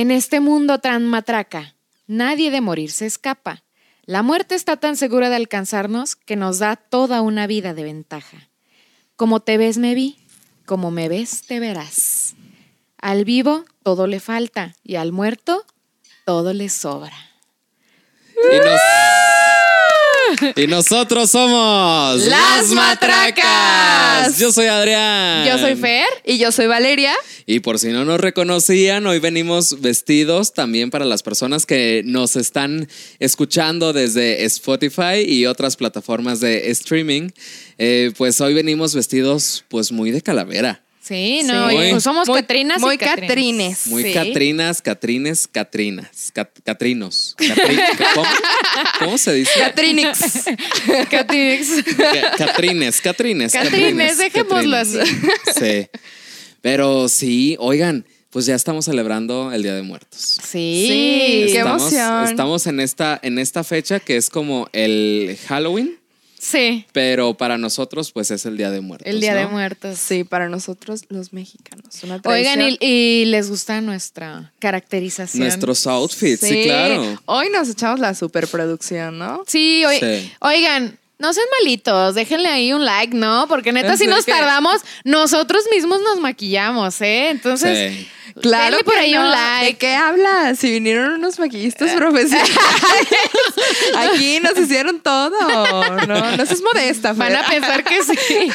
En 0.00 0.12
este 0.12 0.38
mundo 0.38 0.78
tan 0.78 1.08
matraca, 1.08 1.74
nadie 2.06 2.52
de 2.52 2.60
morir 2.60 2.92
se 2.92 3.04
escapa. 3.04 3.64
La 4.04 4.22
muerte 4.22 4.54
está 4.54 4.76
tan 4.76 4.94
segura 4.96 5.28
de 5.28 5.34
alcanzarnos 5.34 6.14
que 6.14 6.36
nos 6.36 6.60
da 6.60 6.76
toda 6.76 7.20
una 7.20 7.48
vida 7.48 7.74
de 7.74 7.82
ventaja. 7.82 8.48
Como 9.16 9.40
te 9.40 9.58
ves 9.58 9.76
me 9.76 9.96
vi, 9.96 10.16
como 10.66 10.92
me 10.92 11.08
ves 11.08 11.42
te 11.48 11.58
verás. 11.58 12.36
Al 12.96 13.24
vivo 13.24 13.64
todo 13.82 14.06
le 14.06 14.20
falta 14.20 14.76
y 14.84 14.94
al 14.94 15.10
muerto 15.10 15.64
todo 16.24 16.52
le 16.52 16.68
sobra. 16.68 17.16
Y 20.56 20.66
nosotros 20.66 21.30
somos 21.30 22.24
Las 22.26 22.68
Matracas. 22.68 24.38
Yo 24.38 24.52
soy 24.52 24.66
Adrián. 24.66 25.46
Yo 25.46 25.58
soy 25.58 25.76
Fer. 25.76 26.06
Y 26.24 26.38
yo 26.38 26.52
soy 26.52 26.66
Valeria. 26.66 27.14
Y 27.46 27.60
por 27.60 27.78
si 27.78 27.88
no 27.88 28.04
nos 28.04 28.20
reconocían, 28.20 29.06
hoy 29.06 29.18
venimos 29.18 29.80
vestidos 29.80 30.52
también 30.52 30.90
para 30.90 31.04
las 31.04 31.22
personas 31.22 31.66
que 31.66 32.02
nos 32.04 32.36
están 32.36 32.88
escuchando 33.18 33.92
desde 33.92 34.44
Spotify 34.44 35.24
y 35.26 35.46
otras 35.46 35.76
plataformas 35.76 36.40
de 36.40 36.70
streaming. 36.70 37.30
Eh, 37.78 38.12
pues 38.16 38.40
hoy 38.40 38.54
venimos 38.54 38.94
vestidos 38.94 39.64
pues 39.68 39.92
muy 39.92 40.10
de 40.10 40.22
calavera. 40.22 40.82
Sí, 41.08 41.40
no, 41.44 41.70
Sí. 41.70 41.76
y 41.96 42.00
somos 42.00 42.28
Muy- 42.28 42.40
Catrinas 42.42 42.80
muy 42.80 42.94
y 42.94 42.98
Catrines. 42.98 43.28
Catrines. 43.28 43.86
Muy 43.86 44.02
Sí. 44.04 44.12
Catrinas, 44.12 44.82
Catrines, 44.82 45.48
Catrinas. 45.48 46.30
Cat- 46.34 46.58
Catrinos. 46.64 47.34
Catri- 47.38 47.80
¿Cómo? 48.14 48.26
¿Cómo 48.98 49.18
se 49.18 49.32
dice? 49.32 49.50
Catrinix. 49.58 50.44
Catrines. 51.10 51.68
Ca- 51.96 52.36
Catrines, 52.36 53.00
Catrines. 53.00 53.52
Catrines, 53.52 54.18
dejémoslo 54.18 54.76
así. 54.76 54.98
Sí. 55.58 55.86
Pero 56.60 57.08
sí, 57.08 57.56
oigan, 57.58 58.04
pues 58.30 58.46
ya 58.46 58.54
estamos 58.54 58.84
celebrando 58.84 59.52
el 59.52 59.62
Día 59.62 59.74
de 59.74 59.82
Muertos. 59.82 60.20
Sí. 60.42 60.86
Sí, 60.88 61.52
qué 61.52 61.58
emoción. 61.60 62.24
Estamos 62.24 62.66
en 62.66 62.80
esta, 62.80 63.18
en 63.22 63.38
esta 63.38 63.64
fecha 63.64 64.00
que 64.00 64.16
es 64.16 64.28
como 64.28 64.68
el 64.72 65.38
Halloween, 65.48 65.97
Sí, 66.40 66.86
pero 66.92 67.34
para 67.34 67.58
nosotros, 67.58 68.12
pues 68.12 68.30
es 68.30 68.46
el 68.46 68.56
Día 68.56 68.70
de 68.70 68.80
Muertos. 68.80 69.08
el 69.12 69.20
Día 69.20 69.34
de. 69.34 69.46
Muertos. 69.46 69.98
Sí, 69.98 70.24
para 70.24 70.48
nosotros 70.48 71.02
los 71.08 71.32
mexicanos. 71.32 71.86
Una 72.04 72.20
Oigan, 72.24 72.60
y, 72.62 72.78
y 72.80 73.24
les 73.26 73.48
gusta 73.50 73.80
nuestra 73.80 74.52
caracterización. 74.58 75.42
Nuestros 75.42 75.86
outfits, 75.86 76.40
sí, 76.40 76.62
claro. 76.64 77.20
Hoy 77.26 77.48
nos 77.50 77.68
echamos 77.68 78.00
la 78.00 78.14
superproducción, 78.14 79.18
¿no? 79.18 79.42
Sí, 79.46 79.84
oi- 79.84 79.98
Sí. 80.00 80.32
oigan, 80.40 80.97
no 81.18 81.32
sean 81.32 81.46
malitos, 81.60 82.14
déjenle 82.14 82.48
ahí 82.48 82.72
un 82.72 82.84
like, 82.84 83.14
¿no? 83.16 83.46
Porque 83.48 83.72
neta, 83.72 83.96
si 83.96 84.06
nos 84.06 84.24
tardamos, 84.26 84.80
nosotros 85.04 85.64
mismos 85.72 86.00
nos 86.02 86.20
maquillamos, 86.20 87.00
¿eh? 87.00 87.30
Entonces, 87.30 87.92
Sí. 87.94 88.08
Claro 88.42 88.76
denle 88.76 88.84
por 88.84 88.94
que 88.94 89.00
ahí 89.00 89.12
no. 89.14 89.22
un 89.22 89.30
like. 89.32 89.66
¿De 89.66 89.78
qué 89.78 89.94
hablas? 89.94 90.58
Si 90.60 90.70
vinieron 90.70 91.14
unos 91.14 91.40
maquillistas 91.40 91.90
profesionales. 91.92 92.56
Aquí 93.96 94.38
nos 94.40 94.56
hicieron 94.56 95.00
todo. 95.00 95.30
No, 96.06 96.36
no 96.36 96.46
seas 96.46 96.60
modesta, 96.62 97.14
Van 97.14 97.28
Fer. 97.32 97.36
a 97.38 97.46
pensar 97.48 97.82
que 97.84 98.02
sí. 98.04 98.52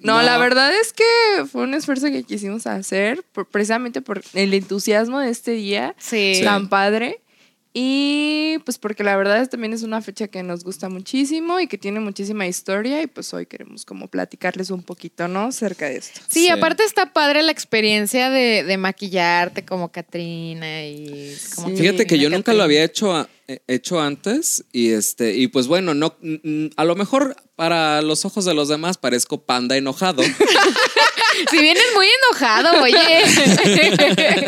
No, 0.00 0.16
No. 0.16 0.22
la 0.22 0.38
verdad 0.38 0.72
es 0.74 0.92
que 0.94 1.04
fue 1.50 1.62
un 1.64 1.74
esfuerzo 1.74 2.06
que 2.06 2.22
quisimos 2.22 2.66
hacer 2.66 3.22
por- 3.32 3.46
precisamente 3.46 4.00
por 4.00 4.22
el 4.34 4.54
entusiasmo 4.54 5.20
de 5.20 5.30
este 5.30 5.50
día 5.50 5.94
Sí. 5.98 6.40
tan 6.44 6.68
padre. 6.68 7.20
Y 7.78 8.56
pues 8.64 8.78
porque 8.78 9.04
la 9.04 9.14
verdad 9.18 9.42
es, 9.42 9.50
también 9.50 9.74
es 9.74 9.82
una 9.82 10.00
fecha 10.00 10.28
que 10.28 10.42
nos 10.42 10.64
gusta 10.64 10.88
muchísimo 10.88 11.60
y 11.60 11.66
que 11.66 11.76
tiene 11.76 12.00
muchísima 12.00 12.46
historia 12.46 13.02
y 13.02 13.06
pues 13.06 13.34
hoy 13.34 13.44
queremos 13.44 13.84
como 13.84 14.08
platicarles 14.08 14.70
un 14.70 14.82
poquito, 14.82 15.28
¿no? 15.28 15.52
Cerca 15.52 15.86
de 15.90 15.98
esto. 15.98 16.18
Sí, 16.26 16.44
Sí. 16.44 16.48
aparte 16.48 16.84
está 16.84 17.12
padre 17.12 17.42
la 17.42 17.52
experiencia 17.52 18.30
de, 18.30 18.64
de 18.64 18.78
maquillarte 18.78 19.66
como 19.66 19.92
Catrina 19.92 20.86
y 20.86 21.36
como 21.54 21.68
Sí. 21.68 21.76
Fíjate 21.76 22.06
que 22.06 22.18
yo 22.18 22.30
nunca 22.30 22.54
lo 22.54 22.62
había 22.62 22.82
hecho, 22.82 23.14
a- 23.14 23.28
eh, 23.46 23.60
hecho 23.68 24.00
antes 24.00 24.64
y 24.72 24.92
este 24.92 25.34
y 25.36 25.48
pues 25.48 25.66
bueno, 25.66 25.92
no 25.92 26.16
a 26.76 26.84
lo 26.86 26.96
mejor 26.96 27.36
para 27.56 28.00
los 28.00 28.24
ojos 28.24 28.46
de 28.46 28.54
los 28.54 28.68
demás 28.68 28.96
parezco 28.96 29.42
panda 29.42 29.76
enojado, 29.76 30.22
Si 31.50 31.58
vienes 31.58 31.84
muy 31.94 32.06
enojado, 32.06 32.82
oye. 32.82 32.96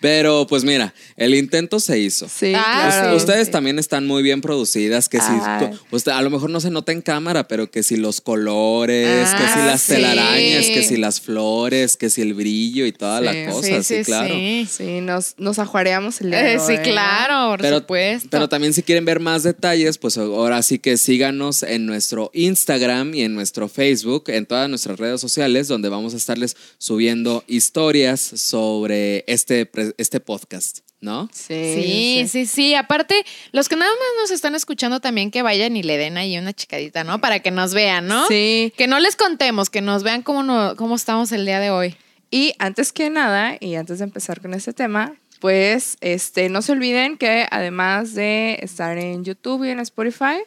pero 0.00 0.46
pues 0.46 0.64
mira, 0.64 0.94
el 1.16 1.34
intento 1.34 1.80
se 1.80 1.98
hizo. 1.98 2.28
Sí, 2.28 2.52
Ah, 2.54 2.88
claro. 2.90 3.10
sí. 3.10 3.16
Ustedes 3.16 3.50
también 3.50 3.78
están 3.78 4.06
muy 4.06 4.22
bien 4.22 4.40
producidas, 4.40 5.08
que 5.08 5.18
si 5.20 5.26
Ay. 5.30 5.70
usted, 5.90 6.12
a 6.12 6.22
lo 6.22 6.30
mejor 6.30 6.50
no 6.50 6.60
se 6.60 6.70
nota 6.70 6.92
en 6.92 7.02
cámara, 7.02 7.48
pero 7.48 7.70
que 7.70 7.82
si 7.82 7.96
los 7.96 8.20
colores, 8.20 9.28
que 9.30 9.42
si 9.46 9.58
Ah, 9.58 9.66
las 9.66 9.82
sí. 9.82 9.92
telarañas, 9.94 10.66
que 10.66 10.82
si 10.82 10.96
las 10.96 11.20
flores, 11.20 11.96
que 11.96 12.10
si 12.10 12.22
el 12.22 12.34
brillo 12.34 12.86
y 12.86 12.92
toda 12.92 13.18
Sí, 13.20 13.24
la 13.24 13.50
cosa, 13.52 13.82
sí, 13.82 14.02
claro. 14.04 14.34
sí. 14.34 14.68
Sí, 14.70 15.00
nos, 15.00 15.34
nos 15.38 15.58
ajuareamos 15.58 16.20
el 16.20 16.30
día 16.30 16.42
de 16.42 16.54
Eh, 16.54 16.58
sí, 16.60 16.76
claro, 16.78 17.50
por 17.52 17.60
Pero, 17.60 17.78
supuesto. 17.78 18.28
pero 18.30 18.48
también 18.48 18.72
si 18.72 18.82
quieren 18.82 19.04
ver 19.04 19.20
más 19.20 19.42
detalles, 19.42 19.98
pues 19.98 20.16
ahora 20.18 20.62
sí 20.62 20.78
que 20.78 20.96
síganos 20.96 21.62
en 21.62 21.86
nuestro 21.86 22.30
Instagram 22.34 23.14
y 23.14 23.22
en 23.22 23.34
nuestro 23.34 23.68
Facebook, 23.68 24.24
en 24.28 24.46
todas 24.46 24.68
nuestras 24.68 24.98
redes 24.98 25.20
sociales, 25.20 25.68
donde 25.68 25.88
vamos 25.88 26.05
a 26.14 26.16
estarles 26.16 26.56
subiendo 26.78 27.44
historias 27.46 28.20
sobre 28.20 29.24
este, 29.26 29.70
este 29.98 30.20
podcast, 30.20 30.80
¿no? 31.00 31.28
Sí, 31.32 32.26
sí, 32.28 32.46
sí. 32.46 32.74
Aparte, 32.74 33.24
los 33.52 33.68
que 33.68 33.76
nada 33.76 33.90
más 33.90 34.08
nos 34.22 34.30
están 34.30 34.54
escuchando 34.54 35.00
también 35.00 35.30
que 35.30 35.42
vayan 35.42 35.76
y 35.76 35.82
le 35.82 35.98
den 35.98 36.16
ahí 36.16 36.36
una 36.38 36.52
chicadita, 36.52 37.04
¿no? 37.04 37.20
Para 37.20 37.40
que 37.40 37.50
nos 37.50 37.74
vean, 37.74 38.06
¿no? 38.06 38.26
Sí. 38.28 38.72
Que 38.76 38.86
no 38.86 38.98
les 39.00 39.16
contemos, 39.16 39.70
que 39.70 39.80
nos 39.80 40.02
vean 40.02 40.22
cómo, 40.22 40.42
no, 40.42 40.76
cómo 40.76 40.96
estamos 40.96 41.32
el 41.32 41.46
día 41.46 41.60
de 41.60 41.70
hoy. 41.70 41.96
Y 42.30 42.54
antes 42.58 42.92
que 42.92 43.10
nada, 43.10 43.56
y 43.60 43.76
antes 43.76 43.98
de 43.98 44.04
empezar 44.04 44.40
con 44.40 44.52
este 44.54 44.72
tema, 44.72 45.14
pues 45.40 45.96
este, 46.00 46.48
no 46.48 46.62
se 46.62 46.72
olviden 46.72 47.18
que 47.18 47.46
además 47.50 48.14
de 48.14 48.58
estar 48.62 48.98
en 48.98 49.24
YouTube 49.24 49.64
y 49.64 49.70
en 49.70 49.80
Spotify, 49.80 50.42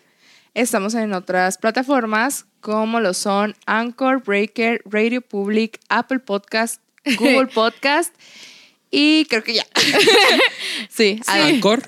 estamos 0.53 0.95
en 0.95 1.13
otras 1.13 1.57
plataformas 1.57 2.45
como 2.61 2.99
lo 2.99 3.13
son 3.13 3.55
Anchor, 3.65 4.23
Breaker, 4.23 4.81
Radio 4.85 5.21
Public, 5.21 5.79
Apple 5.89 6.19
Podcast, 6.19 6.81
Google 7.17 7.47
Podcast 7.53 8.13
y 8.91 9.25
creo 9.25 9.43
que 9.43 9.55
ya. 9.55 9.65
sí, 10.89 11.21
An- 11.27 11.41
Anchor. 11.41 11.81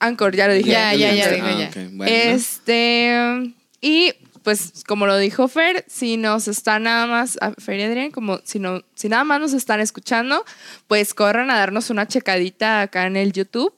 Anchor, 0.00 0.34
ya 0.36 0.46
lo 0.46 0.54
dije. 0.54 0.70
Ya, 0.70 0.94
ya, 0.94 1.12
ya, 1.12 1.26
Ah, 1.42 1.70
ya. 1.74 1.88
bueno. 1.92 2.12
Este, 2.12 3.52
y 3.80 4.12
pues 4.44 4.84
como 4.86 5.06
lo 5.06 5.18
dijo 5.18 5.48
Fer, 5.48 5.84
si 5.88 6.16
nos 6.16 6.48
están 6.48 6.84
nada 6.84 7.06
más, 7.06 7.38
Fer 7.58 7.80
y 7.80 7.82
Adrián, 7.82 8.10
como 8.12 8.40
si, 8.44 8.58
no, 8.60 8.82
si 8.94 9.08
nada 9.08 9.24
más 9.24 9.40
nos 9.40 9.52
están 9.52 9.80
escuchando, 9.80 10.44
pues 10.86 11.14
corran 11.14 11.50
a 11.50 11.58
darnos 11.58 11.90
una 11.90 12.06
checadita 12.06 12.80
acá 12.82 13.06
en 13.06 13.16
el 13.16 13.32
YouTube 13.32 13.74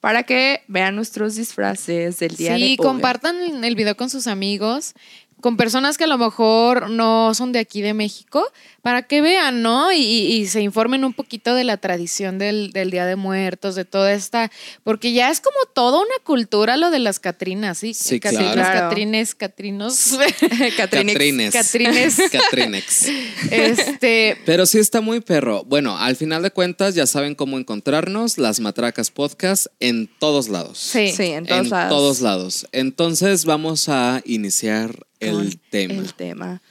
para 0.00 0.24
que 0.24 0.62
vean 0.66 0.96
nuestros 0.96 1.36
disfraces 1.36 2.18
del 2.18 2.34
día 2.36 2.50
de 2.50 2.56
hoy. 2.56 2.68
Sí, 2.70 2.76
compartan 2.76 3.62
el 3.64 3.74
video 3.76 3.96
con 3.96 4.10
sus 4.10 4.26
amigos, 4.26 4.94
con 5.40 5.56
personas 5.56 5.98
que 5.98 6.04
a 6.04 6.06
lo 6.06 6.18
mejor 6.18 6.90
no 6.90 7.34
son 7.34 7.52
de 7.52 7.58
aquí 7.58 7.82
de 7.82 7.94
México, 7.94 8.46
para 8.82 9.02
que 9.02 9.20
vean, 9.20 9.62
¿no? 9.62 9.92
Y, 9.92 10.46
se 10.46 10.62
informen 10.62 11.04
un 11.04 11.12
poquito 11.12 11.54
de 11.54 11.64
la 11.64 11.76
tradición 11.76 12.38
del, 12.38 12.72
del 12.72 12.90
Día 12.90 13.04
de 13.04 13.16
Muertos, 13.16 13.74
de 13.74 13.84
toda 13.84 14.12
esta, 14.12 14.50
porque 14.84 15.12
ya 15.12 15.30
es 15.30 15.40
como 15.40 15.56
toda 15.74 15.98
una 15.98 16.14
cultura 16.24 16.76
lo 16.76 16.90
de 16.90 16.98
las 16.98 17.20
Catrinas, 17.20 17.78
¿sí? 17.78 17.94
Sí, 17.94 18.18
Catrinas, 18.18 18.54
claro. 18.54 18.80
Catrines, 18.88 19.34
Catrinos. 19.34 20.16
Catrines. 20.76 21.52
Catrines. 21.52 22.16
Catrinex. 22.32 23.06
este, 23.50 24.38
Pero 24.46 24.66
sí 24.66 24.78
está 24.78 25.00
muy 25.00 25.20
perro. 25.20 25.64
Bueno, 25.64 25.98
al 25.98 26.16
final 26.16 26.42
de 26.42 26.50
cuentas 26.50 26.94
ya 26.94 27.06
saben 27.06 27.34
cómo 27.34 27.58
encontrarnos, 27.58 28.38
las 28.38 28.60
Matracas 28.60 29.10
Podcast, 29.10 29.66
en 29.78 30.08
todos 30.18 30.48
lados. 30.48 30.78
sí. 30.78 31.12
Sí, 31.12 31.24
en 31.24 31.44
todos 31.44 31.68
lados. 31.68 31.90
todos 31.90 32.20
lados. 32.20 32.66
Entonces 32.72 33.44
vamos 33.44 33.88
a 33.88 34.22
iniciar 34.24 35.06
el 35.20 35.60
tema. 35.70 35.94
El 35.94 36.14
tema. 36.14 36.62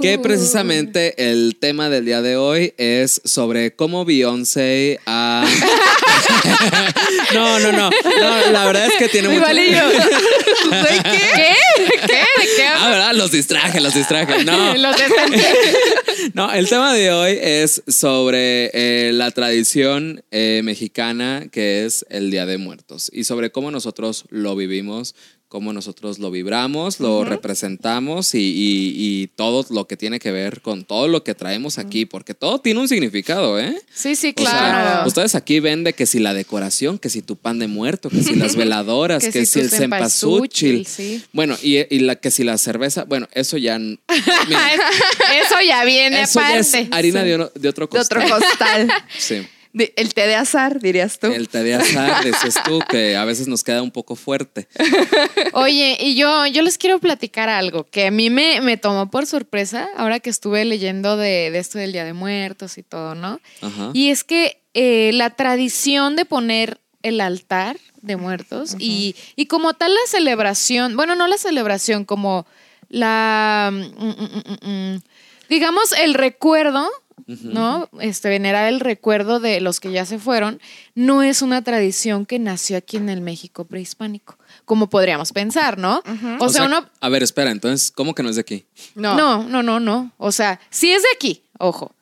Que 0.00 0.18
precisamente 0.18 1.30
el 1.30 1.56
tema 1.60 1.90
del 1.90 2.04
día 2.04 2.22
de 2.22 2.36
hoy 2.36 2.74
es 2.78 3.20
sobre 3.24 3.74
cómo 3.74 4.04
Beyoncé 4.04 5.00
ha... 5.06 5.44
no, 7.34 7.58
no, 7.58 7.72
no, 7.72 7.90
no. 7.90 8.50
La 8.52 8.64
verdad 8.64 8.86
es 8.86 8.94
que 8.96 9.08
tiene 9.08 9.28
mucho... 9.28 9.40
Igual 9.40 9.58
y 9.58 9.72
yo. 9.72 9.88
¿De 9.88 11.02
qué? 11.02 11.18
¿Qué? 11.34 11.96
¿Qué? 12.06 12.42
¿De 12.42 12.56
qué? 12.56 12.66
Ah, 12.76 12.90
¿verdad? 12.90 13.12
Los 13.14 13.32
distraje, 13.32 13.80
los 13.80 13.94
distraje. 13.94 14.44
No. 14.44 14.74
Los 14.76 14.96
No, 16.34 16.52
el 16.52 16.68
tema 16.68 16.94
de 16.94 17.10
hoy 17.10 17.38
es 17.40 17.82
sobre 17.88 18.70
eh, 18.72 19.12
la 19.12 19.30
tradición 19.30 20.22
eh, 20.30 20.60
mexicana 20.64 21.46
que 21.50 21.84
es 21.84 22.06
el 22.10 22.30
Día 22.30 22.46
de 22.46 22.58
Muertos 22.58 23.10
y 23.12 23.24
sobre 23.24 23.50
cómo 23.50 23.70
nosotros 23.70 24.24
lo 24.30 24.54
vivimos, 24.54 25.14
cómo 25.52 25.74
nosotros 25.74 26.18
lo 26.18 26.30
vibramos, 26.30 26.98
lo 26.98 27.24
representamos 27.26 28.34
y, 28.34 28.38
y- 28.38 28.94
y 28.96 29.26
todo 29.26 29.66
lo 29.68 29.86
que 29.86 29.98
tiene 29.98 30.18
que 30.18 30.32
ver 30.32 30.62
con 30.62 30.82
todo 30.84 31.08
lo 31.08 31.24
que 31.24 31.34
traemos 31.34 31.76
aquí, 31.76 32.06
porque 32.06 32.32
todo 32.32 32.58
tiene 32.58 32.80
un 32.80 32.88
significado, 32.88 33.60
¿eh? 33.60 33.76
Sí, 33.92 34.16
sí, 34.16 34.34
O 34.34 34.40
sea, 34.42 34.50
claro. 34.50 35.08
ustedes 35.08 35.34
aquí 35.34 35.60
ven 35.60 35.84
de 35.84 35.92
que 35.92 36.06
si 36.06 36.20
la 36.20 36.32
decoración, 36.32 36.98
que 36.98 37.10
si 37.10 37.20
tu 37.20 37.36
pan 37.36 37.58
de 37.58 37.66
muerto, 37.66 38.08
que 38.08 38.22
si 38.22 38.34
las 38.34 38.56
veladoras, 38.64 39.22
Que 39.24 39.30
que, 39.30 39.44
si 39.44 39.60
el 39.60 39.68
cempasúchil. 39.68 40.86
sí. 40.86 41.22
Bueno, 41.34 41.54
y, 41.62 41.76
y 41.94 41.98
la 42.00 42.16
que 42.16 42.30
si 42.30 42.44
la 42.44 42.56
cerveza, 42.56 43.04
bueno, 43.04 43.28
eso 43.32 43.58
ya... 43.58 43.78
mira, 43.78 44.00
Eso 45.44 45.56
ya 45.68 45.84
viene 45.84 46.22
eso 46.22 46.40
ya 46.40 46.56
es 46.58 46.74
aparte. 46.74 46.96
harina 46.96 47.22
de, 47.24 47.34
uno- 47.34 47.50
de 47.54 47.68
otro 47.68 47.86
De 47.88 47.98
otro 48.00 48.20
costal. 48.20 48.40
costal. 48.40 48.90
Sí. 49.18 49.42
El 49.74 50.12
té 50.12 50.26
de 50.26 50.34
azar, 50.34 50.80
dirías 50.80 51.18
tú. 51.18 51.28
El 51.28 51.48
té 51.48 51.62
de 51.62 51.74
azar, 51.74 52.24
dices 52.24 52.56
tú, 52.64 52.80
que 52.90 53.16
a 53.16 53.24
veces 53.24 53.48
nos 53.48 53.64
queda 53.64 53.82
un 53.82 53.90
poco 53.90 54.16
fuerte. 54.16 54.68
Oye, 55.54 55.96
y 55.98 56.14
yo, 56.14 56.46
yo 56.46 56.62
les 56.62 56.76
quiero 56.76 56.98
platicar 56.98 57.48
algo 57.48 57.84
que 57.84 58.06
a 58.06 58.10
mí 58.10 58.28
me, 58.28 58.60
me 58.60 58.76
tomó 58.76 59.10
por 59.10 59.26
sorpresa 59.26 59.88
ahora 59.96 60.20
que 60.20 60.28
estuve 60.30 60.64
leyendo 60.64 61.16
de, 61.16 61.50
de 61.50 61.58
esto 61.58 61.78
del 61.78 61.92
Día 61.92 62.04
de 62.04 62.12
Muertos 62.12 62.76
y 62.76 62.82
todo, 62.82 63.14
¿no? 63.14 63.40
Ajá. 63.62 63.90
Y 63.94 64.10
es 64.10 64.24
que 64.24 64.60
eh, 64.74 65.10
la 65.14 65.30
tradición 65.30 66.16
de 66.16 66.24
poner 66.24 66.78
el 67.02 67.20
altar 67.20 67.78
de 68.00 68.16
muertos 68.16 68.76
y, 68.78 69.16
y 69.36 69.46
como 69.46 69.74
tal 69.74 69.92
la 69.94 70.00
celebración, 70.06 70.96
bueno, 70.96 71.14
no 71.14 71.26
la 71.26 71.38
celebración, 71.38 72.04
como 72.04 72.46
la, 72.88 73.70
mm, 73.72 73.76
mm, 73.76 74.16
mm, 74.64 74.70
mm, 74.70 75.02
digamos, 75.48 75.92
el 75.92 76.14
recuerdo, 76.14 76.88
¿no? 77.26 77.88
Este, 78.00 78.28
venerar 78.28 78.68
el 78.72 78.80
recuerdo 78.80 79.40
de 79.40 79.60
los 79.60 79.80
que 79.80 79.92
ya 79.92 80.04
se 80.04 80.18
fueron, 80.18 80.60
no 80.94 81.22
es 81.22 81.42
una 81.42 81.62
tradición 81.62 82.26
que 82.26 82.38
nació 82.38 82.76
aquí 82.76 82.96
en 82.96 83.08
el 83.08 83.20
México 83.20 83.64
prehispánico, 83.64 84.38
como 84.64 84.88
podríamos 84.88 85.32
pensar, 85.32 85.78
¿no? 85.78 86.02
O, 86.38 86.48
sea, 86.48 86.64
uno... 86.64 86.86
A 87.00 87.08
ver, 87.08 87.22
espera, 87.22 87.50
entonces, 87.50 87.90
¿cómo 87.90 88.14
que 88.14 88.22
no 88.22 88.30
es 88.30 88.36
de 88.36 88.42
aquí? 88.42 88.66
No. 88.94 89.16
No, 89.16 89.44
no, 89.44 89.62
no, 89.62 89.80
no. 89.80 90.12
O 90.18 90.32
sea, 90.32 90.60
sí 90.70 90.92
es 90.92 91.02
de 91.02 91.08
aquí, 91.14 91.42
ojo. 91.58 91.94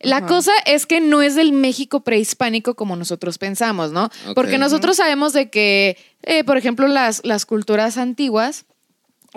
La 0.00 0.26
cosa 0.26 0.52
es 0.64 0.86
que 0.86 1.00
no 1.00 1.22
es 1.22 1.34
del 1.34 1.52
México 1.52 2.00
prehispánico 2.00 2.74
como 2.74 2.94
nosotros 2.94 3.36
pensamos, 3.36 3.90
¿no? 3.90 4.10
Porque 4.34 4.56
nosotros 4.56 4.96
sabemos 4.96 5.32
de 5.32 5.50
que, 5.50 5.96
eh, 6.22 6.44
por 6.44 6.56
ejemplo, 6.56 6.86
las, 6.86 7.20
las 7.24 7.46
culturas 7.46 7.98
antiguas 7.98 8.64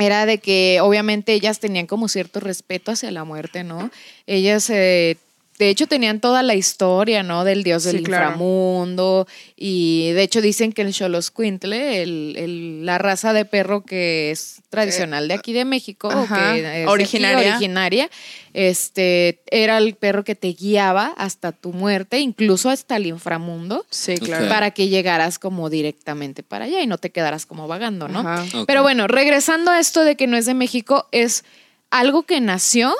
era 0.02 0.26
de 0.26 0.40
que 0.40 0.80
obviamente 0.82 1.34
ellas 1.34 1.60
tenían 1.60 1.88
como 1.88 2.08
cierto 2.08 2.40
respeto 2.40 2.92
hacia 2.92 3.12
la 3.12 3.24
muerte, 3.24 3.64
¿no? 3.64 3.92
Ellas, 4.28 4.70
eh, 4.70 5.18
de 5.62 5.70
hecho, 5.70 5.86
tenían 5.86 6.20
toda 6.20 6.42
la 6.42 6.56
historia, 6.56 7.22
¿no? 7.22 7.44
Del 7.44 7.64
dios 7.64 7.84
del 7.84 7.98
Sí, 8.00 8.04
claro. 8.04 8.24
inframundo 8.32 9.28
y 9.56 10.10
de 10.14 10.24
hecho 10.24 10.42
dicen 10.42 10.74
que 10.74 10.82
el 10.82 10.92
Xoloscuintle, 10.92 12.02
el, 12.02 12.34
el- 12.36 12.86
la 12.86 12.98
raza 12.98 13.32
de 13.32 13.46
perro 13.46 13.86
que 13.86 14.32
es 14.32 14.62
tradicional 14.72 15.28
de 15.28 15.36
aquí 15.36 15.54
de 15.54 15.64
México, 15.66 16.08
o 16.08 16.12
Ajá. 16.24 16.54
que 16.54 16.60
es 16.62 16.66
aquí, 16.66 16.86
Originaria. 16.88 18.10
este, 18.54 19.42
era 19.52 19.78
el 19.78 19.94
perro 19.96 20.24
que 20.24 20.34
te 20.36 20.48
guiaba 20.54 21.14
hasta 21.18 21.52
tu 21.52 21.74
muerte, 21.74 22.20
incluso 22.20 22.70
hasta 22.70 22.96
el 22.98 23.06
inframundo, 23.06 23.86
Sí, 23.90 24.18
claro. 24.18 24.50
Para 24.50 24.72
que 24.72 24.88
llegaras 24.88 25.38
como 25.40 25.70
directamente 25.70 26.42
para 26.44 26.66
allá 26.66 26.82
y 26.82 26.88
no 26.88 26.98
te 26.98 27.12
quedaras 27.12 27.46
como 27.46 27.68
vagando, 27.68 28.08
¿no? 28.08 28.20
Ajá. 28.20 28.46
Pero 28.66 28.82
bueno, 28.82 29.08
regresando 29.08 29.70
a 29.72 29.80
esto 29.80 30.04
de 30.04 30.16
que 30.16 30.26
no 30.28 30.38
es 30.38 30.46
de 30.48 30.54
México, 30.56 31.08
es 31.12 31.44
algo 31.92 32.24
que 32.24 32.42
nació 32.42 32.96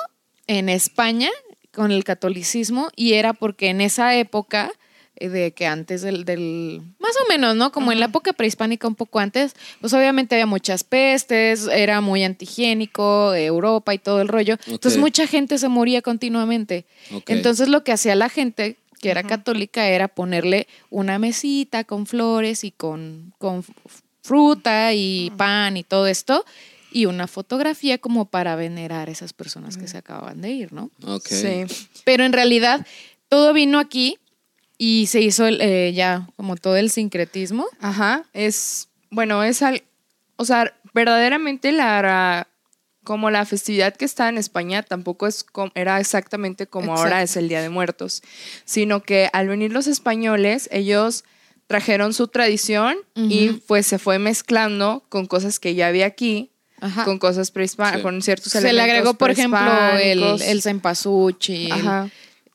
en 0.46 0.68
España 0.68 1.30
con 1.72 1.90
el 1.90 2.04
catolicismo 2.04 2.90
y 2.96 3.14
era 3.14 3.32
porque 3.32 3.68
en 3.68 3.80
esa 3.80 4.14
época 4.16 4.70
eh, 5.16 5.28
de 5.28 5.52
que 5.52 5.66
antes 5.66 6.02
del, 6.02 6.24
del 6.24 6.82
más 6.98 7.12
o 7.22 7.28
menos, 7.28 7.56
¿no? 7.56 7.72
Como 7.72 7.92
en 7.92 8.00
la 8.00 8.06
época 8.06 8.32
prehispánica 8.32 8.88
un 8.88 8.94
poco 8.94 9.18
antes, 9.18 9.54
pues 9.80 9.92
obviamente 9.92 10.34
había 10.34 10.46
muchas 10.46 10.84
pestes, 10.84 11.68
era 11.68 12.00
muy 12.00 12.24
antihigiénico, 12.24 13.34
Europa 13.34 13.94
y 13.94 13.98
todo 13.98 14.20
el 14.20 14.28
rollo. 14.28 14.56
Entonces 14.66 14.98
mucha 14.98 15.26
gente 15.26 15.58
se 15.58 15.68
moría 15.68 16.02
continuamente. 16.02 16.86
Entonces 17.26 17.68
lo 17.68 17.84
que 17.84 17.92
hacía 17.92 18.14
la 18.14 18.28
gente 18.28 18.76
que 19.00 19.10
era 19.10 19.24
católica 19.24 19.88
era 19.88 20.06
ponerle 20.06 20.68
una 20.88 21.18
mesita 21.18 21.82
con 21.82 22.06
flores 22.06 22.62
y 22.62 22.70
con, 22.70 23.34
con 23.38 23.64
fruta 24.22 24.94
y 24.94 25.30
pan 25.36 25.76
y 25.76 25.82
todo 25.82 26.06
esto 26.06 26.44
y 26.92 27.06
una 27.06 27.26
fotografía 27.26 27.98
como 27.98 28.26
para 28.26 28.56
venerar 28.56 29.08
a 29.08 29.12
esas 29.12 29.32
personas 29.32 29.76
que 29.76 29.88
se 29.88 29.98
acababan 29.98 30.40
de 30.40 30.50
ir, 30.50 30.72
¿no? 30.72 30.90
Ok. 31.06 31.26
Sí. 31.28 31.64
Pero 32.04 32.24
en 32.24 32.32
realidad 32.32 32.86
todo 33.28 33.52
vino 33.52 33.78
aquí 33.78 34.18
y 34.78 35.06
se 35.06 35.20
hizo 35.20 35.46
el, 35.46 35.60
eh, 35.60 35.92
ya 35.94 36.28
como 36.36 36.56
todo 36.56 36.76
el 36.76 36.90
sincretismo. 36.90 37.66
Ajá. 37.80 38.24
Es, 38.32 38.88
bueno, 39.10 39.42
es 39.44 39.62
al, 39.62 39.82
o 40.36 40.44
sea, 40.44 40.74
verdaderamente 40.94 41.72
la, 41.72 42.48
como 43.04 43.30
la 43.30 43.44
festividad 43.46 43.94
que 43.96 44.04
está 44.04 44.28
en 44.28 44.38
España 44.38 44.82
tampoco 44.82 45.26
es 45.26 45.44
com- 45.44 45.70
era 45.74 45.98
exactamente 46.00 46.66
como 46.66 46.92
ahora 46.96 47.22
Exacto. 47.22 47.24
es 47.24 47.36
el 47.36 47.48
Día 47.48 47.62
de 47.62 47.68
Muertos, 47.68 48.22
sino 48.64 49.02
que 49.02 49.28
al 49.32 49.48
venir 49.48 49.72
los 49.72 49.86
españoles, 49.86 50.68
ellos 50.72 51.24
trajeron 51.68 52.12
su 52.12 52.28
tradición 52.28 52.96
y 53.14 53.48
Ujú. 53.50 53.60
pues 53.66 53.86
se 53.86 53.98
fue 53.98 54.18
mezclando 54.18 55.04
con 55.08 55.26
cosas 55.26 55.58
que 55.58 55.74
ya 55.74 55.86
había 55.86 56.04
aquí, 56.06 56.50
Ajá. 56.82 57.04
con 57.04 57.18
cosas 57.18 57.50
prehispánicas, 57.50 58.00
Sí. 58.00 58.02
con 58.02 58.20
ciertos 58.22 58.52
se 58.52 58.60
le 58.60 58.68
elementos 58.70 58.90
agregó, 58.90 59.14
por 59.14 59.30
ejemplo, 59.30 59.60
el, 60.02 60.22
el 60.42 60.62
cempasúchil. 60.62 61.72
Ajá. 61.72 62.10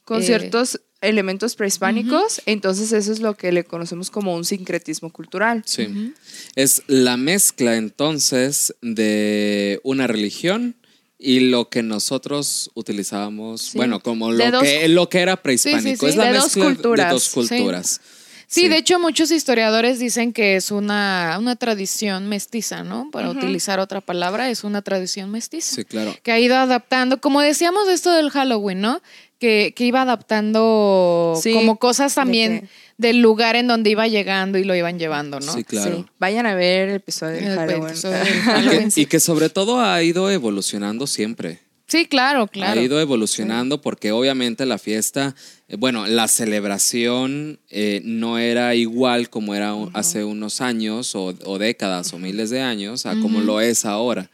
Con 0.05 0.21
eh, 0.21 0.25
ciertos 0.25 0.79
elementos 1.01 1.55
prehispánicos, 1.55 2.41
entonces 2.45 2.91
eso 2.91 3.11
es 3.11 3.19
lo 3.19 3.35
que 3.35 3.51
le 3.51 3.63
conocemos 3.63 4.09
como 4.09 4.35
un 4.35 4.45
sincretismo 4.45 5.11
cultural. 5.11 5.63
Sí. 5.65 6.13
Es 6.55 6.81
la 6.87 7.17
mezcla 7.17 7.75
entonces 7.75 8.73
de 8.81 9.79
una 9.83 10.07
religión 10.07 10.75
y 11.19 11.39
lo 11.41 11.69
que 11.69 11.81
nosotros 11.83 12.69
utilizábamos, 12.73 13.61
Sí. 13.61 13.77
bueno, 13.77 13.99
como 14.01 14.31
lo 14.31 14.51
dos- 14.51 14.63
que, 14.63 14.87
lo 14.87 15.09
que 15.09 15.19
era 15.19 15.37
prehispánico. 15.41 16.05
sí, 16.05 16.11
es 16.11 16.15
la 16.15 16.25
de 16.31 16.33
dos 16.37 16.43
mezcla 16.45 16.65
culturas. 16.65 17.05
de 17.07 17.11
dos 17.13 17.23
Sí. 17.23 17.31
culturas. 17.33 18.01
Sí, 18.49 18.69
de 18.69 18.77
hecho 18.77 18.97
muchos 18.97 19.29
historiadores 19.31 19.99
dicen 19.99 20.31
que 20.31 20.55
es 20.55 20.71
una, 20.71 21.35
una 21.37 21.57
tradición 21.57 22.29
mestiza, 22.29 22.83
¿no? 22.83 23.09
Para 23.11 23.29
utilizar 23.29 23.79
otra 23.79 23.99
palabra, 23.99 24.49
es 24.49 24.63
una 24.63 24.81
tradición 24.81 25.29
mestiza. 25.29 25.75
Sí, 25.75 25.83
claro. 25.83 26.15
Que 26.23 26.31
ha 26.31 26.39
ido 26.39 26.55
adaptando, 26.55 27.19
como 27.19 27.41
decíamos 27.41 27.87
de 27.87 27.93
esto 27.93 28.11
del 28.13 28.29
Halloween, 28.29 28.79
¿no? 28.79 29.01
Que, 29.37 29.73
que 29.75 29.85
iba 29.85 30.01
adaptando 30.01 31.37
Sí, 31.41 31.53
como 31.53 31.77
cosas 31.77 32.15
también 32.15 32.69
del 32.97 33.19
lugar 33.19 33.55
en 33.55 33.67
donde 33.67 33.89
iba 33.91 34.07
llegando 34.07 34.57
y 34.57 34.63
lo 34.63 34.75
iban 34.75 34.97
llevando, 34.97 35.39
¿no? 35.39 35.53
Sí, 35.53 35.63
claro. 35.63 35.97
Sí. 35.97 36.05
Vayan 36.17 36.45
a 36.47 36.55
ver 36.55 36.89
el 36.89 36.95
episodio 36.95 37.35
de 37.35 37.45
El 37.45 37.55
Halloween. 37.55 37.87
episodio 37.89 38.17
del 38.17 38.87
Y 38.87 38.89
que, 38.93 39.01
y 39.01 39.05
que 39.05 39.19
sobre 39.19 39.49
todo 39.49 39.81
ha 39.81 40.01
ido 40.01 40.31
evolucionando 40.31 41.05
siempre. 41.05 41.59
Sí, 41.87 42.05
claro, 42.05 42.47
claro. 42.47 42.81
Ha 42.81 42.83
ido 42.83 42.99
evolucionando 42.99 43.81
porque 43.81 44.11
obviamente 44.11 44.65
la 44.65 44.77
fiesta, 44.77 45.35
eh, 45.69 45.77
bueno, 45.77 46.05
la 46.05 46.27
celebración 46.27 47.59
eh, 47.69 48.01
no 48.03 48.37
era 48.37 48.75
igual 48.75 49.29
como 49.29 49.55
era 49.55 49.73
hace 49.93 50.25
unos 50.25 50.59
años 50.59 51.15
o, 51.15 51.33
o 51.45 51.57
décadas 51.57 52.11
o 52.11 52.19
miles 52.19 52.49
de 52.49 52.61
años 52.61 53.05
a 53.05 53.11
como 53.21 53.39
lo 53.39 53.61
es 53.61 53.85
ahora. 53.85 54.29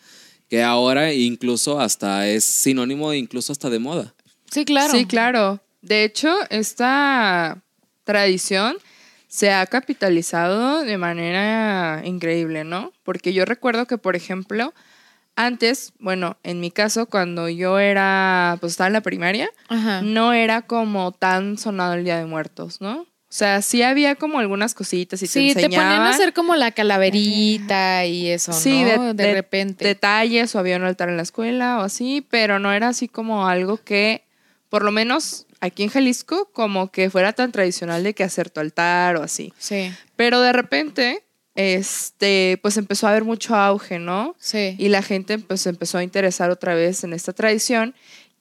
Que 0.50 0.64
ahora 0.64 1.14
incluso 1.14 1.80
hasta 1.80 2.28
es 2.28 2.44
sinónimo 2.44 3.12
de 3.12 3.18
incluso 3.18 3.52
hasta 3.52 3.70
de 3.70 3.80
moda. 3.80 4.16
Sí, 4.52 4.66
claro. 4.66 4.92
Sí, 4.92 5.06
claro. 5.06 5.62
De 5.84 6.04
hecho, 6.06 6.34
esta 6.50 7.62
tradición 8.04 8.78
se 9.28 9.52
ha 9.52 9.66
capitalizado 9.66 10.84
de 10.84 10.98
manera 10.98 12.02
increíble, 12.06 12.64
¿no? 12.64 12.94
Porque 13.04 13.34
yo 13.34 13.46
recuerdo 13.46 13.86
que, 13.86 13.98
por 13.98 14.16
ejemplo, 14.16 14.74
antes, 15.36 15.94
bueno, 16.00 16.38
en 16.44 16.60
mi 16.60 16.70
caso, 16.72 17.08
cuando 17.08 17.50
yo 17.50 17.80
era, 17.80 18.58
pues 18.60 18.74
estaba 18.74 18.88
en 18.88 18.94
la 18.94 19.02
primaria, 19.02 19.50
Ajá. 19.68 20.02
no 20.02 20.34
era 20.34 20.62
como 20.64 21.12
tan 21.12 21.58
sonado 21.58 21.94
el 21.94 22.04
Día 22.04 22.18
de 22.18 22.26
Muertos, 22.26 22.82
¿no? 22.82 23.02
O 23.02 23.36
sea, 23.36 23.64
sí 23.64 23.82
había 23.82 24.14
como 24.14 24.38
algunas 24.38 24.76
cositas 24.76 25.22
y 25.24 25.28
Sí, 25.28 25.54
te 25.56 25.62
te 25.62 25.70
ponían 25.70 25.82
a 25.82 25.86
enseñaban. 25.96 26.14
hacer 26.14 26.34
como 26.34 26.56
la 26.56 26.70
calaverita 26.72 28.06
y 28.06 28.30
eso, 28.30 28.54
Sí, 28.54 28.84
¿no? 28.84 29.14
de, 29.14 29.24
de, 29.26 29.34
repente. 29.34 29.86
Detalles 29.86 30.54
o 30.56 30.60
había 30.60 30.78
un 30.78 30.84
altar 30.84 31.10
en 31.10 31.18
la 31.18 31.24
escuela 31.24 31.80
o 31.80 31.82
así, 31.82 32.26
pero 32.30 32.60
no 32.60 32.72
era 32.72 32.90
así 32.90 33.08
como 33.08 33.48
algo 33.48 33.78
que, 33.78 34.24
por 34.70 34.84
lo 34.84 34.92
menos 34.92 35.48
aquí 35.62 35.82
en 35.84 35.90
Jalisco, 35.90 36.50
como 36.54 36.92
que 36.92 37.10
fuera 37.10 37.34
tan 37.34 37.52
tradicional 37.52 38.04
de 38.04 38.14
que 38.14 38.24
hacer 38.24 38.50
tu 38.52 38.60
altar 38.60 39.16
o 39.18 39.24
así. 39.24 39.52
sí, 39.58 39.92
Pero 40.16 40.40
de 40.42 40.54
repente, 40.54 41.24
este, 41.56 42.60
pues 42.62 42.78
empezó 42.78 43.08
a 43.08 43.12
haber 43.12 43.24
mucho 43.24 43.56
auge, 43.56 44.00
¿no? 44.00 44.36
sí. 44.40 44.76
Y 44.78 44.90
la 44.90 45.02
gente 45.02 45.38
pues 45.40 45.66
empezó 45.68 45.98
a 45.98 46.04
interesar 46.04 46.50
otra 46.50 46.76
vez 46.76 47.04
en 47.04 47.14
esta 47.14 47.34
tradición, 47.34 47.96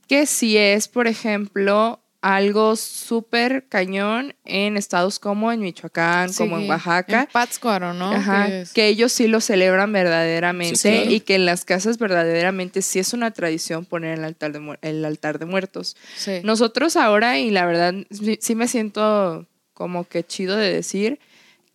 que 0.08 0.26
si 0.26 0.56
es, 0.56 0.88
por 0.88 1.06
ejemplo, 1.06 1.98
algo 2.20 2.76
súper 2.76 3.66
cañón 3.68 4.34
en 4.44 4.76
estados 4.76 5.18
como 5.18 5.50
en 5.50 5.58
Michoacán, 5.60 6.32
como 6.34 6.56
en 6.56 6.64
Sí, 6.64 6.70
Oaxaca. 6.70 7.20
En 7.22 7.26
Pátzcuaro, 7.32 7.94
¿no? 7.94 8.12
Ajá, 8.12 8.46
Que 8.46 8.60
es- 8.60 8.72
que 8.72 8.86
ellos 8.86 9.10
sí 9.12 9.26
lo 9.26 9.40
celebran 9.40 9.92
verdaderamente 9.92 10.76
Sí, 10.76 10.88
claro. 10.90 11.10
y 11.10 11.20
que 11.20 11.34
en 11.34 11.46
las 11.46 11.64
casas 11.64 11.98
verdaderamente 11.98 12.80
sí 12.82 13.00
es 13.00 13.12
una 13.12 13.32
tradición 13.32 13.84
poner 13.84 14.18
el 14.18 14.24
altar 14.24 14.52
de, 14.52 14.78
el 14.82 15.04
altar 15.04 15.38
de 15.40 15.46
muertos. 15.46 15.96
sí. 16.16 16.40
Nosotros 16.44 16.96
ahora, 16.96 17.38
y 17.40 17.50
la 17.50 17.66
verdad 17.66 17.94
sí, 18.10 18.38
sí 18.40 18.54
me 18.54 18.68
siento 18.68 19.46
como 19.74 20.04
que 20.06 20.22
chido 20.24 20.56
de 20.56 20.72
decir, 20.72 21.18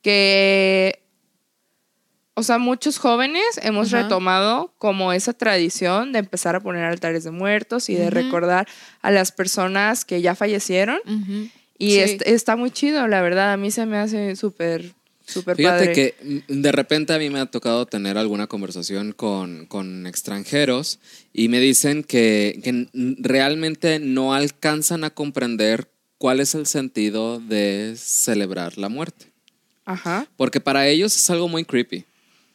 que, 0.01 1.01
o 2.39 2.43
sea, 2.43 2.59
muchos 2.59 2.99
jóvenes 2.99 3.43
hemos 3.63 3.91
Ajá. 3.91 4.03
retomado 4.03 4.71
como 4.77 5.11
esa 5.11 5.33
tradición 5.33 6.11
de 6.11 6.19
empezar 6.19 6.55
a 6.55 6.59
poner 6.59 6.83
altares 6.85 7.23
de 7.23 7.31
muertos 7.31 7.89
y 7.89 7.95
de 7.95 8.03
Ujú. 8.07 8.11
recordar 8.13 8.67
a 9.01 9.09
las 9.09 9.31
personas 9.31 10.05
que 10.05 10.21
ya 10.21 10.35
fallecieron. 10.35 10.99
Ujú. 11.05 11.49
Y 11.79 11.91
Sí. 11.93 11.99
est- 11.99 12.21
está 12.27 12.55
muy 12.55 12.69
chido, 12.69 13.07
la 13.07 13.21
verdad. 13.21 13.53
A 13.53 13.57
mí 13.57 13.71
se 13.71 13.87
me 13.87 13.97
hace 13.97 14.35
súper, 14.35 14.93
súper 15.25 15.55
Fíjate 15.57 15.85
padre. 15.87 15.93
que 15.93 16.15
mm, 16.47 16.61
de 16.61 16.71
repente 16.71 17.13
a 17.13 17.17
mí 17.17 17.29
me 17.31 17.39
ha 17.39 17.47
tocado 17.47 17.87
tener 17.87 18.19
alguna 18.19 18.45
conversación 18.45 19.13
con, 19.13 19.65
con 19.65 20.05
extranjeros 20.05 20.99
y 21.33 21.47
me 21.49 21.59
dicen 21.59 22.03
que, 22.03 22.59
que 22.63 22.87
realmente 23.19 23.99
no 23.99 24.33
alcanzan 24.35 25.03
a 25.03 25.09
comprender 25.09 25.87
cuál 26.19 26.39
es 26.39 26.53
el 26.55 26.65
sentido 26.67 27.39
de 27.39 27.95
celebrar 27.97 28.77
la 28.77 28.89
muerte. 28.89 29.25
Ajá. 29.85 30.27
Porque 30.37 30.59
para 30.59 30.87
ellos 30.87 31.15
es 31.15 31.29
algo 31.31 31.47
muy 31.47 31.65
creepy. 31.65 32.05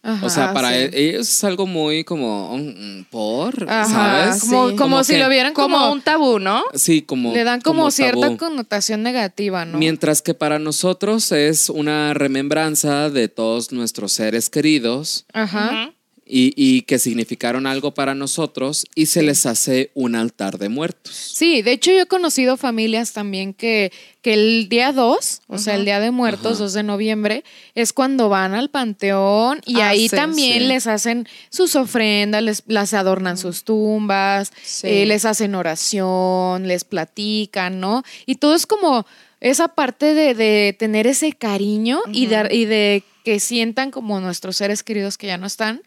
Ajá. 0.04 0.26
O 0.26 0.30
sea, 0.30 0.52
para 0.52 0.70
sí. 0.70 0.74
e- 0.76 0.90
ellos 1.10 1.28
es 1.28 1.44
algo 1.44 1.64
muy 1.66 2.02
como, 2.02 2.56
mm, 2.58 3.04
¿por? 3.08 3.70
Ajá, 3.70 3.84
¿Sabes? 4.32 4.40
como, 4.40 4.70
sí. 4.70 4.76
como 4.76 5.04
si 5.04 5.12
que- 5.12 5.18
lo 5.20 5.28
vieran 5.28 5.54
Como, 5.54 5.78
como, 5.78 5.92
un 5.92 6.02
tabú, 6.02 6.38
¿no? 6.40 6.64
Sí, 6.74 7.02
como. 7.02 7.32
le 7.32 7.44
dan 7.44 7.60
como, 7.60 7.88
cierta 7.92 8.20
tabú. 8.22 8.36
connotación 8.36 9.02
negativa, 9.04 9.64
¿no? 9.64 9.78
Mientras 9.78 10.20
que 10.20 10.34
para 10.34 10.58
nosotros 10.58 11.30
es 11.30 11.68
una 11.70 12.14
remembranza 12.14 13.10
de 13.10 13.28
todos 13.28 13.70
nuestros 13.70 14.12
seres 14.12 14.50
queridos 14.50 15.24
Ajá. 15.32 15.92
Y, 16.34 16.54
y 16.56 16.80
que 16.82 16.98
significaron 16.98 17.66
algo 17.66 17.92
para 17.92 18.14
nosotros 18.14 18.86
y 18.94 19.04
se 19.04 19.22
les 19.22 19.44
hace 19.44 19.90
un 19.92 20.14
altar 20.14 20.56
de 20.56 20.70
muertos. 20.70 21.14
Sí, 21.14 21.60
de 21.60 21.72
hecho 21.72 21.90
yo 21.92 22.00
he 22.00 22.06
conocido 22.06 22.56
familias 22.56 23.12
también 23.12 23.52
que, 23.52 23.92
que 24.22 24.32
el 24.32 24.70
día 24.70 24.92
2, 24.92 25.42
o 25.46 25.58
sea, 25.58 25.74
el 25.74 25.84
día 25.84 26.00
de 26.00 26.10
muertos, 26.10 26.52
Ajá. 26.54 26.62
2 26.62 26.72
de 26.72 26.82
noviembre, 26.84 27.44
es 27.74 27.92
cuando 27.92 28.30
van 28.30 28.54
al 28.54 28.70
panteón 28.70 29.60
y 29.66 29.80
Ah, 29.80 29.88
ahí 29.90 30.08
sí, 30.08 30.16
también 30.16 30.60
sí. 30.60 30.66
les 30.68 30.86
hacen 30.86 31.28
sus 31.50 31.76
ofrendas, 31.76 32.42
les, 32.42 32.62
las 32.66 32.94
adornan 32.94 33.36
sus 33.36 33.64
tumbas, 33.64 34.52
Sí. 34.62 34.86
eh, 34.88 35.04
les 35.04 35.26
hacen 35.26 35.54
oración, 35.54 36.66
les 36.66 36.84
platican, 36.84 37.78
¿no? 37.78 38.04
Y 38.24 38.36
todo 38.36 38.54
es 38.54 38.66
como 38.66 39.04
esa 39.40 39.68
parte 39.68 40.14
de, 40.14 40.34
de 40.34 40.74
tener 40.78 41.06
ese 41.06 41.32
cariño 41.34 42.00
y, 42.10 42.24
de, 42.26 42.48
y 42.54 42.64
de 42.64 43.02
que 43.24 43.38
sientan 43.38 43.90
como 43.90 44.18
nuestros 44.20 44.56
seres 44.56 44.82
queridos 44.82 45.18
que 45.18 45.26
ya 45.26 45.36
no 45.36 45.46
están, 45.46 45.82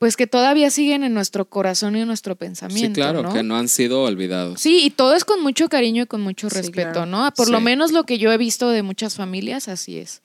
pues 0.00 0.16
que 0.16 0.26
todavía 0.26 0.70
siguen 0.70 1.04
en 1.04 1.12
nuestro 1.12 1.44
corazón 1.50 1.94
y 1.94 2.00
en 2.00 2.06
nuestro 2.06 2.34
pensamiento. 2.34 2.88
Sí, 2.88 2.94
claro, 2.94 3.22
¿no? 3.22 3.34
que 3.34 3.42
no 3.42 3.58
han 3.58 3.68
sido 3.68 4.02
olvidados. 4.04 4.58
Sí, 4.58 4.80
y 4.82 4.88
todo 4.88 5.14
es 5.14 5.26
con 5.26 5.42
mucho 5.42 5.68
cariño 5.68 6.04
y 6.04 6.06
con 6.06 6.22
mucho 6.22 6.48
Sí, 6.48 6.56
respeto, 6.56 6.92
claro. 6.92 7.06
¿no? 7.06 7.30
Por 7.36 7.50
lo 7.50 7.60
menos 7.60 7.92
lo 7.92 8.04
que 8.04 8.16
yo 8.16 8.32
he 8.32 8.38
visto 8.38 8.70
de 8.70 8.82
muchas 8.82 9.16
familias, 9.16 9.68
así 9.68 9.98
es. 9.98 10.22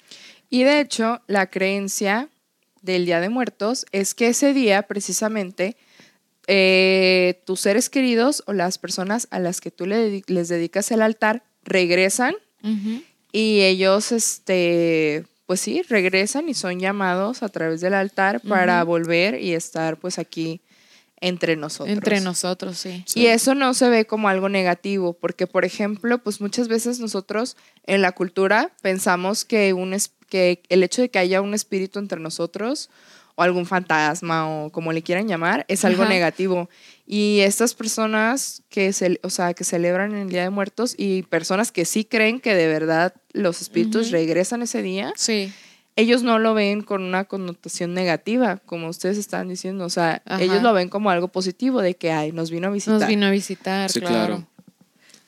Y 0.50 0.63
de 0.63 0.79
hecho, 0.79 1.20
la 1.27 1.50
creencia 1.50 2.29
del 2.84 3.05
Día 3.05 3.20
de 3.20 3.27
Muertos 3.27 3.86
es 3.91 4.15
que 4.15 4.29
ese 4.29 4.53
día, 4.53 4.84
precisamente, 4.84 5.75
eh, 6.48 7.41
tus 7.46 7.60
seres 7.60 7.89
queridos 7.89 8.44
o 8.48 8.53
las 8.53 8.77
personas 8.77 9.27
a 9.29 9.39
las 9.39 9.60
que 9.60 9.72
tú 9.72 9.88
le 9.88 10.24
les 10.25 10.48
dedicas 10.48 10.89
el 10.91 11.01
altar 11.01 11.44
regresan 11.65 12.34
y 13.34 13.60
ellos, 13.60 14.13
este, 14.13 15.25
pues 15.46 15.60
sí, 15.62 15.82
regresan 15.84 16.50
y 16.50 16.54
son 16.54 16.80
llamados 16.80 17.44
a 17.44 17.50
través 17.50 17.82
del 17.82 17.94
altar 17.94 18.42
para 18.42 18.84
volver 18.84 19.40
y 19.42 19.54
estar 19.54 19.98
pues 19.98 20.18
aquí 20.20 20.62
entre 21.22 21.56
nosotros. 21.56 21.96
Entre 21.96 22.20
nosotros, 22.22 22.78
sí. 22.78 23.04
Sí. 23.06 23.22
Y 23.22 23.28
eso 23.28 23.56
no 23.56 23.74
se 23.74 23.90
ve 23.90 24.06
como 24.06 24.28
algo 24.28 24.50
negativo, 24.50 25.14
porque 25.14 25.48
por 25.48 25.64
ejemplo, 25.66 26.18
pues 26.20 26.42
muchas 26.42 26.68
veces 26.68 27.00
nosotros 27.00 27.56
en 27.86 28.02
la 28.02 28.12
cultura 28.12 28.72
pensamos 28.82 29.46
que, 29.46 29.74
un 29.74 29.94
es- 29.94 30.12
que 30.30 30.62
el 30.70 30.84
hecho 30.84 31.02
de 31.02 31.10
que 31.10 31.20
haya 31.20 31.42
un 31.42 31.54
espíritu 31.54 32.00
entre 32.00 32.20
nosotros 32.20 32.90
o 33.36 33.44
algún 33.44 33.66
fantasma 33.66 34.50
o 34.50 34.72
como 34.72 34.92
le 34.94 35.04
quieran 35.04 35.28
llamar 35.28 35.66
es 35.68 35.86
algo 35.86 36.04
Ajá. 36.04 36.12
negativo. 36.12 36.70
Y 37.07 37.41
estas 37.41 37.75
personas 37.75 38.63
que, 38.69 38.91
se, 38.91 39.19
o 39.21 39.29
sea, 39.29 39.53
que 39.53 39.63
celebran 39.63 40.15
el 40.15 40.29
Día 40.29 40.41
de 40.43 40.50
Muertos 40.50 40.95
y 40.97 41.21
personas 41.24 41.71
que 41.71 41.85
sí 41.85 42.03
creen 42.03 42.39
que 42.39 42.55
de 42.55 42.67
verdad 42.67 43.13
los 43.33 43.62
espíritus 43.62 44.09
regresan 44.12 44.63
ese 44.63 44.81
día, 44.81 45.13
Sí. 45.15 45.53
ellos 45.95 46.24
no 46.24 46.39
lo 46.39 46.53
ven 46.55 46.81
con 46.81 47.03
una 47.03 47.25
connotación 47.25 47.93
negativa, 47.93 48.57
como 48.65 48.88
ustedes 48.89 49.17
están 49.19 49.50
diciendo. 49.50 49.85
O 49.85 49.89
sea, 49.89 50.24
Ajá. 50.25 50.41
ellos 50.43 50.63
lo 50.63 50.74
ven 50.74 50.89
como 50.89 51.12
algo 51.12 51.27
positivo 51.27 51.81
de 51.81 51.95
que, 51.95 52.12
ay, 52.12 52.31
nos 52.31 52.50
vino 52.50 52.67
a 52.67 52.71
visitar. 52.71 53.00
Nos 53.00 53.07
vino 53.07 53.27
a 53.27 53.31
visitar, 53.31 53.91
Sí, 53.91 54.00
claro. 54.00 54.15
claro. 54.38 54.47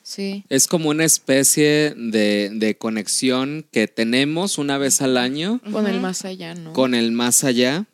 Sí. 0.02 0.44
Es 0.48 0.66
como 0.66 0.88
una 0.88 1.04
especie 1.04 1.94
de, 1.94 2.50
de 2.54 2.76
conexión 2.78 3.66
que 3.70 3.86
tenemos 3.88 4.56
una 4.58 4.78
vez 4.78 5.02
al 5.02 5.18
año 5.18 5.60
Con 5.70 5.86
el 5.86 6.00
más 6.00 6.24
allá, 6.24 6.54
¿no? 6.54 6.72
con 6.72 6.94
el 6.94 7.12
más 7.12 7.44
allá. 7.44 7.84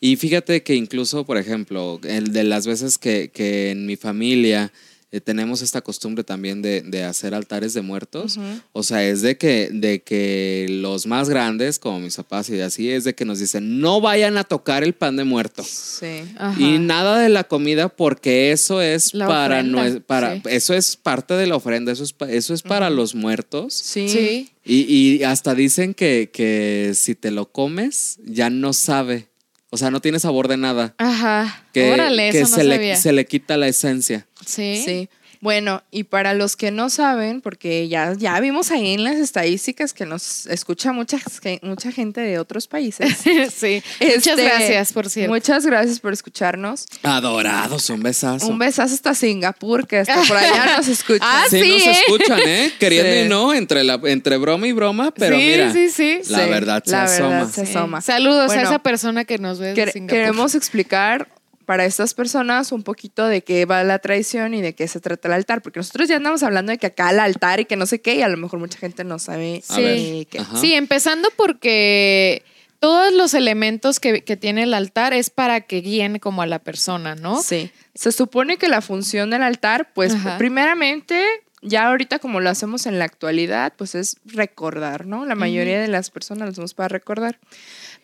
Y 0.00 0.16
fíjate 0.16 0.62
que 0.62 0.74
incluso, 0.74 1.24
por 1.24 1.36
ejemplo, 1.38 2.00
el 2.04 2.32
de 2.32 2.44
las 2.44 2.66
veces 2.66 2.98
que, 2.98 3.30
que 3.32 3.70
en 3.70 3.86
mi 3.86 3.96
familia 3.96 4.72
eh, 5.12 5.20
tenemos 5.20 5.60
esta 5.60 5.80
costumbre 5.80 6.22
también 6.22 6.62
de, 6.62 6.82
de 6.82 7.02
hacer 7.02 7.34
altares 7.34 7.74
de 7.74 7.82
muertos, 7.82 8.36
Ujú. 8.36 8.46
o 8.72 8.82
sea, 8.84 9.04
es 9.08 9.22
de 9.22 9.36
que, 9.36 9.68
de 9.72 10.02
que 10.02 10.66
los 10.70 11.06
más 11.06 11.28
grandes, 11.28 11.80
como 11.80 11.98
mis 11.98 12.14
papás 12.16 12.48
y 12.48 12.60
así, 12.60 12.90
es 12.90 13.02
de 13.04 13.14
que 13.16 13.24
nos 13.24 13.40
dicen, 13.40 13.80
no 13.80 14.00
vayan 14.00 14.38
a 14.38 14.44
tocar 14.44 14.84
el 14.84 14.92
pan 14.92 15.16
de 15.16 15.24
muerto. 15.24 15.64
Sí. 15.64 16.22
Ajá. 16.36 16.60
Y 16.60 16.78
nada 16.78 17.18
de 17.20 17.28
la 17.28 17.42
comida 17.44 17.88
porque 17.88 18.52
eso 18.52 18.80
es 18.82 19.12
La 19.12 19.26
para, 19.26 19.62
nue- 19.64 20.00
para 20.00 20.36
sí. 20.36 20.42
eso 20.46 20.74
es 20.74 20.96
parte 20.96 21.34
de 21.34 21.48
la 21.48 21.56
ofrenda, 21.56 21.90
eso 21.90 22.04
es, 22.04 22.12
pa- 22.12 22.30
eso 22.30 22.54
es 22.54 22.62
para 22.62 22.88
los 22.88 23.16
muertos. 23.16 23.74
Sí. 23.74 24.08
Sí. 24.08 24.50
Y, 24.64 24.82
y 25.18 25.24
hasta 25.24 25.56
dicen 25.56 25.92
que, 25.94 26.30
que 26.32 26.92
si 26.94 27.16
te 27.16 27.32
lo 27.32 27.50
comes, 27.50 28.18
ya 28.24 28.48
no 28.50 28.72
sabe. 28.72 29.26
O 29.70 29.76
sea, 29.76 29.90
no 29.90 30.00
tiene 30.00 30.18
sabor 30.18 30.48
de 30.48 30.56
nada. 30.56 30.94
Ajá. 30.98 31.62
Que, 31.72 31.92
Órale, 31.92 32.30
que 32.32 32.40
eso 32.40 32.50
no 32.50 32.56
se, 32.56 32.62
sabía. 32.62 32.76
le, 32.76 32.96
se 32.96 33.12
le 33.12 33.24
quita 33.24 33.56
la 33.56 33.68
esencia. 33.68 34.26
Sí. 34.44 34.82
Sí. 34.84 35.08
Bueno, 35.42 35.82
y 35.90 36.04
para 36.04 36.34
los 36.34 36.54
que 36.54 36.70
no 36.70 36.90
saben, 36.90 37.40
porque 37.40 37.88
ya, 37.88 38.12
ya 38.12 38.38
vimos 38.40 38.70
ahí 38.70 38.92
en 38.92 39.04
las 39.04 39.16
estadísticas 39.16 39.94
que 39.94 40.04
nos 40.04 40.44
escucha 40.46 40.92
mucha, 40.92 41.16
mucha 41.62 41.90
gente 41.92 42.20
de 42.20 42.38
otros 42.38 42.66
países. 42.68 43.16
sí. 43.54 43.82
Muchas 44.00 44.26
Este, 44.26 44.44
gracias, 44.44 44.92
por 44.92 45.08
cierto. 45.08 45.32
Muchas 45.32 45.64
gracias 45.64 45.98
por 45.98 46.12
escucharnos. 46.12 46.84
Adorados, 47.02 47.88
un 47.88 48.02
besazo. 48.02 48.48
Un 48.48 48.58
besazo 48.58 48.94
hasta 48.94 49.14
Singapur, 49.14 49.86
que 49.86 49.98
hasta 49.98 50.22
por 50.24 50.36
allá 50.36 50.76
nos 50.76 50.88
escuchan. 50.88 51.26
Ah, 51.30 51.44
Sí, 51.48 51.62
sí, 51.62 51.70
nos 51.70 51.82
¿eh? 51.86 52.00
escuchan, 52.06 52.40
¿eh? 52.46 52.72
Queriendo 52.78 53.10
Sí. 53.12 53.18
y 53.24 53.28
no, 53.28 53.54
entre, 53.54 53.82
la, 53.84 53.98
entre 54.04 54.36
broma 54.36 54.66
y 54.66 54.72
broma, 54.72 55.10
pero 55.12 55.36
sí, 55.36 55.42
mira, 55.42 55.72
sí, 55.72 55.88
sí. 55.90 56.18
la 56.28 56.44
Sí, 56.44 56.50
verdad 56.50 56.82
se 56.84 56.90
la 56.92 57.02
asoma. 57.04 57.28
verdad 57.30 57.48
se 57.48 57.64
Sí. 57.66 57.70
asoma. 57.72 58.00
Saludos 58.02 58.46
Bueno, 58.48 58.60
a 58.62 58.64
esa 58.64 58.78
persona 58.80 59.24
que 59.24 59.38
nos 59.38 59.58
ve 59.58 59.68
de 59.68 59.74
Quere- 59.74 59.92
Singapur. 59.92 60.18
queremos 60.18 60.54
explicar 60.54 61.28
para 61.70 61.84
estas 61.84 62.14
personas 62.14 62.72
un 62.72 62.82
poquito 62.82 63.28
de 63.28 63.44
qué 63.44 63.64
va 63.64 63.84
la 63.84 64.00
tradición 64.00 64.54
y 64.54 64.60
de 64.60 64.74
qué 64.74 64.88
se 64.88 64.98
trata 64.98 65.28
el 65.28 65.34
altar, 65.34 65.62
porque 65.62 65.78
nosotros 65.78 66.08
ya 66.08 66.16
andamos 66.16 66.42
hablando 66.42 66.72
de 66.72 66.78
que 66.78 66.88
acá 66.88 67.10
el 67.12 67.20
altar 67.20 67.60
y 67.60 67.64
que 67.64 67.76
no 67.76 67.86
sé 67.86 68.00
qué, 68.00 68.16
y 68.16 68.22
a 68.22 68.28
lo 68.28 68.36
mejor 68.36 68.58
mucha 68.58 68.76
gente 68.76 69.04
no 69.04 69.20
sabe 69.20 69.62
Sí. 69.62 70.26
qué. 70.28 70.40
ajá. 70.40 70.56
Sí, 70.56 70.74
empezando 70.74 71.28
porque 71.36 72.42
todos 72.80 73.12
los 73.12 73.34
elementos 73.34 74.00
que, 74.00 74.24
que 74.24 74.36
tiene 74.36 74.64
el 74.64 74.74
altar 74.74 75.14
es 75.14 75.30
para 75.30 75.60
que 75.60 75.80
guíen 75.80 76.18
como 76.18 76.42
a 76.42 76.46
la 76.46 76.58
persona, 76.58 77.14
¿no? 77.14 77.40
Sí. 77.40 77.70
Se 77.94 78.10
supone 78.10 78.56
que 78.56 78.66
la 78.66 78.80
función 78.80 79.30
del 79.30 79.44
altar, 79.44 79.92
pues 79.94 80.12
Ajá. 80.16 80.38
primeramente, 80.38 81.24
ya 81.62 81.86
ahorita 81.86 82.18
como 82.18 82.40
lo 82.40 82.50
hacemos 82.50 82.86
en 82.86 82.98
la 82.98 83.04
actualidad, 83.04 83.74
pues 83.78 83.94
es 83.94 84.16
recordar, 84.24 85.06
¿no? 85.06 85.24
La 85.24 85.36
mayoría 85.36 85.80
de 85.80 85.86
las 85.86 86.10
personas 86.10 86.46
lo 86.46 86.50
hacemos 86.50 86.74
para 86.74 86.88
recordar. 86.88 87.38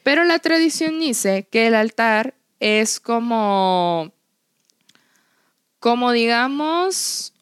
Pero 0.05 0.23
la 0.23 0.39
tradición 0.39 1.01
dice 1.01 1.49
que 1.51 1.67
el 1.67 1.75
altar 1.75 2.35
es 2.61 3.01
como, 3.01 4.13
como 5.79 6.13
digamos, 6.13 7.33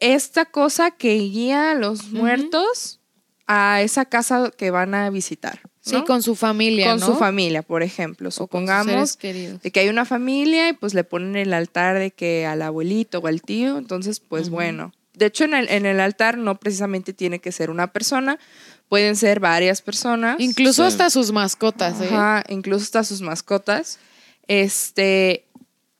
esta 0.00 0.44
cosa 0.44 0.90
que 0.90 1.14
guía 1.14 1.72
a 1.72 1.74
los 1.74 2.10
muertos 2.10 3.00
a 3.46 3.82
esa 3.82 4.04
casa 4.04 4.50
que 4.56 4.70
van 4.70 4.94
a 4.94 5.10
visitar. 5.10 5.60
Sí, 5.80 6.00
con 6.04 6.22
su 6.22 6.36
familia, 6.36 6.90
con 6.90 7.00
¿no? 7.00 7.06
su 7.06 7.14
familia, 7.16 7.62
por 7.62 7.82
ejemplo. 7.82 8.28
O 8.28 8.32
Supongamos 8.32 9.18
de 9.18 9.70
que 9.72 9.80
hay 9.80 9.88
una 9.88 10.04
familia 10.04 10.68
y 10.68 10.74
pues 10.74 10.94
le 10.94 11.02
ponen 11.02 11.34
el 11.34 11.52
altar 11.52 11.98
de 11.98 12.12
que 12.12 12.46
al 12.46 12.62
abuelito 12.62 13.18
o 13.18 13.26
al 13.26 13.42
tío, 13.42 13.78
entonces 13.78 14.20
pues 14.20 14.48
bueno. 14.48 14.92
De 15.14 15.26
hecho 15.26 15.44
en 15.44 15.54
el, 15.54 15.68
en 15.68 15.84
el 15.84 16.00
altar 16.00 16.38
no 16.38 16.58
precisamente 16.58 17.12
tiene 17.12 17.40
que 17.40 17.50
ser 17.50 17.68
una 17.68 17.92
persona, 17.92 18.38
pueden 18.92 19.16
ser 19.16 19.40
varias 19.40 19.80
personas. 19.80 20.36
Incluso 20.38 20.82
Sí. 20.82 20.88
hasta 20.88 21.08
sus 21.08 21.32
mascotas, 21.32 21.98
¿eh? 22.02 22.08
Ajá, 22.12 22.44
incluso 22.50 22.84
hasta 22.84 23.04
sus 23.04 23.22
mascotas. 23.22 23.98
Este, 24.48 25.46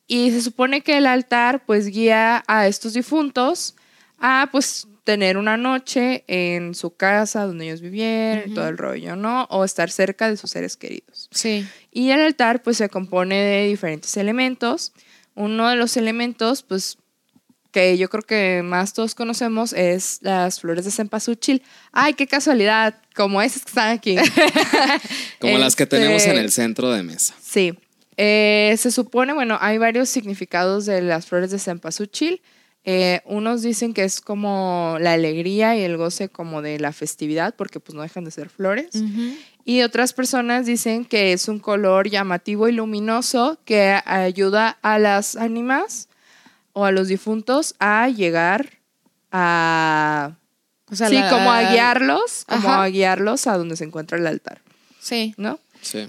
y 0.07 0.31
se 0.31 0.43
supone 0.43 0.83
que 0.83 0.99
el 0.99 1.07
altar 1.07 1.65
pues 1.65 1.87
guía 1.87 2.45
a 2.47 2.67
estos 2.67 2.93
difuntos 2.93 3.77
a 4.19 4.51
pues 4.53 4.87
tener 5.05 5.39
una 5.39 5.57
noche 5.57 6.25
en 6.27 6.75
su 6.75 6.95
casa 6.95 7.47
donde 7.47 7.65
ellos 7.65 7.81
vivieron 7.81 8.53
todo 8.53 8.69
el 8.69 8.77
rollo, 8.77 9.17
¿no? 9.17 9.45
O 9.45 9.65
estar 9.65 9.91
cerca 9.91 10.29
de 10.29 10.37
sus 10.37 10.51
seres 10.51 10.77
queridos. 10.77 11.31
Sí. 11.31 11.67
Y 11.91 12.11
el 12.11 12.21
altar 12.21 12.63
pues 12.63 12.77
se 12.77 12.91
compone 12.91 13.37
de 13.37 13.69
diferentes 13.69 14.15
elementos. 14.19 14.93
Uno 15.35 15.71
de 15.71 15.77
los 15.77 15.97
elementos 15.97 16.63
pues 16.63 16.99
que 17.73 17.97
yo 17.99 18.09
creo 18.09 18.23
que 18.23 18.63
más 18.63 18.93
todos 18.93 19.15
conocemos 19.15 19.73
es 19.73 20.19
las 20.21 20.61
flores 20.61 20.85
de 20.85 20.91
cempasúchil. 20.91 21.63
Ay, 21.91 22.15
qué 22.15 22.27
casualidad, 22.27 22.95
como 23.17 23.43
esas 23.43 23.63
que 23.65 23.71
están 23.71 23.89
aquí. 23.91 24.17
Como 25.41 25.59
las 25.59 25.75
que 25.75 25.87
tenemos 25.87 26.23
en 26.25 26.33
Este, 26.33 26.41
el 26.41 26.51
centro 26.53 26.91
de 26.93 27.03
mesa. 27.03 27.35
Sí. 27.43 27.75
Eh, 28.17 28.77
se 28.79 28.91
supone, 28.91 29.33
bueno, 29.33 29.59
hay 29.61 29.79
varios 29.79 30.09
significados 30.09 30.87
de 30.87 31.03
las 31.03 31.27
flores 31.27 31.51
de 31.51 31.59
cempasúchil. 31.59 32.43
Eh, 32.85 33.21
unos 33.25 33.63
dicen 33.63 33.95
que 33.95 34.05
es 34.05 34.21
como 34.21 34.97
la 35.01 35.13
alegría 35.13 35.77
y 35.77 35.83
el 35.83 35.97
goce 35.97 36.29
como 36.29 36.63
de 36.63 36.79
la 36.79 36.93
festividad, 36.93 37.55
porque 37.57 37.81
pues 37.81 37.95
no 37.95 38.03
dejan 38.03 38.25
de 38.25 38.31
ser 38.31 38.51
flores. 38.51 38.95
Ujú. 38.95 39.37
Y 39.65 39.83
otras 39.83 40.13
personas 40.13 40.67
dicen 40.67 41.05
que 41.05 41.33
es 41.33 41.49
un 41.49 41.59
color 41.59 42.11
llamativo 42.11 42.69
y 42.69 42.73
luminoso 42.73 43.59
que 43.65 43.99
ayuda 44.05 44.79
a 44.83 44.99
las 44.99 45.37
ánimas 45.37 46.09
o 46.73 46.85
a 46.85 46.91
los 46.93 47.09
difuntos 47.09 47.75
a 47.79 48.09
llegar 48.09 48.71
a... 49.31 50.33
O 50.91 50.97
sea, 50.97 51.09
sí, 51.09 51.15
la- 51.15 51.31
como 51.31 51.51
a 51.53 51.71
guiarlos, 51.73 52.45
como 52.47 52.69
Ajá. 52.69 52.83
a 52.85 52.89
guiarlos 52.89 53.47
a 53.47 53.57
donde 53.57 53.77
se 53.77 53.85
encuentra 53.85 54.19
el 54.19 54.27
altar, 54.27 54.61
Sí. 55.01 55.35
¿no? 55.39 55.59
Sí. 55.81 56.09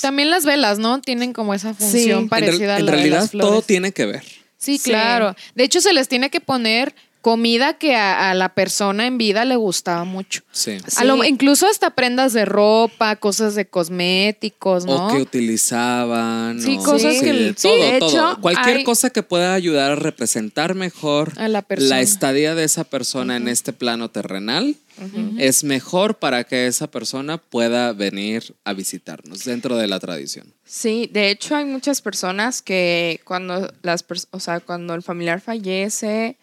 También 0.00 0.30
las 0.30 0.44
velas, 0.46 0.78
¿no? 0.78 1.00
Tienen 1.00 1.32
como 1.32 1.52
esa 1.52 1.74
función 1.74 2.02
Sí. 2.02 2.10
En 2.10 2.18
En, 2.18 2.28
parecida 2.28 2.58
real- 2.58 2.76
a 2.76 2.78
en 2.78 2.86
la 2.86 2.90
de 2.92 2.96
realidad 2.96 3.20
las 3.20 3.30
flores. 3.32 3.50
todo 3.50 3.62
tiene 3.62 3.92
que 3.92 4.06
ver. 4.06 4.22
Sí, 4.56 4.78
Sí. 4.78 4.90
claro. 4.90 5.34
De 5.54 5.64
hecho, 5.64 5.80
se 5.80 5.92
les 5.92 6.08
tiene 6.08 6.30
que 6.30 6.40
poner 6.40 6.94
comida 7.20 7.74
que 7.78 7.94
a, 7.96 8.30
a 8.30 8.34
la 8.34 8.54
persona 8.54 9.06
en 9.06 9.18
vida 9.18 9.44
le 9.44 9.56
gustaba 9.56 10.04
mucho. 10.04 10.42
Sí. 10.52 10.78
A 10.96 11.04
lo- 11.04 11.20
Sí. 11.22 11.28
incluso 11.28 11.66
hasta 11.66 11.90
prendas 11.90 12.32
de 12.32 12.44
ropa, 12.44 13.16
cosas 13.16 13.54
de 13.54 13.66
cosméticos, 13.68 14.86
¿no? 14.86 15.08
O 15.08 15.12
que 15.12 15.20
utilizaban. 15.22 16.60
Sí, 16.60 16.76
o- 16.78 16.82
cosas 16.82 17.14
Sí. 17.14 17.20
que- 17.24 17.32
de 17.32 17.48
sí, 17.56 17.68
todo, 17.68 17.76
de 17.92 17.98
todo. 17.98 18.08
hecho, 18.10 18.38
Cualquier 18.40 18.76
hay- 18.78 18.84
cosa 18.84 19.10
que 19.10 19.22
pueda 19.22 19.54
ayudar 19.54 19.92
a 19.92 19.96
representar 19.96 20.74
mejor 20.74 21.32
A 21.38 21.48
la 21.48 21.62
persona. 21.62 22.00
estadía 22.00 22.54
de 22.54 22.64
esa 22.64 22.84
persona 22.84 23.36
en 23.36 23.48
este 23.48 23.72
plano 23.72 24.10
terrenal 24.10 24.76
es 25.38 25.62
mejor 25.62 26.16
para 26.16 26.42
que 26.42 26.66
esa 26.66 26.90
persona 26.90 27.38
pueda 27.38 27.92
venir 27.92 28.56
a 28.64 28.72
visitarnos 28.72 29.44
dentro 29.44 29.76
de 29.76 29.86
la 29.86 30.00
tradición. 30.00 30.52
Sí, 30.64 31.08
de 31.12 31.30
hecho 31.30 31.54
hay 31.54 31.64
muchas 31.66 32.02
personas 32.02 32.62
que 32.62 33.20
cuando 33.24 33.72
las 33.82 34.04
o 34.32 34.40
sea, 34.40 34.58
cuando 34.58 34.94
el 34.94 35.02
familiar 35.02 35.40
fallece 35.40 36.36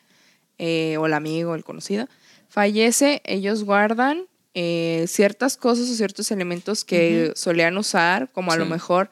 eh, 0.58 0.98
o 0.98 1.06
el 1.06 1.14
amigo, 1.14 1.56
el 1.56 1.64
conocido 1.64 2.08
fallece, 2.48 3.22
ellos 3.26 3.64
guardan 3.66 4.28
eh, 4.54 5.06
ciertas 5.08 5.58
cosas 5.58 5.90
o 5.90 5.94
ciertos 5.96 6.32
elementos 6.32 6.86
que 6.86 7.34
solían 7.36 7.78
usar, 7.78 8.30
como 8.32 8.52
a 8.54 8.56
lo 8.58 8.66
mejor 8.66 9.10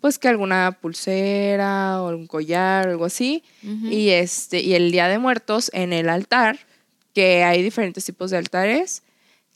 pues 0.00 0.18
que 0.18 0.28
alguna 0.28 0.78
pulsera 0.80 2.02
o 2.02 2.08
algún 2.08 2.26
collar 2.26 2.88
o 2.88 2.90
algo 2.92 3.04
así, 3.04 3.44
y 3.62 4.08
este 4.08 4.60
y 4.60 4.74
el 4.74 4.90
Día 4.92 5.08
de 5.08 5.18
Muertos 5.18 5.70
en 5.74 5.92
el 5.92 6.08
altar, 6.08 6.58
que 7.14 7.44
hay 7.44 7.62
diferentes 7.62 8.04
tipos 8.04 8.30
de 8.30 8.38
altares, 8.38 9.02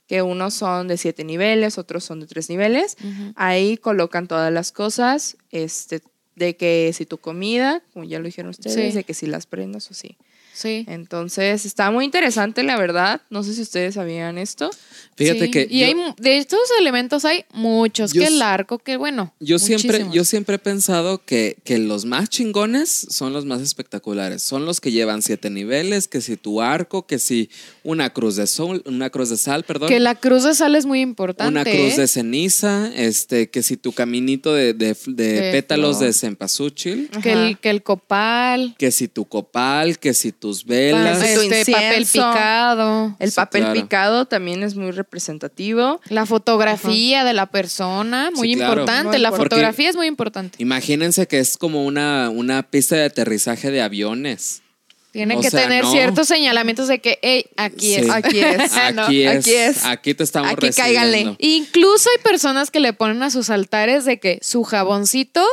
que 0.07 0.21
unos 0.21 0.53
son 0.53 0.87
de 0.87 0.97
siete 0.97 1.23
niveles, 1.23 1.77
otros 1.79 2.03
son 2.03 2.19
de 2.19 2.27
tres 2.27 2.47
niveles. 2.49 2.95
Ahí 3.35 3.75
colocan 3.77 4.27
todas 4.27 4.53
las 4.53 4.71
cosas, 4.71 5.35
este, 5.51 6.01
de 6.35 6.55
que 6.55 6.91
si 6.93 7.05
tu 7.07 7.17
comida, 7.17 7.81
como 7.91 8.05
ya 8.05 8.19
lo 8.19 8.25
dijeron 8.25 8.51
ustedes, 8.51 8.75
Sí. 8.75 8.91
de 8.97 9.03
que 9.03 9.13
si 9.15 9.25
las 9.25 9.47
prendas 9.47 9.89
o 9.89 9.93
sí. 9.95 10.15
Sí. 10.55 10.85
Entonces, 10.87 11.65
está 11.65 11.91
muy 11.91 12.05
interesante, 12.05 12.63
la 12.63 12.77
verdad. 12.77 13.21
No 13.29 13.43
sé 13.43 13.53
si 13.53 13.61
ustedes 13.61 13.95
sabían 13.95 14.37
esto. 14.37 14.69
Fíjate 15.17 15.45
Sí. 15.45 15.51
que 15.51 15.67
Y 15.69 15.79
yo- 15.81 15.85
hay, 15.87 15.95
de 16.17 16.37
estos 16.37 16.59
elementos 16.79 17.25
hay 17.25 17.43
muchos. 17.53 18.13
Yo 18.13 18.21
que 18.21 18.27
el 18.27 18.41
arco, 18.41 18.79
que 18.79 18.95
bueno. 18.97 19.33
Yo 19.39 19.59
siempre, 19.59 20.05
yo 20.11 20.23
siempre 20.25 20.55
he 20.55 20.59
pensado 20.59 21.21
que, 21.25 21.57
que 21.63 21.77
los 21.77 22.05
más 22.05 22.29
chingones 22.29 22.89
son 23.09 23.33
los 23.33 23.45
más 23.45 23.61
espectaculares. 23.61 24.41
Son 24.43 24.65
los 24.65 24.79
que 24.81 24.91
llevan 24.91 25.21
siete 25.21 25.49
niveles, 25.49 26.07
que 26.07 26.21
si 26.21 26.37
tu 26.37 26.61
arco, 26.61 27.05
que 27.05 27.19
si 27.19 27.49
una 27.83 28.11
cruz 28.11 28.35
de 28.37 28.47
sol, 28.47 28.81
una 28.85 29.09
cruz 29.09 29.29
de 29.29 29.37
sal, 29.37 29.63
perdón. 29.63 29.89
Que 29.89 29.99
la 29.99 30.15
cruz 30.15 30.43
de 30.43 30.53
sal 30.55 30.75
es 30.75 30.85
muy 30.85 31.01
importante. 31.01 31.51
una 31.51 31.63
cruz 31.63 31.97
¿eh? 31.97 32.01
de 32.01 32.07
ceniza, 32.07 32.91
este, 32.95 33.49
que 33.49 33.61
si 33.61 33.77
tu 33.77 33.91
caminito 33.91 34.53
de, 34.53 34.73
de- 34.73 34.95
de 35.07 35.25
De 35.41 35.51
pétalos 35.51 35.99
de 35.99 36.13
cempasúchil, 36.13 37.09
que, 37.21 37.31
el, 37.33 37.57
que 37.59 37.69
el 37.69 37.83
copal. 37.83 38.75
que 38.77 38.91
si 38.91 39.07
tu 39.07 39.25
copal, 39.25 39.97
que 39.99 40.13
si 40.13 40.31
tus 40.45 40.63
velas. 40.63 41.17
Tu 41.19 41.25
Este, 41.25 41.71
papel 41.71 42.01
incienso. 42.01 42.29
picado. 42.29 43.15
El 43.17 43.31
Sí, 43.31 43.35
papel 43.35 43.61
claro. 43.63 43.81
picado 43.81 44.25
también 44.27 44.61
es 44.61 44.75
muy 44.75 44.91
representativo. 44.91 45.99
La 46.09 46.27
fotografía 46.27 47.23
de 47.23 47.33
la 47.33 47.47
persona, 47.47 48.29
muy 48.35 48.49
Sí, 48.49 48.55
claro. 48.55 48.73
importante. 48.73 49.09
Muy 49.09 49.17
la 49.19 49.29
importante. 49.29 49.49
fotografía 49.55 49.89
es 49.89 49.95
muy 49.95 50.05
importante. 50.05 50.55
Imagínense 50.61 51.27
que 51.27 51.39
es 51.39 51.57
como 51.57 51.83
una, 51.83 52.29
una 52.29 52.61
pista 52.61 52.95
de 52.95 53.05
aterrizaje 53.05 53.71
de 53.71 53.81
aviones. 53.81 54.61
Tiene 55.11 55.37
O 55.37 55.41
que 55.41 55.49
sea, 55.49 55.63
tener 55.63 55.83
no. 55.85 55.91
ciertos 55.91 56.27
señalamientos 56.27 56.87
de 56.89 56.99
que, 56.99 57.17
hey, 57.23 57.45
aquí 57.57 57.87
Sí. 57.87 58.01
es. 58.01 58.09
Aquí 58.11 58.39
es. 58.39 58.71
¿no? 58.93 59.03
Aquí 59.05 59.23
es, 59.23 59.37
Aquí 59.37 59.53
es. 59.53 59.85
aquí 59.85 60.13
te 60.13 60.23
estamos 60.23 60.51
Aquí 60.51 60.69
cáiganle. 60.69 61.11
recibiendo. 61.11 61.37
Incluso 61.39 62.09
hay 62.15 62.21
personas 62.21 62.69
que 62.69 62.79
le 62.81 62.93
ponen 62.93 63.23
a 63.23 63.31
sus 63.31 63.49
altares 63.49 64.05
de 64.05 64.19
que 64.19 64.37
su 64.43 64.63
jaboncito, 64.63 65.43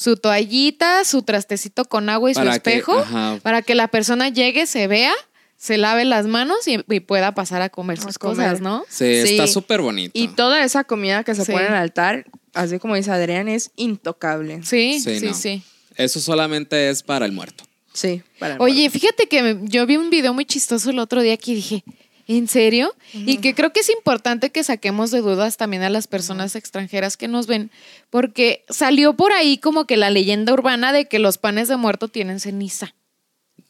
su 0.00 0.16
toallita, 0.16 1.04
su 1.04 1.22
trastecito 1.22 1.84
con 1.84 2.08
agua 2.08 2.30
y 2.30 2.34
su 2.34 2.42
que- 2.42 2.48
espejo, 2.50 2.96
ajá. 3.00 3.40
para 3.42 3.62
que 3.62 3.74
la 3.74 3.88
persona 3.88 4.28
llegue, 4.28 4.66
se 4.66 4.86
vea, 4.86 5.12
se 5.56 5.76
lave 5.76 6.04
las 6.04 6.26
manos 6.28 6.68
y, 6.68 6.78
y 6.88 7.00
pueda 7.00 7.34
pasar 7.34 7.62
a 7.62 7.68
comer 7.68 7.98
A 7.98 8.02
sus 8.02 8.16
comer. 8.16 8.36
cosas, 8.36 8.60
¿no? 8.60 8.84
Sí, 8.88 9.22
Sí. 9.26 9.30
está 9.32 9.48
súper 9.48 9.80
bonito. 9.80 10.12
Y 10.14 10.28
toda 10.28 10.62
esa 10.62 10.84
comida 10.84 11.24
que 11.24 11.34
se 11.34 11.44
Sí. 11.44 11.50
pone 11.50 11.66
en 11.66 11.72
el 11.72 11.78
altar, 11.80 12.26
así 12.54 12.78
como 12.78 12.94
dice 12.94 13.10
Adrián, 13.10 13.48
es 13.48 13.72
intocable. 13.74 14.60
Sí, 14.62 15.00
Sí, 15.00 15.18
sí, 15.18 15.26
no. 15.26 15.34
sí. 15.34 15.62
Eso 15.96 16.20
solamente 16.20 16.90
es 16.90 17.02
para 17.02 17.26
el 17.26 17.32
muerto. 17.32 17.64
Sí. 17.92 18.22
para 18.38 18.54
el 18.54 18.60
Oye, 18.60 18.88
fíjate 18.90 19.26
que 19.26 19.58
yo 19.64 19.84
vi 19.84 19.96
un 19.96 20.10
video 20.10 20.32
muy 20.32 20.44
chistoso 20.44 20.90
el 20.90 21.00
otro 21.00 21.20
día 21.22 21.36
que 21.36 21.56
dije, 21.56 21.82
¿en 22.28 22.46
serio? 22.46 22.94
Y 23.14 23.38
que 23.38 23.54
creo 23.54 23.72
que 23.72 23.80
es 23.80 23.88
importante 23.88 24.50
que 24.50 24.62
saquemos 24.62 25.10
de 25.10 25.22
dudas 25.22 25.56
también 25.56 25.82
a 25.82 25.90
las 25.90 26.06
personas 26.06 26.54
extranjeras 26.54 27.16
que 27.16 27.26
nos 27.26 27.46
ven, 27.46 27.70
porque 28.10 28.64
salió 28.68 29.14
por 29.14 29.32
ahí 29.32 29.58
como 29.58 29.86
que 29.86 29.96
la 29.96 30.10
leyenda 30.10 30.52
urbana 30.52 30.92
de 30.92 31.06
que 31.06 31.18
los 31.18 31.38
panes 31.38 31.68
de 31.68 31.76
muerto 31.76 32.08
tienen 32.08 32.38
ceniza. 32.38 32.94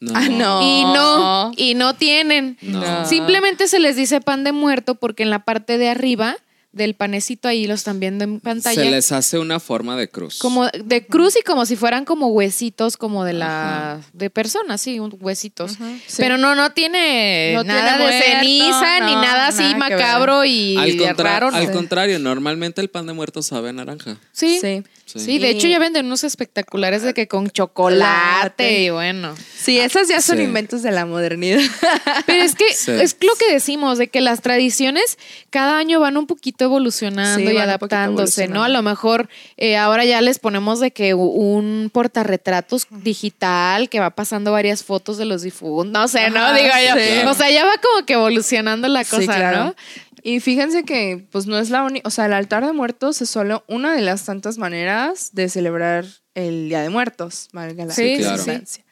No. 0.01 0.13
Ah, 0.15 0.29
no. 0.29 0.61
Y 0.61 0.83
no, 0.83 1.51
y 1.55 1.73
no 1.73 1.95
tienen. 1.95 2.57
No. 2.61 3.05
Simplemente 3.05 3.67
se 3.67 3.79
les 3.79 3.95
dice 3.95 4.21
pan 4.21 4.43
de 4.43 4.51
muerto 4.51 4.95
porque 4.95 5.23
en 5.23 5.29
la 5.29 5.39
parte 5.39 5.77
de 5.77 5.89
arriba 5.89 6.37
del 6.71 6.93
panecito 6.93 7.47
ahí 7.47 7.65
lo 7.65 7.73
están 7.73 7.99
viendo 7.99 8.23
en 8.23 8.39
pantalla. 8.39 8.79
Se 8.83 8.91
les 8.91 9.11
hace 9.11 9.39
una 9.39 9.59
forma 9.59 9.95
de 9.97 10.07
cruz. 10.07 10.37
Como 10.37 10.67
de 10.67 11.05
cruz 11.05 11.35
y 11.35 11.41
como 11.41 11.65
si 11.65 11.75
fueran 11.75 12.05
como 12.05 12.27
huesitos 12.27 12.95
como 12.95 13.25
de 13.25 13.33
la 13.33 13.99
de 14.13 14.29
personas, 14.29 14.79
sí, 14.79 14.99
un- 14.99 15.17
huesitos. 15.19 15.71
Sí. 16.05 16.15
Pero 16.17 16.37
no 16.37 16.53
no 16.53 16.71
tiene 16.71 17.53
No 17.55 17.63
nada 17.63 17.97
tiene 17.97 17.97
de 17.97 18.03
muerto, 18.19 18.39
ceniza 18.39 18.99
ni 19.05 19.13
nada 19.15 19.47
así 19.47 19.63
nada 19.63 19.77
macabro 19.77 20.45
y 20.45 20.77
al, 20.77 20.91
de 20.97 20.97
contra- 21.07 21.31
raro. 21.33 21.49
¿no? 21.51 21.57
al 21.57 21.71
contrario, 21.71 22.19
normalmente 22.19 22.81
el 22.81 22.89
pan 22.89 23.07
de 23.07 23.13
muerto 23.13 23.41
sabe 23.41 23.69
a 23.69 23.73
naranja. 23.73 24.17
Sí. 24.31 24.59
Sí. 24.61 24.83
Sí. 25.17 25.39
de 25.39 25.49
hecho 25.49 25.67
ya 25.67 25.79
venden 25.79 26.05
unos 26.05 26.23
espectaculares 26.23 27.01
de 27.03 27.13
que 27.13 27.27
con 27.27 27.49
chocolate 27.49 28.81
y 28.83 28.89
bueno. 28.89 29.35
Sí, 29.57 29.79
esas 29.79 30.07
ya 30.07 30.21
son 30.21 30.37
Sí. 30.37 30.43
inventos 30.43 30.83
de 30.83 30.91
la 30.91 31.05
modernidad. 31.05 31.59
Pero 32.25 32.43
es 32.43 32.55
que 32.55 32.73
Sí. 32.73 32.91
es 32.91 33.17
lo 33.21 33.33
que 33.35 33.51
decimos, 33.51 33.97
de 33.97 34.07
que 34.07 34.21
las 34.21 34.41
tradiciones 34.41 35.17
cada 35.49 35.77
año 35.77 35.99
van 35.99 36.17
un 36.17 36.27
poquito 36.27 36.65
evolucionando 36.65 37.49
Sí, 37.49 37.55
y 37.55 37.59
adaptándose, 37.59 38.47
¿no? 38.47 38.63
A 38.63 38.69
lo 38.69 38.81
mejor 38.81 39.29
eh, 39.57 39.77
ahora 39.77 40.05
ya 40.05 40.21
les 40.21 40.39
ponemos 40.39 40.79
de 40.79 40.91
que 40.91 41.13
un 41.13 41.89
portarretratos 41.91 42.87
digital 42.91 43.89
que 43.89 43.99
va 43.99 44.11
pasando 44.11 44.51
varias 44.51 44.83
fotos 44.83 45.17
de 45.17 45.25
los 45.25 45.41
difuntos, 45.41 45.91
no 45.91 46.07
sé, 46.07 46.29
¿no? 46.29 46.39
Ajá, 46.39 46.53
Digo 46.53 46.69
yo. 46.87 47.01
sí. 47.01 47.27
O 47.27 47.33
sea, 47.33 47.49
ya 47.49 47.65
va 47.65 47.71
como 47.81 48.05
que 48.05 48.13
evolucionando 48.13 48.87
la 48.87 49.03
cosa, 49.03 49.21
Sí, 49.21 49.27
claro. 49.27 49.63
¿no? 49.65 49.75
Y 50.23 50.39
fíjense 50.39 50.83
que, 50.83 51.27
pues 51.31 51.45
no 51.45 51.57
es 51.57 51.69
la 51.69 51.83
única, 51.83 52.07
o 52.07 52.11
sea, 52.11 52.25
el 52.25 52.33
altar 52.33 52.65
de 52.65 52.73
muertos 52.73 53.21
es 53.21 53.29
solo 53.29 53.63
una 53.67 53.95
de 53.95 54.01
las 54.01 54.25
tantas 54.25 54.57
maneras 54.57 55.29
de 55.33 55.49
celebrar 55.49 56.05
el 56.35 56.69
Día 56.69 56.81
de 56.81 56.89
Muertos, 56.89 57.49
valga 57.53 57.85
la 57.85 57.93
Sí, 57.93 58.15
sí, 58.15 58.21
claro. 58.21 58.37
redundancia. 58.37 58.85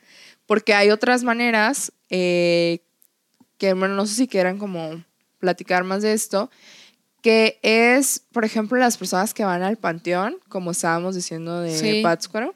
Porque 0.45 0.73
hay 0.73 0.89
otras 0.91 1.23
maneras 1.23 1.91
eh, 2.09 2.79
que, 3.57 3.73
bueno, 3.73 3.95
no 3.95 4.05
sé 4.05 4.15
si 4.15 4.27
quieran 4.27 4.57
como 4.57 5.03
platicar 5.39 5.83
más 5.83 6.01
de 6.01 6.13
esto, 6.13 6.49
que 7.21 7.59
es, 7.61 8.21
por 8.31 8.45
ejemplo, 8.45 8.77
las 8.77 8.97
personas 8.97 9.33
que 9.33 9.43
van 9.43 9.63
al 9.63 9.77
panteón, 9.77 10.37
como 10.49 10.71
estábamos 10.71 11.15
diciendo 11.15 11.59
de 11.61 11.77
Sí. 11.77 12.01
Pátzcuaro, 12.01 12.55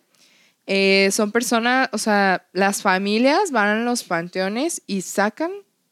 eh, 0.67 1.10
son 1.12 1.31
personas, 1.31 1.89
o 1.91 1.97
sea, 1.97 2.47
las 2.53 2.81
familias 2.81 3.51
van 3.51 3.67
a 3.79 3.84
los 3.84 4.03
panteones 4.03 4.81
y 4.88 5.01
sacan 5.01 5.51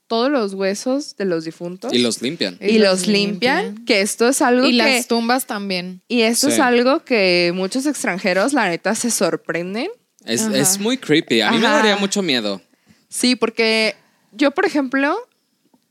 todos 0.09 0.29
los 0.29 0.55
huesos 0.55 1.15
de 1.15 1.25
los 1.25 1.45
difuntos 1.45 1.93
Y 1.93 1.99
los 1.99 2.21
limpian. 2.21 2.57
y, 2.59 2.79
los 2.79 3.05
limpian, 3.07 3.85
que 3.85 4.01
esto 4.01 4.27
es 4.27 4.41
algo 4.41 4.65
Y 4.67 4.71
que... 4.71 4.77
las 4.77 5.07
tumbas 5.07 5.45
también. 5.45 6.01
y 6.09 6.21
esto 6.21 6.49
es 6.49 6.59
algo 6.59 7.05
que 7.05 7.53
muchos 7.55 7.85
extranjeros, 7.85 8.51
la 8.51 8.67
neta, 8.67 8.95
se 8.95 9.11
sorprenden. 9.11 9.87
Es, 10.25 10.41
es 10.47 10.79
muy 10.79 10.97
creepy. 10.97 11.41
A 11.41 11.51
mí 11.51 11.59
me 11.59 11.67
daría 11.67 11.95
mucho 11.95 12.21
miedo. 12.21 12.61
Sí, 13.07 13.35
porque 13.35 13.95
yo, 14.31 14.51
por 14.51 14.65
ejemplo, 14.65 15.15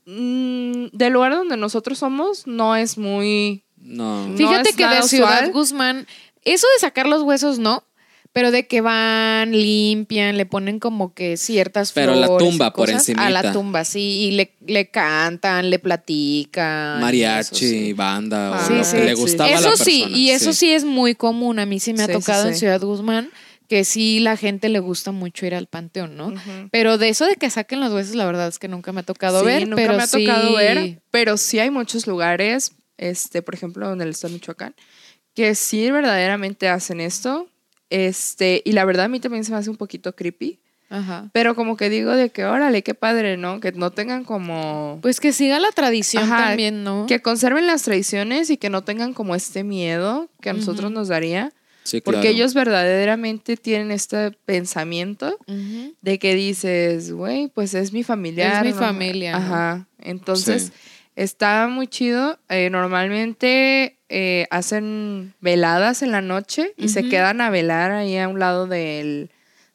mm, 0.05 0.87
del 0.91 1.13
lugar 1.13 1.33
donde 1.33 1.57
nosotros 1.57 1.97
somos, 1.97 2.45
no 2.45 2.75
es 2.75 2.97
muy... 2.97 3.63
No. 3.77 4.27
No 4.27 4.37
Fíjate 4.37 4.69
es 4.71 4.75
que 4.75 4.85
de 4.85 5.01
Ciudad. 5.03 5.49
Guzmán, 5.51 6.05
eso 6.43 6.67
de 6.75 6.79
sacar 6.81 7.07
los 7.07 7.23
huesos 7.23 7.57
no, 7.57 7.83
pero 8.31 8.51
de 8.51 8.67
que 8.67 8.81
van, 8.81 9.51
limpian, 9.51 10.37
le 10.37 10.45
ponen 10.45 10.79
como 10.79 11.13
que 11.13 11.35
ciertas 11.37 11.91
Pero 11.93 12.13
la 12.15 12.27
flores 12.27 12.47
y 12.47 12.49
tumba 12.51 12.73
por 12.73 12.91
cosas. 12.91 13.09
A 13.17 13.29
la 13.29 13.51
tumba, 13.51 13.83
sí, 13.83 13.99
y 14.27 14.31
le, 14.31 14.55
le 14.65 14.89
cantan, 14.91 15.69
le 15.69 15.79
platican. 15.79 16.99
Mariachi, 17.01 17.55
eso 17.55 17.55
sí. 17.55 17.93
banda, 17.93 18.51
o 18.51 18.53
Ah, 18.55 18.67
lo 18.69 18.83
sí, 18.83 18.97
que 18.97 19.03
le 19.03 19.15
sí. 19.15 19.21
gustaba 19.21 19.49
a 19.49 19.53
la 19.53 19.59
Eso 19.59 19.69
persona. 19.69 19.85
sí, 19.85 20.05
y 20.13 20.29
eso 20.31 20.53
sí. 20.53 20.71
es 20.71 20.83
muy 20.85 21.15
común. 21.15 21.59
A 21.59 21.65
mí 21.65 21.79
sí 21.79 21.93
me 21.93 22.03
ha 22.03 22.05
Sí, 22.07 22.13
sí, 22.13 22.19
tocado 22.19 22.47
en 22.47 22.53
sí. 22.53 22.59
Ciudad 22.59 22.81
Guzmán 22.81 23.29
que 23.67 23.83
sí 23.85 24.19
la 24.19 24.35
gente 24.35 24.67
le 24.67 24.79
gusta 24.79 25.11
mucho 25.11 25.45
ir 25.45 25.53
al 25.53 25.67
panteón, 25.67 26.17
¿no? 26.17 26.29
Ujú. 26.29 26.39
Pero 26.71 26.97
de 26.97 27.09
eso 27.09 27.25
de 27.27 27.35
que 27.35 27.51
saquen 27.51 27.79
los 27.79 27.93
huesos, 27.93 28.15
la 28.15 28.25
verdad 28.25 28.47
es 28.47 28.57
que 28.57 28.67
nunca 28.67 28.91
me 28.93 29.01
ha 29.01 29.03
tocado 29.03 29.41
Sí, 29.41 29.45
ver. 29.45 29.67
nunca 29.67 29.75
pero 29.75 29.95
me 29.95 30.01
ha 30.01 30.07
tocado 30.07 30.49
sí- 30.49 30.55
ver, 30.55 31.01
pero 31.11 31.37
sí 31.37 31.59
hay 31.59 31.69
muchos 31.69 32.07
lugares, 32.07 32.71
este, 32.97 33.43
por 33.43 33.53
ejemplo, 33.53 33.93
en 33.93 34.01
el 34.01 34.09
estado 34.09 34.31
de 34.33 34.39
Michoacán, 34.39 34.75
que 35.35 35.53
sí 35.53 35.91
verdaderamente 35.91 36.67
hacen 36.67 36.99
esto. 36.99 37.47
Este, 37.89 38.61
y 38.65 38.73
la 38.73 38.85
verdad 38.85 39.05
a 39.05 39.09
mí 39.09 39.19
también 39.19 39.43
se 39.43 39.51
me 39.51 39.57
hace 39.57 39.69
un 39.69 39.77
poquito 39.77 40.15
creepy. 40.15 40.59
Ajá. 40.91 41.29
Pero 41.33 41.55
como 41.55 41.77
que 41.77 41.89
digo 41.89 42.11
de 42.11 42.31
que, 42.31 42.45
órale, 42.45 42.81
qué 42.81 42.95
padre, 42.95 43.37
¿no? 43.37 43.59
Que 43.59 43.71
no 43.71 43.91
tengan 43.91 44.23
como... 44.23 44.97
Pues 45.03 45.19
que 45.19 45.33
siga 45.33 45.59
la 45.59 45.71
tradición 45.71 46.23
Ajá, 46.23 46.47
también, 46.47 46.83
¿no? 46.83 47.05
Que 47.07 47.21
conserven 47.21 47.67
las 47.67 47.83
tradiciones 47.83 48.49
y 48.49 48.57
que 48.57 48.69
no 48.71 48.83
tengan 48.83 49.13
como 49.13 49.35
este 49.35 49.63
miedo 49.63 50.29
que 50.41 50.49
a 50.49 50.53
nosotros 50.53 50.91
nos 50.91 51.07
daría. 51.09 51.53
Sí, 51.83 52.01
Porque 52.01 52.21
claro. 52.21 52.35
ellos 52.35 52.53
verdaderamente 52.55 53.55
tienen 53.55 53.91
este 53.91 54.31
pensamiento 54.45 55.37
de 56.01 56.19
que 56.19 56.35
dices, 56.35 57.11
güey, 57.11 57.47
pues 57.49 57.73
es 57.73 57.93
mi 57.93 58.03
familiar. 58.03 58.65
Es 58.65 58.73
mi 58.73 58.79
familia, 58.79 59.31
¿no? 59.33 59.37
Ajá. 59.45 59.87
Entonces, 59.99 60.63
Sí. 60.65 60.71
Está 61.23 61.67
muy 61.67 61.87
chido. 61.87 62.39
Eh, 62.49 62.69
normalmente 62.69 63.97
eh, 64.09 64.47
hacen 64.51 65.33
veladas 65.41 66.01
en 66.01 66.11
la 66.11 66.21
noche 66.21 66.73
y 66.77 66.89
se 66.89 67.07
quedan 67.09 67.41
a 67.41 67.49
velar 67.49 67.91
ahí 67.91 68.17
a 68.17 68.27
un 68.27 68.39
lado 68.39 68.67
del, 68.67 69.29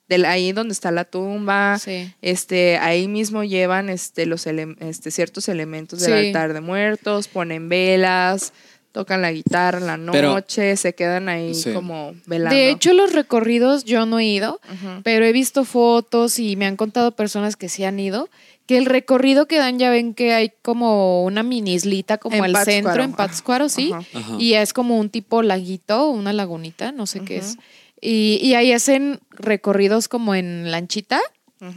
del 0.08 0.24
ahí 0.24 0.52
donde 0.52 0.72
está 0.72 0.90
la 0.90 1.04
tumba. 1.04 1.78
Sí. 1.78 2.12
Este, 2.22 2.78
ahí 2.78 3.08
mismo 3.08 3.44
llevan 3.44 3.88
este, 3.90 4.26
los 4.26 4.46
ele- 4.46 4.76
este, 4.80 5.10
ciertos 5.10 5.48
elementos 5.48 6.00
del 6.00 6.12
Sí. 6.20 6.26
altar 6.28 6.52
de 6.54 6.60
muertos, 6.60 7.28
ponen 7.28 7.68
velas, 7.68 8.52
tocan 8.92 9.22
la 9.22 9.32
guitarra 9.32 9.78
en 9.78 9.86
la 9.86 10.12
Pero- 10.12 10.34
noche, 10.34 10.76
se 10.76 10.94
quedan 10.94 11.28
ahí 11.28 11.52
Sí. 11.54 11.72
como 11.72 12.14
velando. 12.26 12.54
De 12.54 12.70
hecho, 12.70 12.92
los 12.92 13.12
recorridos 13.12 13.84
yo 13.84 14.06
no 14.06 14.20
he 14.20 14.24
ido, 14.24 14.60
pero 15.02 15.24
he 15.24 15.32
visto 15.32 15.64
fotos 15.64 16.38
y 16.38 16.54
me 16.56 16.66
han 16.66 16.76
contado 16.76 17.10
personas 17.10 17.56
que 17.56 17.68
sí 17.68 17.82
han 17.84 17.98
ido, 17.98 18.28
que 18.66 18.78
el 18.78 18.86
recorrido 18.86 19.46
que 19.46 19.58
dan 19.58 19.78
ya 19.78 19.90
ven 19.90 20.14
que 20.14 20.32
hay 20.32 20.52
como 20.62 21.24
una 21.24 21.42
mini 21.42 21.74
islita 21.74 22.18
como 22.18 22.36
En 22.36 22.44
el 22.44 22.52
Pátzcuaro, 22.52 22.72
centro 22.72 23.02
en. 23.02 23.12
Pátzcuaro, 23.12 23.68
sí, 23.68 23.92
Ajá. 23.92 24.06
Ajá. 24.14 24.36
y 24.38 24.54
es 24.54 24.72
como 24.72 24.98
un 24.98 25.10
tipo 25.10 25.42
laguito, 25.42 26.08
una 26.08 26.32
lagunita, 26.32 26.92
no 26.92 27.06
sé 27.06 27.20
qué 27.20 27.38
es. 27.38 27.58
Y, 28.00 28.38
y 28.42 28.54
ahí 28.54 28.72
hacen 28.72 29.20
recorridos 29.30 30.08
como 30.08 30.34
en 30.34 30.70
lanchita. 30.70 31.20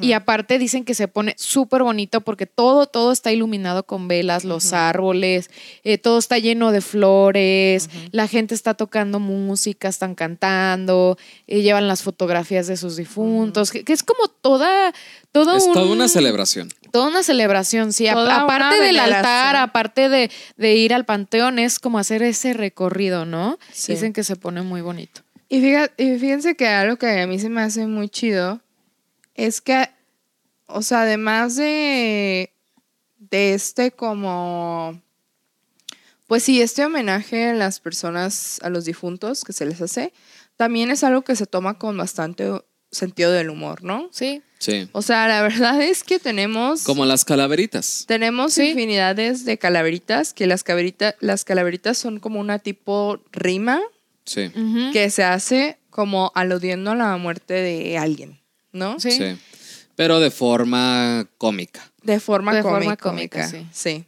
Y 0.02 0.14
aparte 0.14 0.58
dicen 0.60 0.84
que 0.86 0.94
se 0.94 1.08
pone 1.08 1.34
súper 1.38 1.84
bonito 1.84 2.22
porque 2.22 2.46
todo, 2.46 2.88
todo 2.88 3.12
está 3.12 3.32
iluminado 3.32 3.84
con 3.84 4.08
velas, 4.08 4.44
los 4.46 4.74
árboles, 4.74 5.50
eh, 5.84 5.98
todo 5.98 6.18
está 6.20 6.38
lleno 6.38 6.72
de 6.72 6.82
flores, 6.82 7.90
la 8.12 8.28
gente 8.28 8.56
está 8.56 8.74
tocando 8.74 9.20
música, 9.20 9.88
están 9.88 10.16
cantando, 10.16 11.18
eh, 11.48 11.62
llevan 11.62 11.88
las 11.88 12.04
fotografías 12.04 12.68
de 12.68 12.78
sus 12.78 12.96
difuntos, 12.98 13.72
que, 13.72 13.84
que 13.84 13.94
es 13.94 14.04
como 14.04 14.28
toda, 14.28 14.94
todo 15.32 15.56
Es 15.58 15.64
un- 15.66 15.74
toda 15.74 15.92
una 15.92 16.08
celebración. 16.08 16.70
Toda 16.92 17.08
una 17.10 17.22
celebración, 17.24 17.94
sí. 17.94 18.08
Toda 18.12 18.42
aparte 18.44 18.78
del 18.80 18.98
altar, 19.00 19.56
aparte 19.58 20.10
de, 20.10 20.32
de 20.56 20.76
ir 20.76 20.94
al 20.94 21.06
panteón, 21.06 21.60
es 21.60 21.80
como 21.80 22.00
hacer 22.00 22.24
ese 22.24 22.54
recorrido, 22.54 23.26
¿no? 23.26 23.60
Sí. 23.74 23.92
Dicen 23.94 24.14
que 24.14 24.24
se 24.24 24.36
pone 24.38 24.62
muy 24.62 24.82
bonito. 24.82 25.22
Y, 25.50 25.62
fíjate, 25.62 26.04
y 26.04 26.18
fíjense 26.18 26.56
que 26.56 26.68
algo 26.68 26.98
que 26.98 27.22
a 27.22 27.28
mí 27.28 27.40
se 27.40 27.50
me 27.50 27.62
hace 27.62 27.88
muy 27.88 28.10
chido 28.10 28.62
es 29.38 29.62
que, 29.62 29.90
o 30.66 30.82
sea, 30.82 31.02
además 31.04 31.56
de, 31.56 32.52
de 33.20 33.54
este 33.54 33.92
como, 33.92 35.02
pues 36.28 36.44
sí, 36.44 36.62
este 36.62 36.84
homenaje 36.86 37.50
a 37.50 37.54
las 37.54 37.80
personas, 37.80 38.60
a 38.64 38.70
los 38.70 38.84
difuntos 38.86 39.44
que 39.44 39.54
se 39.54 39.66
les 39.66 39.82
hace, 39.82 40.12
también 40.58 40.92
es 40.92 41.04
algo 41.04 41.22
que 41.22 41.36
se 41.36 41.46
toma 41.46 41.78
con 41.80 41.96
bastante 41.98 42.52
sentido 42.92 43.32
del 43.32 43.50
humor, 43.50 43.84
¿no? 43.84 44.10
Sí. 44.12 44.42
Sí. 44.60 44.90
O 44.92 45.04
sea, 45.04 45.28
la 45.28 45.44
verdad 45.44 45.80
es 45.82 46.04
que 46.04 46.18
tenemos... 46.18 46.84
Como 46.84 47.06
las 47.06 47.24
calaveritas. 47.26 48.06
Tenemos 48.08 48.54
Sí. 48.56 48.70
infinidades 48.70 49.46
de 49.46 49.60
calaveritas, 49.60 50.34
que 50.34 50.48
las, 50.48 50.64
calaveritas 50.64 51.14
las 51.20 51.46
calaveritas 51.46 51.98
son 51.98 52.20
como 52.20 52.40
una 52.40 52.60
tipo 52.60 53.22
rima 53.32 53.80
Sí. 54.26 54.52
Que 54.92 55.10
se 55.10 55.24
hace 55.24 55.78
como 55.90 56.34
aludiendo 56.36 56.92
a 56.92 56.96
la 56.96 57.16
muerte 57.18 57.54
de 57.54 57.98
alguien, 57.98 58.42
¿no? 58.72 59.00
Sí. 59.00 59.12
Sí. 59.12 59.38
Pero 59.96 60.20
de 60.20 60.30
forma 60.32 61.28
cómica. 61.38 61.92
De 62.04 62.20
forma 62.20 62.54
De 62.56 62.62
cómica. 62.62 62.80
forma 62.80 62.98
cómica, 62.98 63.48
sí. 63.48 63.66
sí. 63.72 64.06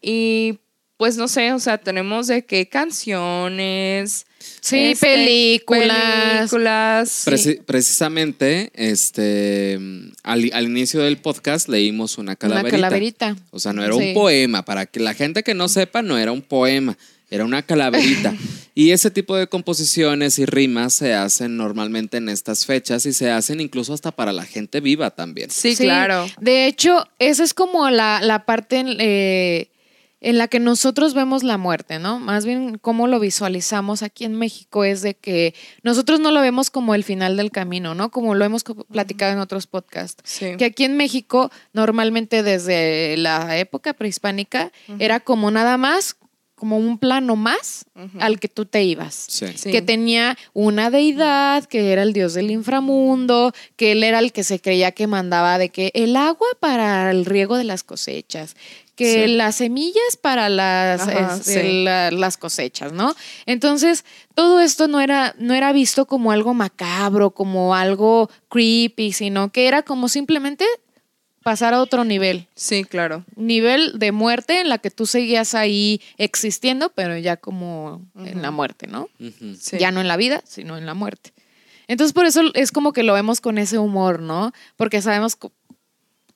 Y 0.00 0.58
pues 0.96 1.16
no 1.16 1.28
sé, 1.28 1.52
o 1.52 1.58
sea, 1.60 1.78
tenemos 1.78 2.26
de 2.26 2.44
qué 2.44 2.68
canciones. 2.68 4.26
Sí, 4.60 4.92
este, 4.92 5.06
películas. 5.06 6.38
películas. 6.38 7.26
Preci- 7.26 7.62
precisamente, 7.64 8.70
este, 8.74 9.78
al, 10.22 10.50
al 10.52 10.64
inicio 10.64 11.00
del 11.00 11.18
podcast 11.18 11.68
leímos 11.68 12.18
una 12.18 12.30
Una 12.32 12.36
calaverita. 12.36 12.70
calaverita. 12.76 13.36
O 13.50 13.58
sea, 13.58 13.72
no 13.72 13.84
era 13.84 13.94
Sí. 13.94 14.08
un 14.08 14.14
poema. 14.14 14.64
Para 14.64 14.86
que 14.86 15.00
la 15.00 15.14
gente 15.14 15.42
que 15.42 15.54
no 15.54 15.68
sepa, 15.68 16.02
no 16.02 16.18
era 16.18 16.32
un 16.32 16.42
poema. 16.42 16.96
Era 17.30 17.44
una 17.44 17.62
calaverita. 17.62 18.34
y 18.74 18.90
ese 18.92 19.10
tipo 19.10 19.36
de 19.36 19.46
composiciones 19.48 20.38
y 20.38 20.46
rimas 20.46 20.94
se 20.94 21.14
hacen 21.14 21.56
normalmente 21.56 22.16
en 22.16 22.28
estas 22.28 22.64
fechas 22.64 23.06
y 23.06 23.12
se 23.12 23.30
hacen 23.30 23.60
incluso 23.60 23.92
hasta 23.92 24.12
para 24.12 24.32
la 24.32 24.44
gente 24.44 24.80
viva 24.80 25.10
también. 25.10 25.50
Sí, 25.50 25.76
claro. 25.76 26.26
De 26.40 26.66
hecho, 26.66 27.06
esa 27.18 27.44
es 27.44 27.54
como 27.54 27.90
la, 27.90 28.20
la 28.22 28.44
parte 28.46 28.78
en, 28.78 28.96
eh, 28.98 29.70
en 30.20 30.38
la 30.38 30.48
que 30.48 30.58
nosotros 30.58 31.14
vemos 31.14 31.44
la 31.44 31.58
muerte, 31.58 31.98
¿no? 31.98 32.18
Más 32.18 32.44
bien 32.44 32.78
cómo 32.78 33.06
lo 33.06 33.20
visualizamos 33.20 34.02
aquí 34.02 34.24
en 34.24 34.34
México 34.34 34.84
es 34.84 35.00
de 35.02 35.14
que 35.14 35.54
nosotros 35.82 36.18
no 36.18 36.32
lo 36.32 36.40
vemos 36.40 36.70
como 36.70 36.94
el 36.94 37.04
final 37.04 37.36
del 37.36 37.52
camino, 37.52 37.94
¿no? 37.94 38.10
Como 38.10 38.34
lo 38.34 38.44
hemos 38.44 38.64
platicado 38.64 39.32
en 39.32 39.38
otros 39.38 39.66
podcasts. 39.68 40.22
Sí. 40.24 40.56
Que 40.56 40.64
aquí 40.64 40.84
en 40.84 40.96
México, 40.96 41.52
normalmente 41.72 42.42
desde 42.42 43.16
la 43.16 43.58
época 43.58 43.92
prehispánica, 43.92 44.72
era 44.98 45.20
como 45.20 45.50
nada 45.50 45.76
más, 45.76 46.16
como 46.58 46.76
un 46.76 46.98
plano 46.98 47.36
más 47.36 47.86
al 48.20 48.38
que 48.38 48.48
tú 48.48 48.66
te 48.66 48.82
ibas 48.84 49.14
Sí. 49.28 49.46
Sí. 49.56 49.70
que 49.72 49.80
tenía 49.82 50.36
una 50.52 50.90
deidad, 50.90 51.64
que 51.64 51.92
era 51.92 52.02
el 52.02 52.12
dios 52.12 52.34
del 52.34 52.50
inframundo, 52.50 53.52
que 53.76 53.92
él 53.92 54.04
era 54.04 54.18
el 54.18 54.32
que 54.32 54.44
se 54.44 54.60
creía 54.60 54.92
que 54.92 55.06
mandaba 55.06 55.56
de 55.58 55.70
que 55.70 55.90
el 55.94 56.16
agua 56.16 56.46
para 56.60 57.10
el 57.10 57.24
riego 57.24 57.56
de 57.56 57.64
las 57.64 57.82
cosechas, 57.84 58.56
que 58.96 59.26
Sí. 59.26 59.32
las 59.34 59.56
semillas 59.56 60.16
para 60.20 60.48
las, 60.48 61.02
Ajá, 61.02 61.38
sí. 61.42 61.84
la- 61.84 62.10
las 62.10 62.36
cosechas, 62.36 62.92
¿no? 62.92 63.14
Entonces, 63.46 64.04
todo 64.34 64.58
esto 64.60 64.88
no 64.88 65.00
era, 65.00 65.34
no 65.38 65.54
era 65.54 65.72
visto 65.72 66.06
como 66.06 66.32
algo 66.32 66.52
macabro, 66.54 67.30
como 67.30 67.74
algo 67.76 68.28
creepy, 68.48 69.12
sino 69.12 69.50
que 69.52 69.68
era 69.68 69.82
como 69.82 70.08
simplemente 70.08 70.64
pasar 71.42 71.72
a 71.74 71.80
otro 71.80 72.04
nivel 72.04 72.46
Sí, 72.54 72.84
claro. 72.84 73.24
nivel 73.36 73.98
de 73.98 74.12
muerte 74.12 74.60
en 74.60 74.68
la 74.68 74.78
que 74.78 74.90
tú 74.90 75.06
seguías 75.06 75.54
ahí 75.54 76.00
existiendo, 76.18 76.90
pero 76.90 77.16
ya 77.16 77.36
como 77.36 78.02
en 78.16 78.42
la 78.42 78.50
muerte, 78.50 78.86
¿no? 78.86 79.08
Sí. 79.60 79.78
Ya 79.78 79.90
no 79.90 80.00
en 80.00 80.08
la 80.08 80.16
vida, 80.16 80.42
sino 80.46 80.76
en 80.76 80.84
la 80.86 80.94
muerte. 80.94 81.32
Entonces 81.86 82.12
por 82.12 82.26
eso 82.26 82.42
es 82.54 82.70
como 82.72 82.92
que 82.92 83.02
lo 83.02 83.14
vemos 83.14 83.40
con 83.40 83.56
ese 83.58 83.78
humor, 83.78 84.20
¿no? 84.20 84.52
Porque 84.76 85.00
sabemos, 85.00 85.38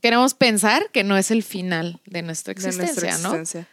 queremos 0.01 0.35
pensar 0.35 0.91
que 0.93 1.05
no 1.05 1.17
es 1.17 1.31
el 1.31 1.43
final 1.43 2.01
de 2.07 2.23
nuestra 2.23 2.55
de 2.55 2.59
existencia, 2.61 3.11
nuestra 3.11 3.29
¿no? 3.29 3.35
existencia. 3.35 3.69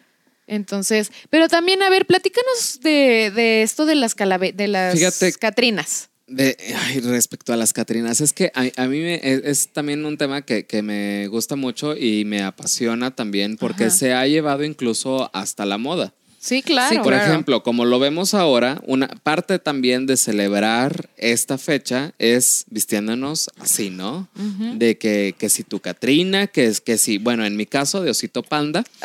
Entonces, 0.47 1.11
pero 1.29 1.47
también, 1.47 1.83
a 1.83 1.89
ver, 1.91 2.05
platícanos 2.07 2.79
de, 2.81 3.31
de 3.35 3.61
esto 3.61 3.85
de 3.85 3.93
las 3.95 4.15
calave 4.15 4.51
de 4.51 4.67
las 4.67 4.95
Fíjate- 4.95 5.33
Catrinas. 5.37 6.08
De, 6.29 6.55
ay, 6.75 6.99
respecto 6.99 7.53
a 7.53 7.57
las 7.57 7.73
Catrinas, 7.73 8.21
es 8.21 8.33
que 8.33 8.51
a, 8.53 8.65
a 8.81 8.87
mí 8.87 8.99
me, 8.99 9.15
es, 9.15 9.41
es 9.43 9.67
también 9.69 10.05
un 10.05 10.17
tema 10.17 10.43
que, 10.43 10.65
que 10.65 10.81
me 10.81 11.27
gusta 11.27 11.55
mucho 11.55 11.95
y 11.97 12.23
me 12.25 12.43
apasiona 12.43 13.15
también 13.15 13.57
porque 13.57 13.85
Ajá. 13.85 13.95
se 13.95 14.13
ha 14.13 14.27
llevado 14.27 14.63
incluso 14.63 15.29
hasta 15.33 15.65
la 15.65 15.77
moda. 15.77 16.13
Sí, 16.41 16.61
claro. 16.61 16.89
Sí, 16.89 16.95
Por 16.99 17.07
claro. 17.13 17.25
ejemplo, 17.29 17.63
como 17.63 17.83
lo 17.83 17.99
vemos 17.99 18.33
ahora, 18.33 18.81
una 18.87 19.07
parte 19.09 19.59
también 19.59 20.05
de 20.05 20.15
celebrar 20.15 21.09
esta 21.17 21.57
fecha 21.57 22.13
es 22.17 22.63
vistiéndonos 22.69 23.49
así, 23.59 23.89
¿no? 23.89 24.29
De 24.75 24.97
que, 24.97 25.35
que 25.37 25.49
si 25.49 25.63
tu 25.63 25.81
Catrina, 25.81 26.47
que 26.47 26.65
es 26.67 26.79
que 26.79 26.97
si, 26.97 27.17
bueno, 27.17 27.45
en 27.45 27.57
mi 27.57 27.65
caso 27.65 28.01
de 28.01 28.11
Osito 28.11 28.41
Panda, 28.41 28.85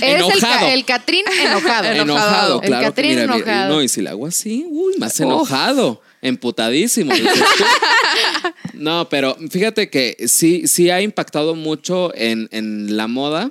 el, 0.02 0.16
enojado. 0.16 0.40
ca- 0.40 0.72
el 0.72 0.84
Catrín 0.84 1.24
enojado. 1.42 1.84
enojado, 1.92 2.60
El 2.62 2.68
claro. 2.68 2.82
que 2.82 2.86
Catrín 2.90 3.10
mira, 3.10 3.22
mira, 3.22 3.36
enojado. 3.36 3.74
no, 3.74 3.82
y 3.82 3.88
si 3.88 4.00
la 4.00 4.10
hago 4.10 4.26
así, 4.26 4.64
uy, 4.68 4.94
más 4.98 5.18
enojado, 5.20 6.00
emputadísimo. 6.22 7.12
no, 8.74 9.08
pero 9.08 9.36
fíjate 9.50 9.90
que 9.90 10.16
sí, 10.28 10.66
sí 10.66 10.90
ha 10.90 11.00
impactado 11.00 11.54
mucho 11.54 12.12
en, 12.14 12.48
en 12.52 12.96
la 12.96 13.06
moda. 13.08 13.50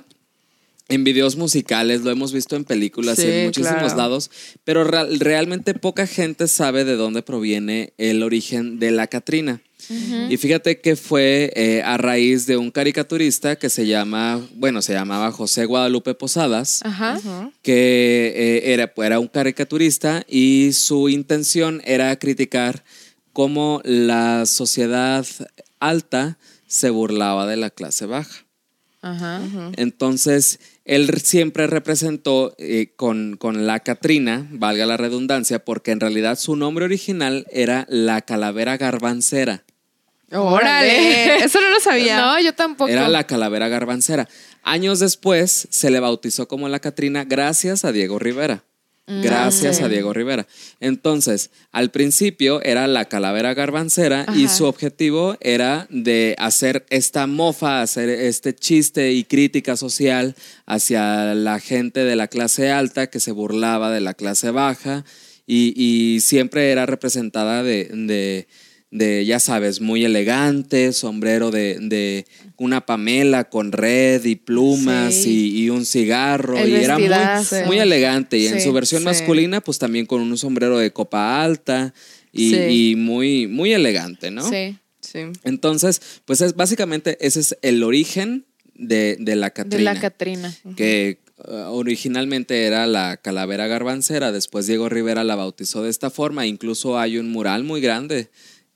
En 0.90 1.04
videos 1.04 1.36
musicales, 1.36 2.02
lo 2.02 2.10
hemos 2.10 2.32
visto 2.32 2.56
en 2.56 2.64
películas 2.64 3.18
y 3.18 3.22
en 3.28 3.44
muchísimos 3.46 3.78
claro. 3.78 3.96
lados, 3.96 4.30
pero 4.64 4.84
real- 4.84 5.18
realmente 5.20 5.72
poca 5.74 6.06
gente 6.06 6.48
sabe 6.48 6.84
de 6.84 6.96
dónde 6.96 7.22
proviene 7.22 7.92
el 7.96 8.22
origen 8.22 8.78
de 8.78 8.90
la 8.90 9.06
Catrina. 9.06 9.60
Y 10.28 10.36
fíjate 10.36 10.80
que 10.80 10.94
fue 10.94 11.52
eh, 11.56 11.82
a 11.84 11.96
raíz 11.96 12.46
de 12.46 12.56
un 12.56 12.70
caricaturista 12.70 13.56
que 13.56 13.70
se 13.70 13.86
llama, 13.86 14.40
bueno, 14.54 14.82
se 14.82 14.92
llamaba 14.92 15.32
José 15.32 15.64
Guadalupe 15.64 16.14
Posadas, 16.14 16.80
Ajá. 16.84 17.18
que 17.62 18.32
eh, 18.36 18.72
era, 18.72 18.92
era 18.98 19.18
un 19.18 19.26
caricaturista 19.26 20.24
y 20.28 20.74
su 20.74 21.08
intención 21.08 21.80
era 21.84 22.14
criticar 22.18 22.84
cómo 23.32 23.80
la 23.84 24.44
sociedad 24.46 25.26
alta 25.80 26.38
se 26.68 26.90
burlaba 26.90 27.46
de 27.48 27.56
la 27.56 27.70
clase 27.70 28.06
baja. 28.06 28.46
Ajá. 29.02 29.40
Entonces, 29.76 30.60
él 30.90 31.08
siempre 31.22 31.68
representó 31.68 32.52
eh, 32.58 32.94
con, 32.96 33.36
con 33.36 33.64
la 33.64 33.78
Catrina, 33.78 34.48
valga 34.50 34.86
la 34.86 34.96
redundancia, 34.96 35.64
porque 35.64 35.92
en 35.92 36.00
realidad 36.00 36.36
su 36.36 36.56
nombre 36.56 36.84
original 36.84 37.46
era 37.52 37.86
la 37.88 38.22
calavera 38.22 38.76
garbancera. 38.76 39.62
Órale, 40.32 41.44
eso 41.44 41.60
no 41.60 41.70
lo 41.70 41.78
sabía. 41.78 42.20
No, 42.20 42.40
yo 42.40 42.54
tampoco. 42.54 42.90
Era 42.90 43.08
la 43.08 43.24
calavera 43.24 43.68
garbancera. 43.68 44.28
Años 44.64 44.98
después 44.98 45.68
se 45.70 45.90
le 45.90 46.00
bautizó 46.00 46.48
como 46.48 46.68
la 46.68 46.80
Catrina 46.80 47.24
gracias 47.24 47.84
a 47.84 47.92
Diego 47.92 48.18
Rivera. 48.18 48.64
Mm, 49.10 49.22
Gracias 49.22 49.80
a 49.80 49.88
Diego 49.88 50.12
Rivera. 50.12 50.46
Entonces, 50.78 51.50
al 51.72 51.90
principio 51.90 52.62
era 52.62 52.86
la 52.86 53.06
calavera 53.06 53.54
garbancera 53.54 54.24
y 54.36 54.48
su 54.48 54.64
objetivo 54.66 55.36
era 55.40 55.86
de 55.90 56.34
hacer 56.38 56.86
esta 56.90 57.26
mofa, 57.26 57.82
hacer 57.82 58.08
este 58.08 58.54
chiste 58.54 59.12
y 59.12 59.24
crítica 59.24 59.76
social 59.76 60.34
hacia 60.66 61.34
la 61.34 61.58
gente 61.60 62.04
de 62.04 62.16
la 62.16 62.28
clase 62.28 62.70
alta 62.70 63.08
que 63.08 63.20
se 63.20 63.32
burlaba 63.32 63.90
de 63.90 64.00
la 64.00 64.14
clase 64.14 64.50
baja 64.50 65.04
y, 65.46 65.72
y 65.76 66.20
siempre 66.20 66.70
era 66.70 66.86
representada 66.86 67.62
de, 67.64 67.86
de- 67.92 68.46
de, 68.90 69.24
ya 69.24 69.38
sabes, 69.38 69.80
muy 69.80 70.04
elegante, 70.04 70.92
sombrero 70.92 71.50
de, 71.50 71.78
de 71.80 72.26
una 72.56 72.84
Pamela 72.86 73.48
con 73.48 73.70
red 73.72 74.24
y 74.24 74.34
plumas 74.34 75.14
Sí. 75.14 75.52
y, 75.54 75.64
y 75.64 75.70
un 75.70 75.86
cigarro 75.86 76.58
El 76.58 76.70
y 76.70 76.74
era 76.74 76.98
muy, 76.98 77.08
muy 77.66 77.78
elegante 77.78 78.36
y 78.38 78.46
en 78.48 78.60
su 78.60 78.72
versión 78.72 79.02
sí. 79.02 79.04
masculina 79.04 79.60
pues 79.60 79.78
también 79.78 80.06
con 80.06 80.20
un 80.20 80.36
sombrero 80.36 80.76
de 80.78 80.92
copa 80.92 81.42
alta 81.42 81.94
y, 82.32 82.94
muy, 82.96 83.46
muy 83.46 83.72
elegante, 83.72 84.30
¿no? 84.30 84.48
Sí. 84.48 84.76
Sí. 85.00 85.20
Entonces, 85.44 86.00
pues 86.24 86.40
es 86.42 86.54
básicamente 86.54 87.16
ese 87.26 87.40
es 87.40 87.56
el 87.62 87.82
origen 87.82 88.44
de, 88.74 89.16
de 89.18 89.34
la 89.34 89.46
De 89.46 89.52
Catrina. 89.52 89.94
la 89.94 90.00
Catrina. 90.00 90.54
que 90.76 91.18
uh, 91.48 91.52
originalmente 91.72 92.64
era 92.64 92.86
la 92.86 93.16
calavera 93.16 93.66
garbancera, 93.66 94.30
después 94.30 94.66
Diego 94.66 94.88
Rivera 94.88 95.24
la 95.24 95.36
bautizó 95.36 95.82
de 95.82 95.90
esta 95.90 96.10
forma, 96.10 96.46
incluso 96.46 96.98
hay 96.98 97.18
un 97.18 97.30
mural 97.30 97.64
muy 97.64 97.80
grande 97.80 98.28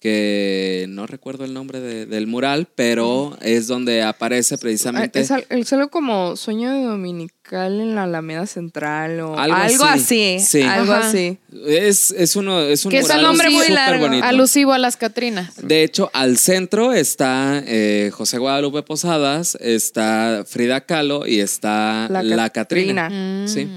que 0.04 0.84
no 0.90 1.06
recuerdo 1.06 1.46
el 1.46 1.54
nombre 1.54 1.80
de- 1.80 2.04
del 2.04 2.26
mural, 2.26 2.68
pero 2.74 3.38
es 3.40 3.66
donde 3.68 4.02
aparece 4.02 4.58
precisamente... 4.58 5.18
Es, 5.18 5.30
es 5.48 5.72
algo 5.72 5.88
como 5.88 6.36
sueño 6.36 6.70
de 6.72 6.82
dominical 6.84 7.80
en 7.80 7.94
la 7.94 8.02
Alameda 8.02 8.44
Central 8.46 9.18
o 9.20 9.38
Algo 9.38 9.56
algo, 9.56 9.84
así. 9.84 10.34
así. 10.36 10.46
Sí. 10.46 10.62
Algo 10.62 10.92
Ajá. 10.92 11.08
así. 11.08 11.38
Es, 11.66 12.10
es 12.10 12.36
uno, 12.36 12.60
es 12.60 12.84
un 12.84 12.90
Que 12.90 12.98
es 12.98 13.08
un 13.08 13.22
nombre 13.22 13.48
muy 13.48 13.66
largo. 13.68 14.04
bonito. 14.04 14.26
Alusivo 14.26 14.74
a 14.74 14.78
las 14.78 14.98
Catrinas. 14.98 15.54
De 15.62 15.82
hecho, 15.82 16.10
al 16.12 16.36
centro 16.36 16.92
está 16.92 17.62
eh, 17.66 18.10
José 18.12 18.36
Guadalupe 18.36 18.82
Posadas, 18.82 19.56
está 19.58 20.44
Frida 20.46 20.82
Kahlo 20.82 21.26
y 21.26 21.40
está 21.40 22.08
La 22.10 22.22
la, 22.22 22.50
Catrina. 22.50 23.08
Catrina. 23.08 23.44
Mm. 23.44 23.48
Sí. 23.48 23.68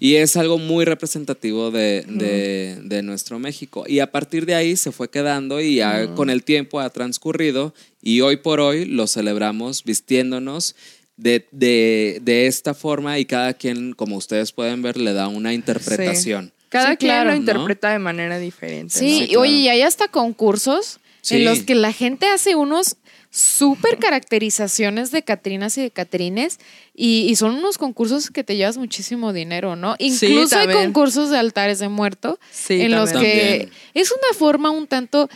Y 0.00 0.16
es 0.16 0.36
algo 0.36 0.58
muy 0.58 0.84
representativo 0.84 1.70
de, 1.70 2.04
de- 2.08 2.78
de 2.82 3.02
nuestro 3.02 3.38
México. 3.38 3.84
Y 3.86 4.00
a 4.00 4.10
partir 4.10 4.44
de 4.46 4.54
ahí 4.54 4.76
se 4.76 4.92
fue 4.92 5.08
quedando 5.08 5.60
y 5.60 5.76
ya 5.76 6.14
con 6.14 6.30
el 6.30 6.42
tiempo 6.44 6.80
ha 6.80 6.90
transcurrido 6.90 7.74
y 8.02 8.20
hoy 8.20 8.36
por 8.36 8.60
hoy 8.60 8.84
lo 8.84 9.06
celebramos 9.06 9.84
vistiéndonos 9.84 10.74
de, 11.16 11.46
de- 11.52 12.20
de 12.22 12.46
esta 12.46 12.74
forma 12.74 13.18
y 13.18 13.24
cada 13.24 13.54
quien, 13.54 13.92
como 13.94 14.16
ustedes 14.16 14.52
pueden 14.52 14.82
ver, 14.82 14.96
le 14.96 15.12
da 15.12 15.28
una 15.28 15.54
interpretación. 15.54 16.52
Cada 16.68 16.90
Sí, 16.92 16.96
quien 16.96 17.10
claro, 17.10 17.24
lo 17.26 17.30
¿no? 17.36 17.40
interpreta 17.40 17.90
de 17.92 18.00
manera 18.00 18.38
diferente. 18.38 18.98
Sí, 18.98 19.04
¿no? 19.04 19.18
Sí, 19.18 19.22
y 19.24 19.26
claro. 19.28 19.40
oye, 19.42 19.52
y 19.52 19.68
hay 19.68 19.82
hasta 19.82 20.08
concursos 20.08 20.98
Sí. 21.20 21.36
en 21.36 21.44
los 21.46 21.60
que 21.62 21.74
la 21.74 21.92
gente 21.92 22.26
hace 22.26 22.54
unos 22.54 22.96
súper 23.36 23.98
caracterizaciones 23.98 25.10
de 25.10 25.24
Catrinas 25.24 25.76
y 25.76 25.82
de 25.82 25.90
Catrines 25.90 26.60
y, 26.94 27.26
y 27.28 27.34
son 27.34 27.56
unos 27.56 27.78
concursos 27.78 28.30
que 28.30 28.44
te 28.44 28.54
llevas 28.54 28.76
muchísimo 28.76 29.32
dinero, 29.32 29.74
¿no? 29.74 29.96
Incluso 29.98 30.56
hay 30.56 30.68
concursos 30.68 31.30
de 31.30 31.38
altares 31.38 31.80
de 31.80 31.88
muerto 31.88 32.38
Sí, 32.52 32.80
en 32.82 32.92
los 32.92 33.10
que 33.10 33.14
También. 33.16 33.70
es 33.94 34.12
una 34.12 34.38
forma 34.38 34.70
un 34.70 34.86
tanto 34.86 35.28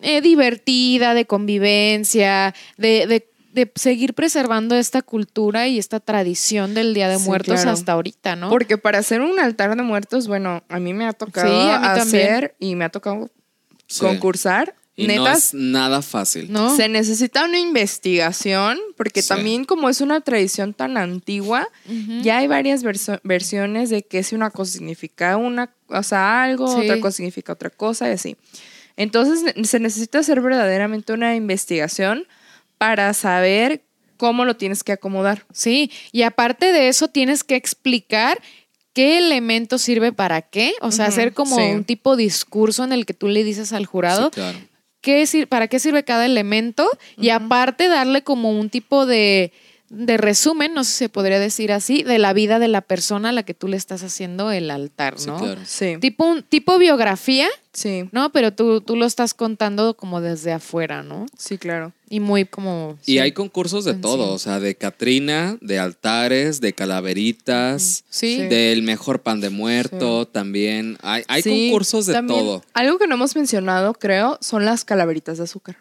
eh, 0.00 0.20
divertida 0.20 1.12
de 1.12 1.24
convivencia, 1.26 2.54
de, 2.76 3.06
de- 3.08 3.26
de 3.52 3.68
seguir 3.74 4.14
preservando 4.14 4.76
esta 4.76 5.02
cultura 5.02 5.66
y 5.66 5.76
esta 5.80 5.98
tradición 5.98 6.72
del 6.72 6.94
Día 6.94 7.08
de 7.08 7.18
Sí, 7.18 7.24
Muertos 7.24 7.54
claro. 7.56 7.70
hasta 7.72 7.92
ahorita, 7.94 8.36
¿no? 8.36 8.48
Porque 8.48 8.78
para 8.78 8.98
hacer 8.98 9.22
un 9.22 9.40
altar 9.40 9.74
de 9.74 9.82
muertos, 9.82 10.28
bueno, 10.28 10.62
a 10.68 10.78
mí 10.78 10.94
me 10.94 11.04
ha 11.04 11.12
tocado 11.12 11.48
Sí, 11.48 11.68
a 11.68 11.80
mí 11.80 11.86
también. 11.98 12.26
hacer 12.28 12.54
y 12.60 12.76
me 12.76 12.84
ha 12.84 12.90
tocado 12.90 13.28
Sí. 13.88 14.02
concursar. 14.02 14.76
Y 15.04 15.06
no 15.16 15.28
es 15.28 15.54
nada 15.54 16.02
fácil. 16.02 16.50
¿no? 16.52 16.74
se 16.76 16.88
necesita 16.88 17.44
una 17.44 17.58
investigación 17.58 18.78
porque 18.96 19.22
Sí. 19.22 19.28
también 19.28 19.64
como 19.64 19.88
es 19.88 20.00
una 20.00 20.20
tradición 20.20 20.74
tan 20.74 20.96
antigua, 20.96 21.68
ya 22.22 22.38
hay 22.38 22.46
varias 22.46 22.82
verso- 22.82 23.20
versiones 23.22 23.90
de 23.90 24.02
que 24.02 24.22
si 24.22 24.34
una 24.34 24.50
cosa 24.50 24.72
significa 24.72 25.36
una, 25.36 25.72
o 25.88 26.02
sea, 26.02 26.42
algo, 26.42 26.68
Sí. 26.68 26.84
otra 26.84 27.00
cosa 27.00 27.16
significa 27.16 27.52
otra 27.52 27.70
cosa 27.70 28.08
y 28.08 28.12
así. 28.12 28.36
Entonces 28.96 29.54
se 29.68 29.80
necesita 29.80 30.18
hacer 30.18 30.40
verdaderamente 30.40 31.12
una 31.12 31.34
investigación 31.34 32.26
para 32.78 33.12
saber 33.14 33.82
cómo 34.16 34.44
lo 34.44 34.56
tienes 34.56 34.84
que 34.84 34.92
acomodar. 34.92 35.46
Sí, 35.52 35.90
y 36.12 36.22
aparte 36.22 36.72
de 36.72 36.88
eso 36.88 37.08
tienes 37.08 37.42
que 37.44 37.56
explicar 37.56 38.40
qué 38.92 39.18
elemento 39.18 39.78
sirve 39.78 40.12
para 40.12 40.42
qué, 40.42 40.74
o 40.80 40.90
sea, 40.90 41.06
hacer 41.06 41.32
como 41.32 41.56
sí. 41.56 41.62
un 41.62 41.84
tipo 41.84 42.16
de 42.16 42.24
discurso 42.24 42.84
en 42.84 42.92
el 42.92 43.06
que 43.06 43.14
tú 43.14 43.28
le 43.28 43.44
dices 43.44 43.72
al 43.72 43.86
jurado 43.86 44.26
Sí, 44.26 44.30
claro. 44.34 44.58
Qué 45.00 45.26
sir- 45.26 45.48
para 45.48 45.68
qué 45.68 45.78
sirve 45.78 46.04
cada 46.04 46.26
elemento 46.26 46.88
y 47.16 47.30
aparte 47.30 47.88
darle 47.88 48.22
como 48.22 48.50
un 48.50 48.70
tipo 48.70 49.06
de, 49.06 49.52
de 49.88 50.16
resumen, 50.16 50.74
no 50.74 50.84
sé 50.84 50.90
si 50.92 50.96
se 50.98 51.08
podría 51.08 51.38
decir 51.38 51.72
así, 51.72 52.02
de 52.02 52.18
la 52.18 52.32
vida 52.32 52.58
de 52.58 52.68
la 52.68 52.80
persona 52.80 53.30
a 53.30 53.32
la 53.32 53.42
que 53.42 53.54
tú 53.54 53.66
le 53.68 53.76
estás 53.76 54.02
haciendo 54.02 54.50
el 54.52 54.70
altar, 54.70 55.18
Sí, 55.18 55.26
¿no? 55.28 55.38
claro. 55.38 55.60
Sí, 55.64 55.96
Tipo 56.00 56.24
un 56.26 56.42
tipo 56.42 56.78
biografía, 56.78 57.48
sí, 57.72 58.08
¿no? 58.12 58.30
Pero 58.32 58.52
tú, 58.52 58.80
tú 58.80 58.96
lo 58.96 59.06
estás 59.06 59.34
contando 59.34 59.94
como 59.96 60.20
desde 60.20 60.52
afuera, 60.52 61.02
¿no? 61.02 61.26
sí, 61.36 61.58
claro. 61.58 61.92
Y 62.08 62.18
muy 62.18 62.44
como... 62.44 62.98
Y 63.06 63.12
sí. 63.12 63.18
hay 63.20 63.30
concursos 63.32 63.84
de 63.84 63.94
Sí. 63.94 64.00
todo, 64.00 64.32
o 64.34 64.38
sea, 64.40 64.58
de 64.58 64.74
Catrina, 64.74 65.56
de 65.60 65.78
altares, 65.78 66.60
de 66.60 66.72
calaveritas, 66.72 68.04
Sí. 68.08 68.38
Del 68.48 68.82
mejor 68.82 69.22
pan 69.22 69.40
de 69.40 69.50
muerto 69.50 70.26
también. 70.26 70.98
Hay, 71.02 71.22
hay 71.28 71.42
Sí, 71.42 71.68
concursos 71.68 72.06
de 72.06 72.14
también, 72.14 72.40
todo. 72.40 72.64
Algo 72.74 72.98
que 72.98 73.06
no 73.06 73.14
hemos 73.14 73.36
mencionado, 73.36 73.94
creo, 73.94 74.38
son 74.40 74.64
las 74.64 74.84
calaveritas 74.84 75.38
de 75.38 75.44
azúcar. 75.44 75.76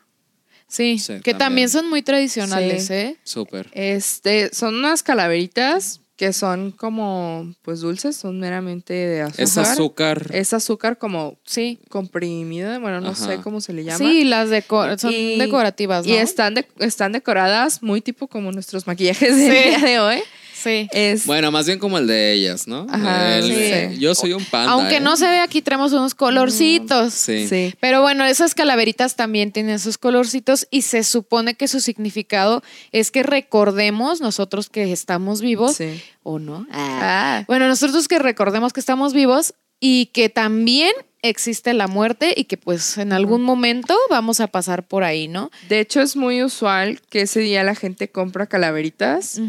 Sí, 0.67 0.99
Sí, 0.99 1.13
que 1.23 1.31
también. 1.33 1.37
también 1.39 1.69
son 1.69 1.89
muy 1.89 2.03
tradicionales, 2.03 2.85
Sí. 2.85 2.93
¿eh? 2.93 3.17
Súper. 3.23 3.69
Este, 3.73 4.53
son 4.53 4.75
unas 4.75 5.01
calaveritas 5.01 6.01
que 6.19 6.33
son 6.33 6.71
como, 6.71 7.55
pues 7.61 7.79
dulces, 7.79 8.17
son 8.17 8.41
meramente 8.41 8.93
de 8.93 9.21
azúcar. 9.21 9.41
Es 9.45 9.57
azúcar. 9.57 10.25
Es 10.33 10.53
azúcar 10.53 10.97
como 10.97 11.37
Sí. 11.45 11.79
comprimido, 11.87 12.77
bueno, 12.81 12.99
no 12.99 13.11
Ajá. 13.11 13.25
sé 13.25 13.37
cómo 13.37 13.61
se 13.61 13.71
le 13.71 13.85
llama. 13.85 13.99
Sí, 13.99 14.25
las 14.25 14.49
deco- 14.49 14.97
son 14.99 15.13
Y- 15.13 15.37
decorativas, 15.37 16.05
¿no? 16.05 16.11
Y 16.11 16.17
están, 16.17 16.55
de- 16.55 16.67
están 16.79 17.13
decoradas 17.13 17.81
muy 17.81 18.01
tipo 18.01 18.27
como 18.27 18.51
nuestros 18.51 18.85
maquillajes 18.85 19.33
del 19.37 19.49
Sí. 19.63 19.69
día 19.69 19.79
de 19.79 19.99
hoy. 20.01 20.17
Sí. 20.61 20.87
Es, 20.91 21.25
Bueno, 21.25 21.51
más 21.51 21.65
bien 21.65 21.79
como 21.79 21.97
el 21.97 22.07
de 22.07 22.33
ellas, 22.33 22.67
¿no? 22.67 22.85
Ajá, 22.89 23.37
El- 23.37 23.91
sí. 23.93 23.99
Yo 23.99 24.13
soy 24.15 24.33
un 24.33 24.43
panda. 24.45 24.71
Aunque 24.73 24.97
¿eh? 24.97 24.99
no 24.99 25.15
se 25.17 25.25
ve, 25.27 25.39
aquí 25.39 25.61
traemos 25.61 25.93
unos 25.93 26.15
colorcitos. 26.15 27.13
Sí. 27.13 27.47
sí. 27.47 27.73
Pero 27.79 28.01
bueno, 28.01 28.25
esas 28.25 28.53
calaveritas 28.55 29.15
también 29.15 29.51
tienen 29.51 29.79
sus 29.79 29.97
colorcitos 29.97 30.67
y 30.71 30.81
se 30.83 31.03
supone 31.03 31.53
que 31.55 31.67
su 31.67 31.79
significado 31.79 32.61
es 32.91 33.11
que 33.11 33.23
recordemos 33.23 34.21
nosotros 34.21 34.69
que 34.69 34.91
estamos 34.91 35.41
vivos 35.41 35.75
Sí. 35.75 36.01
o 36.23 36.39
no. 36.39 36.67
Ah. 36.71 37.43
Bueno, 37.47 37.67
nosotros 37.67 38.07
que 38.07 38.19
recordemos 38.19 38.73
que 38.73 38.79
estamos 38.79 39.13
vivos 39.13 39.53
y 39.79 40.07
que 40.07 40.29
también 40.29 40.91
existe 41.21 41.73
la 41.73 41.87
muerte 41.87 42.33
y 42.35 42.45
que 42.45 42.57
pues 42.57 42.97
en 42.97 43.11
algún 43.13 43.41
momento 43.43 43.95
vamos 44.09 44.39
a 44.39 44.47
pasar 44.47 44.87
por 44.87 45.03
ahí, 45.03 45.27
¿no? 45.27 45.51
De 45.67 45.79
hecho, 45.81 45.99
es 46.01 46.15
muy 46.15 46.43
usual 46.43 47.01
que 47.09 47.21
ese 47.21 47.41
día 47.41 47.63
la 47.63 47.75
gente 47.75 48.09
compra 48.09 48.47
calaveritas. 48.47 49.39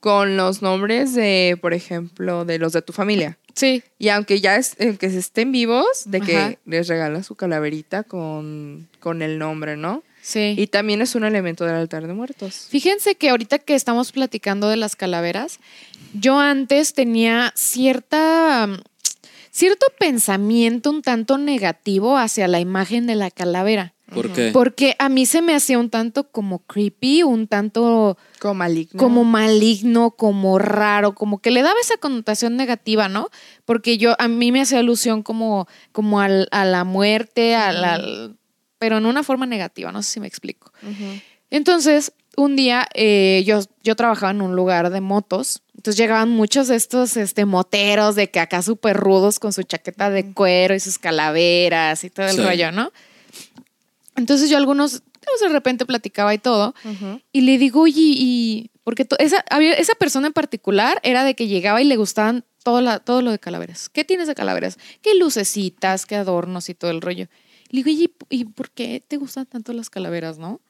Con 0.00 0.36
los 0.36 0.62
nombres 0.62 1.14
de, 1.14 1.58
por 1.60 1.74
ejemplo, 1.74 2.44
de 2.44 2.58
los 2.58 2.72
de 2.72 2.82
tu 2.82 2.92
familia. 2.92 3.38
Sí, 3.54 3.82
Y 3.98 4.10
aunque 4.10 4.40
ya 4.40 4.54
es, 4.56 4.76
que 4.76 5.10
se 5.10 5.18
estén 5.18 5.50
vivos, 5.50 6.04
de 6.06 6.18
Ajá. 6.18 6.26
que 6.26 6.58
les 6.64 6.86
regala 6.86 7.24
su 7.24 7.34
calaverita 7.34 8.04
con, 8.04 8.88
con 9.00 9.20
el 9.22 9.38
nombre, 9.38 9.76
¿no? 9.76 10.04
sí. 10.22 10.54
Y 10.56 10.68
también 10.68 11.00
es 11.02 11.14
un 11.14 11.24
elemento 11.24 11.64
del 11.64 11.74
altar 11.74 12.06
de 12.06 12.12
muertos. 12.12 12.66
Fíjense 12.70 13.16
que 13.16 13.30
ahorita 13.30 13.58
que 13.58 13.74
estamos 13.74 14.12
platicando 14.12 14.68
de 14.68 14.76
las 14.76 14.94
calaveras, 14.94 15.58
yo 16.14 16.38
antes 16.38 16.92
tenía 16.94 17.52
cierta 17.56 18.68
cierto 19.50 19.86
pensamiento 19.98 20.90
un 20.90 21.02
tanto 21.02 21.36
negativo 21.38 22.16
hacia 22.16 22.46
la 22.46 22.60
imagen 22.60 23.06
de 23.08 23.16
la 23.16 23.30
calavera, 23.30 23.92
¿Por 24.12 24.32
qué? 24.32 24.50
porque 24.52 24.96
a 24.98 25.08
mí 25.08 25.26
se 25.26 25.42
me 25.42 25.54
hacía 25.54 25.78
un 25.78 25.90
tanto 25.90 26.30
como 26.30 26.60
creepy, 26.60 27.22
un 27.24 27.46
tanto 27.46 28.16
Como 28.40 28.54
maligno. 28.54 28.98
como 28.98 29.24
maligno, 29.24 30.12
como 30.12 30.58
raro, 30.58 31.14
como 31.14 31.40
que 31.40 31.50
le 31.50 31.62
daba 31.62 31.78
esa 31.80 31.96
connotación 31.98 32.56
negativa, 32.56 33.08
¿no? 33.08 33.28
Porque 33.66 33.98
yo 33.98 34.14
a 34.18 34.28
mí 34.28 34.50
me 34.50 34.62
hacía 34.62 34.78
alusión 34.78 35.22
como 35.22 35.66
como 35.92 36.20
al- 36.20 36.48
a 36.52 36.64
la 36.64 36.84
muerte, 36.84 37.54
a 37.54 37.72
la- 37.72 37.94
al- 37.94 38.36
pero 38.78 38.96
en 38.96 39.06
una 39.06 39.22
forma 39.22 39.44
negativa, 39.46 39.92
no 39.92 40.02
sé 40.02 40.12
si 40.12 40.20
me 40.20 40.26
explico. 40.26 40.72
Entonces, 41.50 42.12
un 42.36 42.56
día 42.56 42.86
eh, 42.94 43.42
yo, 43.46 43.60
yo 43.82 43.96
trabajaba 43.96 44.30
en 44.30 44.42
un 44.42 44.54
lugar 44.54 44.90
de 44.90 45.00
motos. 45.00 45.62
Entonces 45.74 45.98
llegaban 45.98 46.28
muchos 46.30 46.68
de 46.68 46.76
estos 46.76 47.16
este, 47.16 47.44
moteros 47.44 48.14
de 48.14 48.30
que 48.30 48.40
acá 48.40 48.62
súper 48.62 48.96
rudos 48.96 49.38
con 49.38 49.52
su 49.52 49.62
chaqueta 49.64 50.10
de 50.10 50.32
cuero 50.32 50.74
y 50.74 50.80
sus 50.80 50.98
calaveras 50.98 52.04
y 52.04 52.10
todo 52.10 52.26
el 52.26 52.36
Sí. 52.36 52.42
rollo, 52.42 52.70
¿no? 52.72 52.92
Entonces 54.18 54.50
yo 54.50 54.56
algunos, 54.56 55.02
pues 55.24 55.40
de 55.40 55.48
repente 55.48 55.86
platicaba 55.86 56.34
y 56.34 56.38
todo. 56.38 56.74
Y 57.32 57.40
le 57.42 57.58
digo, 57.58 57.82
oye, 57.82 58.00
y. 58.00 58.70
Porque 58.84 59.06
esa, 59.18 59.44
había, 59.50 59.74
esa 59.74 59.94
persona 59.94 60.28
en 60.28 60.32
particular 60.32 60.98
era 61.02 61.22
de 61.22 61.34
que 61.34 61.46
llegaba 61.46 61.82
y 61.82 61.84
le 61.84 61.96
gustaban 61.96 62.44
todo, 62.64 62.80
la, 62.80 63.00
todo 63.00 63.20
lo 63.20 63.30
de 63.30 63.38
calaveras. 63.38 63.88
¿Qué 63.90 64.02
tienes 64.02 64.28
de 64.28 64.34
calaveras? 64.34 64.78
¿Qué 65.02 65.14
lucecitas, 65.14 66.06
qué 66.06 66.16
adornos 66.16 66.68
y 66.70 66.74
todo 66.74 66.90
el 66.90 67.02
rollo? 67.02 67.28
Le 67.68 67.82
digo, 67.82 67.90
oye, 67.90 68.10
¿y 68.30 68.44
por 68.46 68.70
qué 68.70 69.02
te 69.06 69.18
gustan 69.18 69.44
tanto 69.44 69.74
las 69.74 69.90
calaveras, 69.90 70.38
no? 70.38 70.60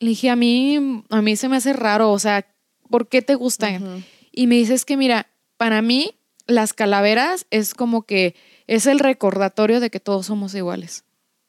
Le 0.00 0.10
dije, 0.10 0.28
a 0.28 0.36
mí, 0.36 1.02
a 1.08 1.22
mí 1.22 1.36
se 1.36 1.48
me 1.48 1.56
hace 1.56 1.72
raro, 1.72 2.12
o 2.12 2.18
sea, 2.18 2.46
¿por 2.90 3.08
qué 3.08 3.22
te 3.22 3.34
gustan? 3.34 4.04
Y 4.30 4.46
me 4.46 4.56
dice, 4.56 4.74
es 4.74 4.84
que 4.84 4.98
mira, 4.98 5.28
para 5.56 5.80
mí 5.80 6.14
las 6.46 6.74
calaveras 6.74 7.46
es 7.50 7.74
como 7.74 8.02
que 8.02 8.34
es 8.66 8.86
el 8.86 8.98
recordatorio 8.98 9.80
de 9.80 9.90
que 9.90 9.98
todos 9.98 10.26
somos 10.26 10.54
iguales. 10.54 11.04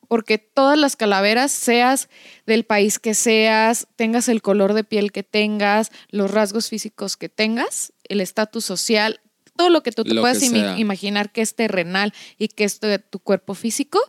Porque 0.09 0.37
todas 0.39 0.77
las 0.77 0.97
calaveras, 0.97 1.51
seas 1.53 2.09
del 2.45 2.65
país 2.65 2.99
que 2.99 3.13
seas, 3.13 3.87
tengas 3.95 4.27
el 4.27 4.41
color 4.41 4.73
de 4.73 4.83
piel 4.83 5.13
que 5.13 5.23
tengas, 5.23 5.91
los 6.09 6.31
rasgos 6.31 6.67
físicos 6.67 7.15
que 7.15 7.29
tengas, 7.29 7.93
el 8.09 8.19
estatus 8.19 8.65
social, 8.65 9.21
todo 9.55 9.69
lo 9.69 9.83
que 9.83 9.91
tú 9.93 10.03
te 10.03 10.13
Lo 10.13 10.21
puedas 10.21 10.41
imaginar 10.41 11.31
que 11.31 11.41
es 11.41 11.55
terrenal 11.55 12.13
y 12.37 12.47
que 12.49 12.63
es 12.65 12.81
de 12.81 12.99
tu 12.99 13.19
cuerpo 13.19 13.53
físico, 13.53 13.99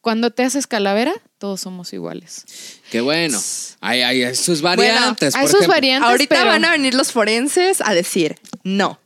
cuando 0.00 0.30
te 0.30 0.42
haces 0.42 0.66
calavera, 0.66 1.12
todos 1.36 1.60
somos 1.60 1.92
iguales. 1.92 2.46
Qué 2.90 3.02
bueno. 3.02 3.38
Hay, 3.80 4.00
hay 4.00 4.34
sus 4.34 4.62
variantes. 4.62 5.34
Hay 5.34 5.42
por 5.42 5.50
sus 5.50 5.60
ejemplo. 5.60 5.74
variantes. 5.74 6.10
Ahorita 6.10 6.34
pero- 6.36 6.48
van 6.48 6.64
a 6.64 6.70
venir 6.72 6.94
los 6.94 7.12
forenses 7.12 7.82
a 7.84 7.92
decir 7.92 8.36
no. 8.62 8.98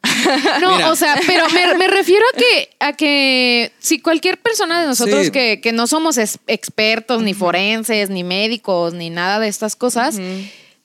No, 0.60 0.76
Mira. 0.76 0.90
o 0.92 0.96
sea, 0.96 1.18
pero 1.26 1.48
me, 1.50 1.74
me 1.74 1.86
refiero 1.88 2.24
a 2.34 2.38
que, 2.38 2.68
a 2.80 2.92
que 2.92 3.72
si 3.78 3.98
cualquier 4.00 4.38
persona 4.38 4.80
de 4.80 4.86
nosotros 4.86 5.26
Sí. 5.26 5.30
que, 5.30 5.60
que 5.60 5.72
no 5.72 5.86
somos 5.86 6.16
es- 6.18 6.38
expertos, 6.46 7.22
ni 7.22 7.34
forenses, 7.34 8.10
ni 8.10 8.24
médicos, 8.24 8.94
ni 8.94 9.10
nada 9.10 9.38
de 9.40 9.48
estas 9.48 9.76
cosas, 9.76 10.18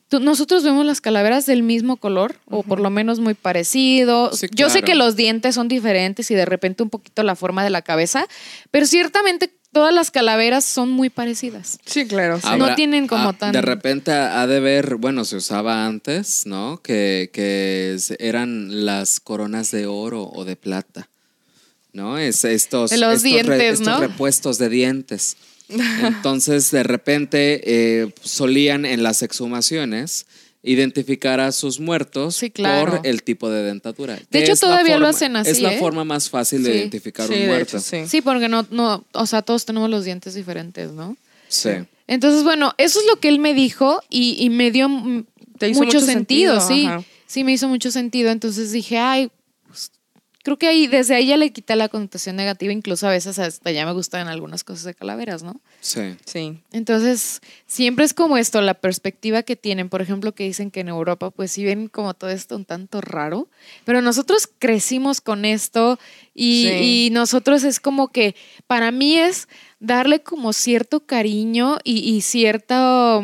tú- 0.08 0.19
nosotros 0.19 0.63
vemos 0.63 0.86
las 0.86 1.02
calaveras 1.02 1.45
del 1.45 1.63
mismo 1.63 1.97
color, 1.97 2.36
o 2.49 2.63
por 2.63 2.80
lo 2.80 2.89
menos 2.89 3.19
muy 3.19 3.34
parecido. 3.34 4.32
Sí, 4.34 4.47
Yo 4.52 4.69
sé 4.69 4.82
que 4.82 4.95
los 4.95 5.15
dientes 5.15 5.56
son 5.56 5.67
diferentes 5.67 6.32
y 6.32 6.36
de 6.36 6.45
repente 6.45 6.84
un 6.84 6.89
poquito 6.89 7.23
la 7.23 7.36
forma 7.36 7.63
de 7.63 7.69
la 7.69 7.82
cabeza, 7.82 8.25
pero 8.71 8.86
ciertamente 8.86 9.52
todas 9.72 9.94
las 9.94 10.12
calaveras 10.12 10.66
son 10.66 10.90
muy 10.90 11.10
parecidas. 11.10 11.80
Sí, 11.86 12.08
claro. 12.08 12.40
sí. 12.40 12.48
no 12.58 12.76
tienen 12.76 13.08
como 13.08 13.30
ah, 13.30 13.34
tan- 13.34 13.52
De 13.52 13.62
repente 13.62 14.12
ha 14.12 14.48
de 14.48 14.60
ver, 14.60 14.96
bueno, 14.96 15.26
se 15.26 15.38
usaba 15.38 15.86
antes, 15.86 16.46
¿no? 16.46 16.82
Que, 16.82 17.30
que 17.32 17.98
eran 18.20 18.86
las 18.86 19.20
coronas 19.20 19.72
de 19.72 19.86
oro 19.86 20.24
o 20.24 20.46
de 20.46 20.56
plata, 20.56 21.10
¿no? 21.94 22.18
Es 22.18 22.44
estos, 22.46 22.92
los 22.92 23.02
estos, 23.02 23.24
dientes, 23.24 23.80
estos 23.80 23.88
¿no? 23.88 24.00
repuestos 24.00 24.58
de 24.58 24.70
dientes. 24.70 25.38
Entonces, 26.04 26.72
de 26.72 26.84
repente, 26.84 27.62
eh, 27.64 28.14
solían 28.24 28.86
en 28.86 29.04
las 29.04 29.22
exhumaciones 29.22 30.26
identificar 30.63 31.39
a 31.39 31.52
sus 31.52 31.80
muertos 31.80 32.36
Sí, 32.36 32.50
claro. 32.52 32.98
por 32.98 33.08
el 33.08 33.24
tipo 33.24 33.50
de 33.50 33.63
dentadura. 33.63 34.19
De 34.30 34.39
hecho, 34.43 34.54
es 34.54 34.62
la 34.62 34.67
todavía 34.67 34.95
lo 34.98 35.06
forma- 35.06 35.10
hacen 35.10 35.36
así, 35.38 35.50
Es 35.52 35.62
la 35.62 35.74
¿eh? 35.74 35.80
forma 35.80 36.04
más 36.04 36.30
fácil 36.30 36.63
de 36.63 36.72
Sí. 36.74 36.78
identificar 36.80 37.28
Sí, 37.28 37.34
un 37.34 37.39
de 37.39 37.48
muerto. 37.48 37.78
hecho, 37.78 37.80
sí. 37.80 38.08
Sí, 38.08 38.22
porque 38.22 38.50
no, 38.50 38.65
no, 38.72 39.04
o 39.13 39.26
sea, 39.26 39.41
todos 39.41 39.65
tenemos 39.65 39.89
los 39.89 40.04
dientes 40.06 40.34
diferentes, 40.34 40.91
¿no? 40.91 41.15
Sí. 41.48 41.69
Entonces, 42.08 42.43
bueno, 42.43 42.74
eso 42.78 43.00
es 43.00 43.06
lo 43.08 43.19
que 43.19 43.30
él 43.30 43.39
me 43.39 43.54
dijo 43.54 44.02
y, 44.10 44.36
y 44.39 44.50
me 44.50 44.72
dio 44.72 44.88
Te 45.58 45.69
hizo 45.69 45.80
mucho, 45.84 45.98
mucho 45.98 46.06
sentido, 46.06 46.60
sentido, 46.60 46.67
sí. 46.67 46.86
ajá. 46.88 47.04
Sí, 47.28 47.43
me 47.43 47.52
hizo 47.54 47.67
mucho 47.67 47.91
sentido. 47.91 48.32
Entonces 48.32 48.72
dije, 48.72 48.98
ay, 48.98 49.30
creo 50.50 50.58
que 50.58 50.68
ahí, 50.68 50.88
desde 50.88 51.14
ahí 51.14 51.28
ya 51.28 51.38
le 51.38 51.52
quité 51.52 51.76
la 51.76 51.90
connotación 51.90 52.36
negativa. 52.36 52.74
Incluso 52.74 53.08
a 53.08 53.12
veces 53.12 53.38
hasta 53.38 53.70
ya 53.72 53.86
me 53.86 53.92
gustan 53.92 54.28
algunas 54.28 54.64
cosas 54.64 54.84
de 54.86 54.96
calaveras, 54.96 55.44
¿no? 55.44 55.62
Sí. 55.80 56.16
Sí. 56.26 56.58
Entonces, 56.72 57.40
siempre 57.68 58.04
es 58.06 58.16
como 58.16 58.36
esto, 58.38 58.60
la 58.62 58.74
perspectiva 58.74 59.44
que 59.44 59.56
tienen. 59.56 59.90
Por 59.90 60.02
ejemplo, 60.02 60.34
que 60.34 60.46
dicen 60.46 60.72
que 60.72 60.80
en 60.80 60.88
Europa, 60.88 61.30
pues 61.30 61.52
sí 61.52 61.64
ven 61.64 61.88
como 61.88 62.16
todo 62.16 62.32
esto 62.32 62.56
un 62.56 62.66
tanto 62.66 63.00
raro, 63.02 63.48
pero 63.86 64.02
nosotros 64.02 64.50
crecimos 64.58 65.22
con 65.22 65.46
esto 65.46 66.00
y, 66.34 66.64
Sí. 66.68 67.08
y 67.08 67.10
nosotros 67.12 67.64
es 67.64 67.80
como 67.80 68.08
que 68.08 68.36
para 68.66 68.90
mí 68.92 69.18
es 69.20 69.48
darle 69.80 70.22
como 70.24 70.52
cierto 70.54 71.06
cariño 71.06 71.78
y, 71.84 72.00
y 72.00 72.22
cierta 72.22 73.22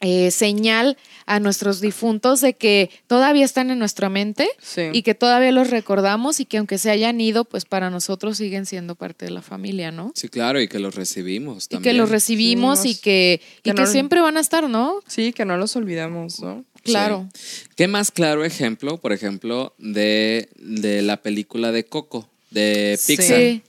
eh, 0.00 0.30
señal 0.30 0.96
a 1.28 1.40
nuestros 1.40 1.80
difuntos 1.80 2.40
de 2.40 2.54
que 2.54 2.90
todavía 3.06 3.44
están 3.44 3.70
en 3.70 3.78
nuestra 3.78 4.08
mente 4.08 4.48
Sí. 4.62 4.82
y 4.92 5.02
que 5.02 5.14
todavía 5.14 5.52
los 5.52 5.68
recordamos 5.70 6.40
y 6.40 6.44
que 6.46 6.56
aunque 6.58 6.78
se 6.78 6.90
hayan 6.90 7.20
ido, 7.20 7.44
pues 7.44 7.64
para 7.66 7.90
nosotros 7.90 8.38
siguen 8.38 8.64
siendo 8.66 8.94
parte 8.94 9.26
de 9.26 9.30
la 9.30 9.42
familia, 9.42 9.90
¿no? 9.92 10.12
Sí, 10.14 10.28
claro, 10.28 10.60
y 10.60 10.68
que 10.68 10.78
los 10.78 10.94
recibimos 10.94 11.66
Y 11.66 11.68
también. 11.68 11.92
que 11.94 11.98
los 11.98 12.10
recibimos 12.10 12.84
y 12.86 12.94
que, 12.94 13.40
y 13.58 13.62
que 13.62 13.74
que 13.74 13.80
no- 13.82 13.86
siempre 13.86 14.20
van 14.20 14.36
a 14.36 14.40
estar, 14.40 14.68
¿no? 14.70 15.00
Sí, 15.06 15.32
que 15.32 15.44
no 15.44 15.56
los 15.58 15.76
olvidamos, 15.76 16.40
¿no? 16.40 16.64
Claro. 16.82 17.28
¿Qué 17.76 17.88
más 17.88 18.10
claro 18.10 18.44
ejemplo, 18.44 18.96
por 18.98 19.12
ejemplo, 19.12 19.74
de, 19.78 20.48
de 20.56 21.02
la 21.02 21.18
película 21.18 21.72
de 21.72 21.84
Coco, 21.84 22.28
de. 22.50 22.98
Pixar, 23.06 23.36
Sí. 23.38 23.62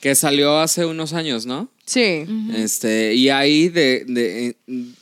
que 0.00 0.14
salió 0.14 0.58
hace 0.58 0.86
unos 0.86 1.12
años, 1.12 1.44
¿no? 1.44 1.68
Sí. 1.92 2.24
Este, 2.54 3.14
y 3.14 3.28
ahí 3.28 3.68
de, 3.68 4.04
de- 4.06 4.46
eh, 4.48 4.56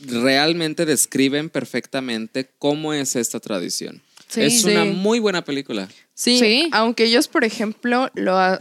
realmente 0.08 0.84
describen 0.86 1.48
perfectamente 1.50 2.48
cómo 2.58 2.92
es 2.92 3.16
esta 3.16 3.40
tradición. 3.40 4.02
Sí. 4.28 4.42
es 4.42 4.62
Sí. 4.62 4.70
una 4.70 4.84
muy 4.84 5.18
buena 5.18 5.44
película. 5.44 5.88
Sí, 6.14 6.38
Sí. 6.38 6.68
aunque 6.72 7.04
ellos, 7.04 7.26
por 7.26 7.42
ejemplo, 7.44 8.10
lo 8.14 8.36
ha- 8.38 8.60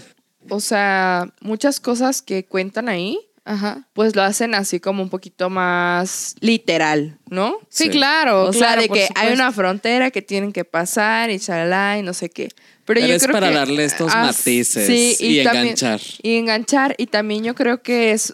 o 0.49 0.59
sea, 0.59 1.31
muchas 1.41 1.79
cosas 1.79 2.23
que 2.23 2.43
cuentan 2.45 2.89
ahí, 2.89 3.19
Ajá. 3.45 3.87
pues 3.93 4.15
lo 4.15 4.23
hacen 4.23 4.55
así 4.55 4.79
como 4.79 5.03
un 5.03 5.09
poquito 5.09 5.49
más 5.51 6.35
literal, 6.39 7.19
¿no? 7.29 7.57
Sí, 7.69 7.83
Sí. 7.85 7.89
claro. 7.91 8.47
o 8.47 8.51
claro, 8.51 8.81
sea, 8.81 8.81
de 8.81 8.89
que 8.89 9.07
hay 9.15 9.31
una 9.33 9.51
frontera 9.51 10.09
que 10.09 10.23
tienen 10.23 10.51
que 10.53 10.65
pasar 10.65 11.29
y 11.29 11.37
chalala 11.39 11.99
y 11.99 12.01
no 12.03 12.13
sé 12.15 12.29
qué. 12.31 12.49
Pero, 12.89 13.01
Pero 13.01 13.07
yo 13.11 13.13
es 13.17 13.21
creo 13.23 13.33
para 13.33 13.49
que- 13.49 13.53
darle 13.53 13.85
estos 13.85 14.11
ah, 14.15 14.23
matices 14.23 14.87
sí, 14.87 15.15
y 15.19 15.43
también- 15.43 15.63
enganchar. 15.67 16.01
y 16.23 16.35
enganchar. 16.37 16.95
Y 16.97 17.05
también 17.05 17.43
yo 17.43 17.53
creo 17.53 17.83
que 17.83 18.13
es 18.13 18.33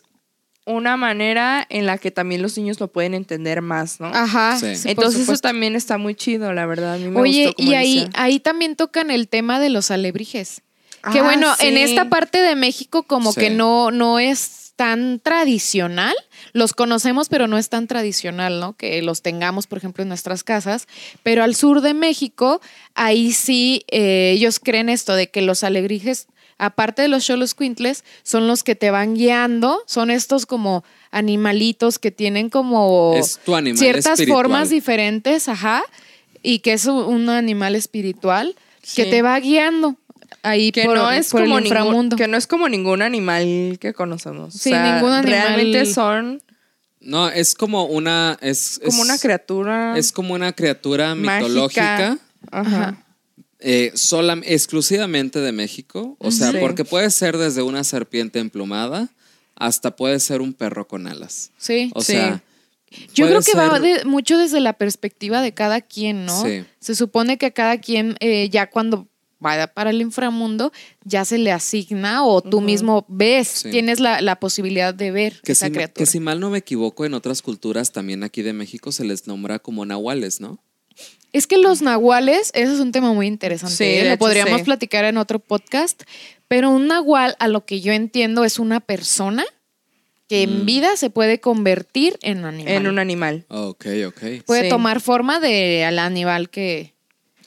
una 0.66 0.96
manera 0.96 1.66
en 1.70 1.86
la 1.86 1.98
que 1.98 2.10
también 2.10 2.42
los 2.42 2.58
niños 2.58 2.80
lo 2.80 2.88
pueden 2.88 3.14
entender 3.16 3.62
más, 3.62 4.00
¿no? 4.00 4.08
Ajá. 4.08 4.58
Sí. 4.58 4.78
sí, 4.78 4.82
por 4.84 4.92
Entonces 4.92 5.22
eso 5.28 5.38
también 5.40 5.76
está 5.76 5.98
muy 5.98 6.16
chido, 6.16 6.54
la 6.54 6.66
verdad. 6.66 6.94
A 6.94 6.98
mí 6.98 7.10
me 7.10 7.20
Oye, 7.20 7.48
gustó 7.48 7.58
como 7.58 7.72
y 7.72 7.76
ahí, 7.76 7.96
decía. 7.96 8.10
ahí 8.16 8.40
también 8.40 8.78
tocan 8.78 9.12
el 9.12 9.28
tema 9.28 9.60
de 9.60 9.70
los 9.70 9.92
alebrijes. 9.92 10.62
que 11.12 11.20
Ah, 11.20 11.24
bueno, 11.24 11.54
en 11.60 11.78
esta 11.78 12.10
parte 12.10 12.38
de 12.42 12.56
México 12.56 13.04
como 13.04 13.34
Sí. 13.34 13.42
que 13.42 13.50
no, 13.52 13.92
no 13.92 14.18
es 14.20 14.65
tan 14.76 15.20
tradicional. 15.20 16.16
Los 16.54 16.74
conocemos, 16.74 17.30
pero 17.30 17.48
no 17.48 17.58
es 17.58 17.70
tan 17.70 17.88
tradicional, 17.88 18.60
¿no? 18.60 18.74
Que 18.74 19.02
los 19.02 19.22
tengamos, 19.22 19.68
por 19.68 19.78
ejemplo, 19.78 20.02
en 20.04 20.10
nuestras 20.10 20.44
casas. 20.44 20.88
Pero 21.24 21.44
al 21.44 21.56
sur 21.56 21.82
de 21.82 21.94
México, 21.94 22.62
ahí 22.94 23.32
sí 23.32 23.84
eh, 23.90 24.32
ellos 24.36 24.60
creen 24.60 24.90
esto 24.90 25.16
de 25.16 25.30
que 25.30 25.42
los 25.42 25.64
alebrijes, 25.64 26.28
aparte 26.58 27.02
de 27.02 27.08
los 27.08 27.26
cholos 27.26 27.56
quintles, 27.56 28.04
son 28.24 28.48
los 28.48 28.64
que 28.64 28.76
te 28.76 28.92
van 28.92 29.16
guiando. 29.16 29.82
Son 29.88 30.12
estos 30.12 30.46
como 30.46 30.84
animalitos 31.12 31.98
que 32.00 32.12
tienen 32.12 32.50
como 32.50 33.14
Es 33.16 33.40
tu 33.46 33.56
animal 33.56 33.78
ciertas 33.80 34.06
espiritual. 34.20 34.44
formas 34.44 34.70
diferentes, 34.70 35.48
ajá, 35.50 35.84
y 36.44 36.60
que 36.60 36.74
es 36.74 36.86
un- 36.86 37.30
animal 37.30 37.76
espiritual 37.76 38.56
que 38.96 39.06
te 39.06 39.22
va 39.24 39.40
guiando 39.40 39.96
ahí 40.48 40.72
que 40.72 40.84
por, 40.86 40.96
no 40.96 41.12
es 41.12 41.30
por 41.32 41.42
como 41.42 41.58
el 41.58 41.64
ningún, 41.66 41.78
inframundo. 41.78 42.16
que 42.16 42.28
no 42.28 42.38
es 42.38 42.48
como 42.48 42.70
ningún 42.70 43.02
animal 43.02 43.78
que 43.80 43.94
conocemos. 43.94 44.54
Sí, 44.54 44.70
o 44.70 44.74
sea, 44.74 44.96
ningún 44.96 45.12
animal- 45.12 45.32
Realmente 45.32 45.86
son 45.86 46.42
No, 47.02 47.30
es 47.30 47.54
como 47.56 47.86
una. 47.86 48.38
Es, 48.42 48.80
como 48.84 49.04
es- 49.04 49.10
una 49.10 49.18
criatura. 49.20 49.98
Es 49.98 50.12
como 50.12 50.34
una 50.34 50.54
criatura 50.54 51.14
mágica. 51.16 51.40
mitológica. 51.40 52.18
Ajá. 52.52 53.02
eh, 53.60 53.92
sola- 53.96 54.40
exclusivamente 54.44 55.40
de 55.40 55.52
México. 55.52 56.16
O 56.20 56.30
sea, 56.32 56.52
Sí. 56.52 56.58
porque 56.60 56.86
puede 56.86 57.10
ser 57.10 57.38
desde 57.38 57.62
una 57.64 57.84
serpiente 57.84 58.38
emplumada 58.40 59.10
hasta 59.56 59.96
puede 59.96 60.20
ser 60.20 60.42
un 60.42 60.54
perro 60.54 60.88
con 60.88 61.08
alas. 61.08 61.52
Sí. 61.58 61.90
O 61.96 62.02
Sí. 62.02 62.12
sea. 62.14 62.44
Yo 63.16 63.26
creo 63.28 63.42
que 63.42 63.58
va 63.58 63.80
de- 63.80 64.06
mucho 64.06 64.38
desde 64.38 64.60
la 64.60 64.74
perspectiva 64.74 65.42
de 65.42 65.54
cada 65.54 65.82
quien, 65.82 66.26
¿no? 66.26 66.44
Sí. 66.44 66.64
Se 66.80 66.94
supone 66.96 67.38
que 67.38 67.52
cada 67.54 67.78
quien 67.80 68.16
eh, 68.20 68.50
ya 68.50 68.70
cuando 68.70 69.08
vaya 69.40 69.68
para 69.68 69.90
el 69.92 70.02
inframundo 70.02 70.72
ya 71.04 71.26
se 71.26 71.38
le 71.38 71.52
asigna 71.52 72.26
o 72.26 72.42
tú 72.42 72.62
mismo 72.62 73.06
ves, 73.08 73.48
Sí. 73.48 73.72
tienes 73.72 74.00
la, 74.00 74.22
la 74.22 74.40
posibilidad 74.40 74.94
de 74.94 75.12
ver 75.12 75.42
Que 75.44 75.52
esa 75.52 75.68
si, 75.68 75.72
criatura. 75.74 76.00
que 76.06 76.06
si 76.06 76.20
mal 76.20 76.40
no 76.40 76.50
me 76.50 76.60
equivoco, 76.60 77.06
en 77.06 77.14
otras 77.14 77.42
culturas 77.42 77.92
también 77.92 78.24
aquí 78.24 78.42
de 78.42 78.54
México 78.54 78.92
se 78.92 79.04
les 79.06 79.28
nombra 79.28 79.60
como 79.60 79.86
nahuales, 79.86 80.40
¿no? 80.42 80.60
Es 81.34 81.48
que 81.48 81.58
los 81.58 81.82
nahuales, 81.82 82.52
eso 82.54 82.72
es 82.74 82.80
un 82.80 82.94
tema 82.94 83.12
muy 83.14 83.28
interesante. 83.28 83.76
Sí, 83.76 83.84
¿eh? 83.84 84.04
Lo 84.06 84.10
hecho, 84.12 84.20
podríamos 84.20 84.60
sí. 84.60 84.64
platicar 84.64 85.04
en 85.04 85.18
otro 85.18 85.40
podcast. 85.40 86.04
Pero 86.48 86.70
un 86.70 86.88
nahual, 86.88 87.36
a 87.40 87.50
lo 87.50 87.66
que 87.66 87.82
yo 87.82 87.92
entiendo, 87.92 88.46
es 88.46 88.58
una 88.58 88.80
persona 88.80 89.44
que 90.30 90.44
en 90.44 90.66
vida 90.66 90.96
se 90.96 91.10
puede 91.10 91.40
convertir 91.42 92.18
en 92.22 92.46
animal. 92.46 92.72
En 92.74 92.88
un 92.88 92.98
animal. 93.00 93.46
Ok, 93.50 93.86
ok. 94.08 94.44
Puede 94.46 94.64
Sí. 94.64 94.70
tomar 94.70 95.02
forma 95.02 95.40
de 95.42 95.84
al 95.84 96.00
animal 96.00 96.50
que, 96.50 96.95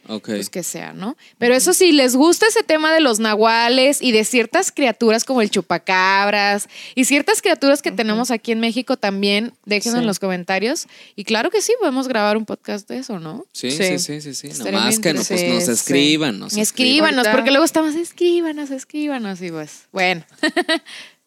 Ok. 0.09 0.27
pues 0.27 0.51
que 0.51 0.63
sea, 0.63 0.93
¿no? 0.93 1.17
Pero 1.39 1.55
eso 1.55 1.73
sí, 1.75 1.93
les 1.93 2.17
gusta 2.17 2.47
ese 2.47 2.63
tema 2.63 2.93
de 2.93 3.01
los 3.01 3.21
nahuales 3.21 4.03
y 4.03 4.13
de 4.13 4.25
ciertas 4.25 4.73
criaturas 4.73 5.25
como 5.25 5.43
el 5.43 5.51
chupacabras 5.51 6.69
y 6.95 7.05
ciertas 7.05 7.43
criaturas 7.43 7.83
que 7.83 7.93
tenemos 7.93 8.31
aquí 8.31 8.53
en 8.53 8.61
México 8.61 8.97
también, 8.97 9.53
déjenlo 9.65 9.99
Sí. 9.99 10.03
en 10.03 10.07
los 10.07 10.19
comentarios. 10.19 10.87
Y 11.17 11.25
claro 11.25 11.51
que 11.51 11.61
sí, 11.63 11.73
podemos 11.79 12.09
grabar 12.09 12.37
un 12.37 12.47
podcast 12.47 12.89
de 12.89 12.99
eso, 12.99 13.19
¿no? 13.21 13.45
Sí, 13.53 13.71
Sí. 13.71 13.99
sí, 13.99 14.21
sí, 14.21 14.35
sí, 14.35 14.49
Nomás 14.65 14.99
que 14.99 15.13
no, 15.13 15.23
pues, 15.23 15.31
nos 15.31 15.65
Sí, 15.65 15.71
escriban, 15.73 16.39
nos 16.39 16.57
escriban. 16.57 16.63
Escríbanos, 16.63 17.29
porque 17.29 17.51
luego 17.51 17.65
estamos, 17.65 17.95
escríbanos, 17.95 18.71
escríbanos 18.71 19.43
y 19.43 19.51
pues, 19.51 19.83
bueno. 19.93 20.25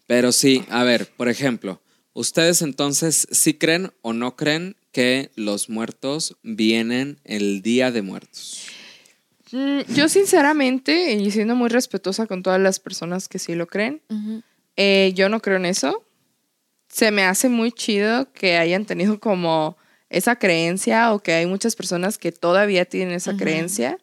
Pero 0.08 0.32
sí, 0.32 0.64
a 0.70 0.84
ver, 0.84 1.08
por 1.16 1.30
ejemplo, 1.30 1.82
¿ustedes 2.14 2.62
entonces 2.62 3.28
sí 3.32 3.54
creen 3.54 3.92
o 4.02 4.14
no 4.14 4.36
creen 4.36 4.76
que 4.92 5.32
los 5.36 5.70
muertos 5.70 6.36
vienen 6.44 7.20
el 7.24 7.62
día 7.62 7.92
de 7.92 8.02
muertos? 8.02 8.68
Mm, 9.52 9.80
Yo 9.96 10.08
sinceramente, 10.10 11.14
y 11.14 11.32
siendo 11.32 11.56
muy 11.56 11.70
respetuosa 11.70 12.28
con 12.28 12.44
todas 12.44 12.60
las 12.60 12.80
personas 12.80 13.28
que 13.28 13.40
sí 13.40 13.56
lo 13.56 13.68
creen, 13.68 14.02
eh, 14.78 15.12
yo 15.16 15.28
no 15.30 15.42
creo 15.42 15.58
en 15.58 15.66
eso. 15.66 16.04
Se 16.88 17.12
me 17.12 17.24
hace 17.24 17.50
muy 17.50 17.72
chido 17.72 18.32
que 18.34 18.58
hayan 18.58 18.86
tenido 18.86 19.20
como 19.20 19.78
esa 20.10 20.36
creencia 20.38 21.14
o 21.14 21.20
que 21.20 21.34
hay 21.34 21.46
muchas 21.46 21.76
personas 21.76 22.18
que 22.18 22.32
todavía 22.32 22.86
tienen 22.86 23.16
esa 23.16 23.32
Ujú. 23.32 23.40
creencia. 23.40 23.98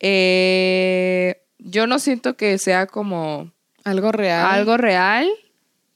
Eh, 0.00 1.42
yo 1.58 1.86
no 1.86 1.98
siento 1.98 2.36
que 2.36 2.56
sea 2.58 2.86
como 2.86 3.52
Algo 3.84 4.12
real. 4.12 4.46
algo 4.46 4.76
real, 4.76 5.28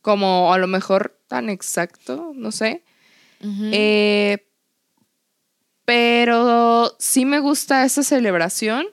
como 0.01 0.53
a 0.53 0.59
lo 0.59 0.67
mejor 0.67 1.19
tan 1.29 1.49
exacto, 1.49 2.33
no 2.35 2.53
sé. 2.53 2.83
Eh, 3.73 4.39
pero 5.85 6.95
sí 6.99 7.25
me 7.25 7.41
gusta 7.41 7.85
esta 7.85 8.03
celebración 8.03 8.87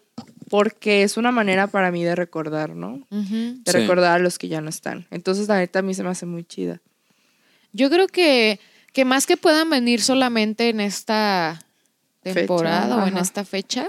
porque 0.49 1.03
es 1.03 1.17
una 1.17 1.31
manera 1.31 1.67
para 1.67 1.91
mí 1.91 2.03
de 2.03 2.15
recordar, 2.15 2.71
¿no? 2.75 3.05
De 3.11 3.71
Sí. 3.71 3.77
recordar 3.77 4.19
a 4.19 4.19
los 4.19 4.39
que 4.39 4.47
ya 4.47 4.61
no 4.61 4.69
están. 4.69 5.05
Entonces, 5.11 5.47
la 5.47 5.57
neta 5.57 5.79
a 5.79 5.81
mí 5.83 5.93
se 5.93 6.03
me 6.03 6.09
hace 6.09 6.25
muy 6.25 6.43
chida. 6.43 6.81
Yo 7.71 7.89
creo 7.91 8.07
que, 8.07 8.59
que 8.93 9.05
más 9.05 9.27
que 9.27 9.37
puedan 9.37 9.69
venir 9.69 10.01
solamente 10.01 10.69
en 10.69 10.79
esta 10.79 11.63
temporada 12.23 12.87
Fecha, 12.87 13.03
o 13.03 13.07
en 13.07 13.17
esta 13.17 13.45
fecha, 13.45 13.87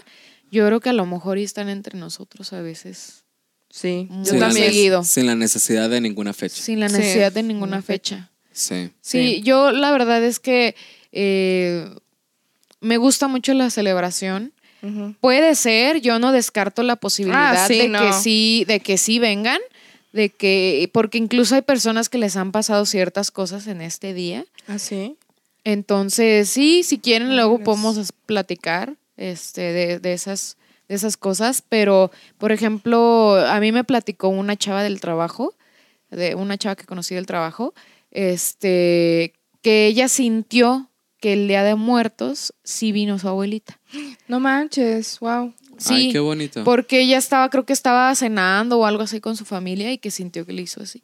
yo 0.50 0.66
creo 0.66 0.80
que 0.80 0.90
a 0.90 0.92
lo 0.92 1.06
mejor 1.06 1.38
están 1.38 1.70
entre 1.70 1.98
nosotros 1.98 2.52
a 2.52 2.60
veces. 2.60 3.24
Sí, 3.70 4.08
yo 4.10 4.24
Sin 4.32 4.40
la 4.40 4.46
también. 4.48 4.66
seguido. 4.66 5.02
Sin 5.04 5.26
la 5.26 5.34
necesidad 5.36 5.88
de 5.88 6.00
ninguna 6.02 6.32
fecha. 6.34 6.60
Sin 6.60 6.80
la 6.80 6.88
Sí, 6.90 6.96
necesidad 6.98 7.32
de 7.32 7.42
ninguna 7.42 7.76
una 7.76 7.82
fecha. 7.82 8.29
Sí. 8.60 8.90
Sí, 9.00 9.36
Sí. 9.36 9.42
yo 9.42 9.72
la 9.72 9.90
verdad 9.90 10.22
es 10.22 10.38
que 10.38 10.74
eh, 11.12 11.88
me 12.80 12.96
gusta 12.98 13.26
mucho 13.28 13.54
la 13.54 13.70
celebración. 13.70 14.52
Puede 15.20 15.54
ser, 15.56 16.00
yo 16.00 16.18
no 16.18 16.32
descarto 16.32 16.82
la 16.82 16.96
posibilidad 16.96 17.54
Ah, 17.64 17.66
sí, 17.68 17.76
de 17.78 17.88
no. 17.88 18.00
que 18.00 18.12
sí, 18.14 18.64
de 18.66 18.80
que 18.80 18.96
sí 18.96 19.18
vengan, 19.18 19.60
de 20.14 20.30
que, 20.30 20.88
porque 20.94 21.18
incluso 21.18 21.54
hay 21.54 21.60
personas 21.60 22.08
que 22.08 22.16
les 22.16 22.34
han 22.36 22.50
pasado 22.50 22.86
ciertas 22.86 23.30
cosas 23.30 23.66
en 23.66 23.82
este 23.82 24.14
día. 24.14 24.46
¿Ah, 24.68 24.78
sí? 24.78 25.16
Entonces, 25.64 26.48
sí, 26.48 26.82
si 26.82 26.98
quieren, 26.98 27.36
luego 27.36 27.58
podemos 27.58 28.10
platicar 28.24 28.94
este, 29.18 29.60
de, 29.60 29.98
de 29.98 30.12
esas, 30.14 30.56
de 30.88 30.94
esas 30.94 31.18
cosas. 31.18 31.62
Pero, 31.68 32.10
por 32.38 32.50
ejemplo, 32.50 33.36
a 33.36 33.60
mí 33.60 33.72
me 33.72 33.84
platicó 33.84 34.28
una 34.28 34.56
chava 34.56 34.82
del 34.82 34.98
trabajo, 35.02 35.52
de 36.10 36.34
una 36.34 36.56
chava 36.56 36.74
que 36.76 36.86
conocí 36.86 37.14
del 37.14 37.26
trabajo, 37.26 37.74
este, 38.10 39.34
que 39.62 39.86
ella 39.86 40.08
sintió 40.08 40.90
que 41.20 41.34
el 41.34 41.48
Día 41.48 41.62
de 41.64 41.74
Muertos 41.74 42.54
sí 42.64 42.92
vino 42.92 43.18
su 43.18 43.28
abuelita. 43.28 43.78
No 44.28 44.40
manches, 44.40 45.18
wow. 45.20 45.52
Sí, 45.78 45.94
Ay, 45.94 46.12
qué 46.12 46.18
bonito. 46.18 46.62
porque 46.64 47.00
ella 47.00 47.16
estaba, 47.18 47.48
creo 47.50 47.64
que 47.64 47.72
estaba 47.72 48.14
cenando 48.14 48.78
o 48.78 48.84
algo 48.86 49.02
así 49.02 49.20
con 49.20 49.36
su 49.36 49.44
familia 49.44 49.92
y 49.92 49.98
que 49.98 50.10
sintió 50.10 50.44
que 50.46 50.52
le 50.52 50.62
hizo 50.62 50.82
así. 50.82 51.02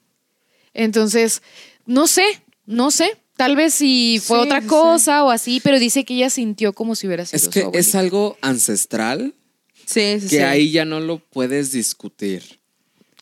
Entonces, 0.74 1.42
no 1.86 2.06
sé, 2.06 2.24
no 2.66 2.90
sé. 2.90 3.16
Tal 3.36 3.54
vez 3.56 3.74
si 3.74 4.18
fue 4.22 4.38
Sí, 4.38 4.44
otra 4.46 4.60
sí, 4.62 4.66
cosa 4.66 5.22
o 5.24 5.30
así, 5.30 5.60
pero 5.62 5.78
dice 5.78 6.04
que 6.06 6.14
ella 6.14 6.30
sintió 6.30 6.72
como 6.72 6.94
si 6.94 7.06
hubiera 7.06 7.26
sido 7.26 7.36
es 7.36 7.42
su 7.44 7.50
que 7.50 7.78
es 7.78 7.94
algo 7.94 8.38
ancestral 8.40 9.34
Sí, 9.84 10.20
sí, 10.20 10.28
que 10.28 10.36
sí. 10.36 10.38
ahí 10.38 10.70
ya 10.70 10.84
no 10.86 11.00
lo 11.00 11.18
puedes 11.18 11.70
discutir. 11.72 12.60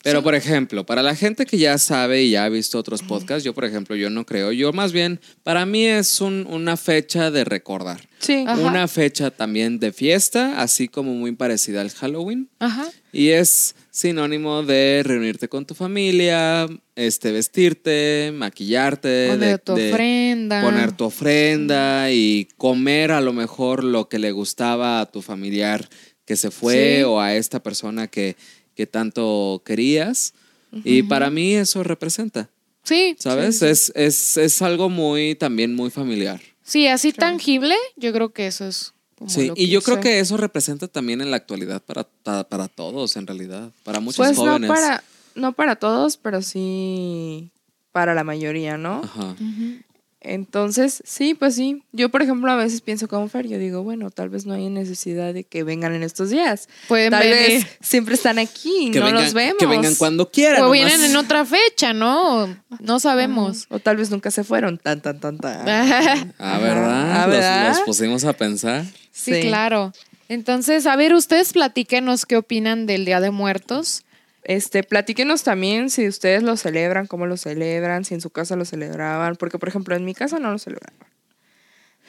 Pero, 0.04 0.22
por 0.22 0.34
ejemplo, 0.34 0.84
para 0.86 1.02
la 1.02 1.16
gente 1.16 1.46
que 1.46 1.56
ya 1.58 1.78
sabe 1.78 2.22
y 2.22 2.30
ya 2.30 2.44
ha 2.44 2.48
visto 2.50 2.78
otros 2.78 3.02
podcasts, 3.02 3.42
yo, 3.42 3.54
por 3.54 3.64
ejemplo, 3.64 3.96
yo 3.96 4.10
no 4.10 4.24
creo. 4.26 4.52
Yo 4.52 4.72
más 4.72 4.92
bien, 4.92 5.18
para 5.42 5.64
mí 5.66 5.84
es 5.86 6.20
un- 6.20 6.46
una 6.48 6.76
fecha 6.76 7.30
de 7.30 7.42
recordar. 7.44 8.06
Sí. 8.18 8.44
Ajá. 8.46 8.60
Una 8.60 8.86
fecha 8.86 9.30
también 9.30 9.78
de 9.80 9.92
fiesta, 9.92 10.60
así 10.60 10.88
como 10.88 11.14
muy 11.14 11.32
parecida 11.32 11.80
al 11.80 11.90
Halloween. 11.90 12.48
Ajá. 12.58 12.86
Y 13.12 13.30
es 13.30 13.74
sinónimo 13.90 14.62
de 14.62 15.02
reunirte 15.04 15.48
con 15.48 15.64
tu 15.66 15.74
familia, 15.74 16.66
este, 16.96 17.32
vestirte, 17.32 18.30
maquillarte, 18.34 19.28
Poner 19.30 19.50
de- 19.52 19.58
tu 19.58 19.74
de 19.74 19.90
ofrenda. 19.92 20.62
poner 20.62 20.92
tu 20.92 21.04
ofrenda 21.04 22.10
y 22.10 22.48
comer 22.56 23.10
a 23.12 23.20
lo 23.20 23.32
mejor 23.32 23.84
lo 23.84 24.08
que 24.08 24.18
le 24.18 24.32
gustaba 24.32 25.00
a 25.00 25.06
tu 25.10 25.22
familiar 25.22 25.88
que 26.26 26.36
se 26.36 26.50
fue 26.50 26.96
Sí. 26.98 27.02
o 27.04 27.20
a 27.20 27.34
esta 27.34 27.62
persona 27.62 28.06
que, 28.08 28.36
que 28.74 28.86
tanto 28.86 29.62
querías. 29.64 30.34
Y 30.82 31.04
para 31.04 31.30
mí 31.30 31.54
eso 31.54 31.84
representa, 31.84 32.50
Sí, 32.82 33.14
¿sabes? 33.18 33.62
Es, 33.62 33.92
es, 33.94 34.36
es 34.36 34.60
algo 34.60 34.88
muy, 34.88 35.36
también 35.36 35.74
muy 35.74 35.90
familiar. 35.90 36.40
sí, 36.64 36.88
así 36.88 37.12
tangible, 37.12 37.76
yo 37.96 38.12
creo 38.12 38.30
que 38.32 38.48
eso 38.48 38.66
es 38.66 38.92
como 39.16 39.30
Sí, 39.30 39.46
lo 39.46 39.54
y 39.56 39.68
yo 39.68 39.80
creo 39.82 40.00
que 40.00 40.18
eso 40.18 40.36
representa 40.36 40.88
también 40.88 41.20
en 41.20 41.30
la 41.30 41.36
actualidad 41.36 41.80
para, 41.80 42.08
para, 42.44 42.66
todos, 42.68 43.16
en 43.16 43.26
realidad, 43.28 43.70
para 43.84 44.00
muchos 44.00 44.16
Pues 44.16 44.36
jóvenes. 44.36 44.68
no 44.68 44.74
para, 44.74 45.04
no 45.36 45.52
para 45.52 45.76
todos, 45.76 46.16
pero 46.16 46.42
sí 46.42 47.50
para 47.92 48.12
la 48.14 48.24
mayoría, 48.24 48.76
¿no? 48.76 49.02
Ajá. 49.04 49.36
Ujú. 49.40 49.78
Entonces, 50.26 51.02
sí, 51.04 51.34
pues 51.34 51.54
sí. 51.54 51.82
Yo, 51.92 52.08
por 52.08 52.22
ejemplo, 52.22 52.50
a 52.50 52.56
veces 52.56 52.80
pienso 52.80 53.08
como 53.08 53.28
Fer, 53.28 53.46
yo 53.46 53.58
digo, 53.58 53.82
bueno, 53.82 54.10
tal 54.10 54.30
vez 54.30 54.46
no 54.46 54.54
hay 54.54 54.68
necesidad 54.70 55.34
de 55.34 55.44
que 55.44 55.62
vengan 55.64 55.94
en 55.94 56.02
estos 56.02 56.30
días. 56.30 56.68
Pueden 56.88 57.10
Tal 57.10 57.22
venir. 57.28 57.36
vez 57.62 57.66
siempre 57.82 58.14
están 58.14 58.38
aquí 58.38 58.90
Que 58.90 59.00
no 59.00 59.06
vengan, 59.06 59.22
los 59.22 59.34
vemos. 59.34 59.56
que 59.58 59.66
vengan 59.66 59.94
cuando 59.96 60.30
quieran. 60.30 60.62
O 60.62 60.64
nomás. 60.64 60.72
vienen 60.80 61.04
en 61.04 61.16
otra 61.16 61.44
fecha, 61.44 61.92
¿no? 61.92 62.48
No 62.80 62.98
sabemos. 63.00 63.66
O 63.68 63.78
tal 63.78 63.98
vez 63.98 64.10
nunca 64.10 64.30
se 64.30 64.44
fueron. 64.44 64.78
Tan, 64.78 65.00
tan, 65.02 65.20
tan, 65.20 65.38
tan. 65.38 65.60
Ah, 66.38 66.58
¿verdad? 66.58 67.12
Ah, 67.22 67.26
Los- 67.26 67.36
¿verdad? 67.36 67.68
Los, 67.68 67.80
pusimos 67.80 68.24
a 68.24 68.32
pensar. 68.32 68.84
Sí, 69.12 69.42
claro. 69.42 69.92
Entonces, 70.30 70.86
a 70.86 70.96
ver, 70.96 71.12
ustedes 71.14 71.52
platíquenos 71.52 72.24
qué 72.24 72.36
opinan 72.38 72.86
del 72.86 73.04
Día 73.04 73.20
de 73.20 73.30
Muertos. 73.30 74.04
Este, 74.44 74.82
platíquenos 74.82 75.42
también 75.42 75.88
si 75.88 76.06
ustedes 76.06 76.42
lo 76.42 76.56
celebran, 76.56 77.06
cómo 77.06 77.26
lo 77.26 77.36
celebran, 77.38 78.04
si 78.04 78.14
en 78.14 78.20
su 78.20 78.30
casa 78.30 78.56
lo 78.56 78.66
celebraban, 78.66 79.36
porque 79.36 79.58
por 79.58 79.68
ejemplo 79.68 79.96
en 79.96 80.04
mi 80.04 80.14
casa 80.14 80.38
no 80.38 80.52
lo 80.52 80.58
celebraban. 80.58 81.08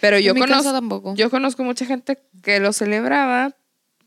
Pero 0.02 0.20
yo 0.20 0.36
conozco, 0.36 0.72
tampoco. 0.74 1.16
yo 1.16 1.30
conozco 1.30 1.64
mucha 1.64 1.86
gente 1.86 2.20
que 2.44 2.60
lo 2.60 2.74
celebraba, 2.74 3.56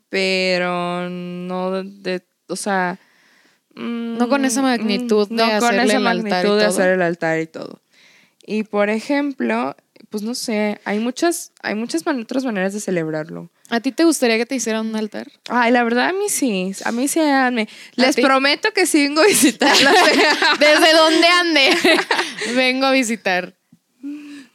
pero 0.09 1.09
no 1.09 1.83
de, 1.83 2.23
o 2.47 2.55
sea, 2.55 2.99
mm, 3.75 4.17
No 4.17 4.29
con 4.29 4.45
esa 4.45 4.61
magnitud 4.61 5.27
de 5.27 5.35
no 5.35 5.43
con 5.59 5.73
esa 5.73 5.73
el 5.73 5.79
altar 5.79 5.99
y 5.99 6.03
magnitud 6.03 6.33
de 6.33 6.39
todo. 6.39 6.67
hacer 6.67 6.89
el 6.89 7.01
altar 7.01 7.39
y 7.39 7.47
todo. 7.47 7.81
Y 8.45 8.63
por 8.63 8.89
ejemplo, 8.89 9.75
pues 10.09 10.21
no 10.21 10.35
sé, 10.35 10.79
hay 10.85 10.99
muchas, 10.99 11.51
hay 11.61 11.73
muchas 11.73 12.05
otras 12.05 12.45
maneras 12.45 12.73
de 12.73 12.79
celebrarlo. 12.79 13.49
¿A 13.69 13.79
ti 13.79 13.91
te 13.91 14.03
gustaría 14.03 14.37
que 14.37 14.45
te 14.45 14.55
hicieran 14.55 14.87
un 14.87 14.95
altar? 14.95 15.31
Ay, 15.49 15.71
la 15.71 15.83
verdad 15.83 16.09
a 16.09 16.13
mí 16.13 16.27
sí, 16.29 16.73
a 16.85 16.91
mí 16.91 17.07
sí, 17.07 17.19
háganme. 17.19 17.67
Les 17.95 18.15
ti? 18.15 18.21
prometo 18.21 18.71
que 18.73 18.85
sí 18.87 19.03
vengo 19.03 19.21
a 19.21 19.25
visitarlas. 19.27 19.95
Desde 20.59 20.93
donde 20.93 21.27
ande. 21.27 21.69
Vengo 22.55 22.85
a 22.87 22.91
visitar. 22.91 23.53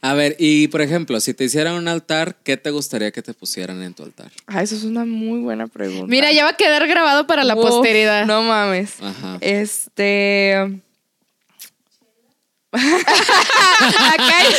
A 0.01 0.13
ver, 0.13 0.35
y 0.37 0.67
por 0.67 0.81
ejemplo, 0.81 1.19
si 1.19 1.33
te 1.33 1.45
hicieran 1.45 1.75
un 1.75 1.87
altar, 1.87 2.35
¿qué 2.43 2.57
te 2.57 2.69
gustaría 2.71 3.11
que 3.11 3.21
te 3.23 3.33
pusieran 3.33 3.81
en 3.81 3.93
tu 3.93 4.03
altar? 4.03 4.31
Ah, 4.47 4.61
eso 4.61 4.75
es 4.75 4.83
una 4.83 5.03
muy 5.05 5.39
buena 5.39 5.65
pregunta. 5.67 6.05
Mira, 6.07 6.31
ya 6.31 6.43
va 6.43 6.51
a 6.51 6.57
quedar 6.57 6.85
grabado 6.87 7.25
para 7.25 7.43
la 7.43 7.55
Uf, 7.55 7.61
posteridad. 7.61 8.25
No 8.25 8.43
mames. 8.43 9.01
Ajá. 9.01 9.37
Este. 9.41 10.81
Acá 12.75 14.37
hay- 14.39 14.53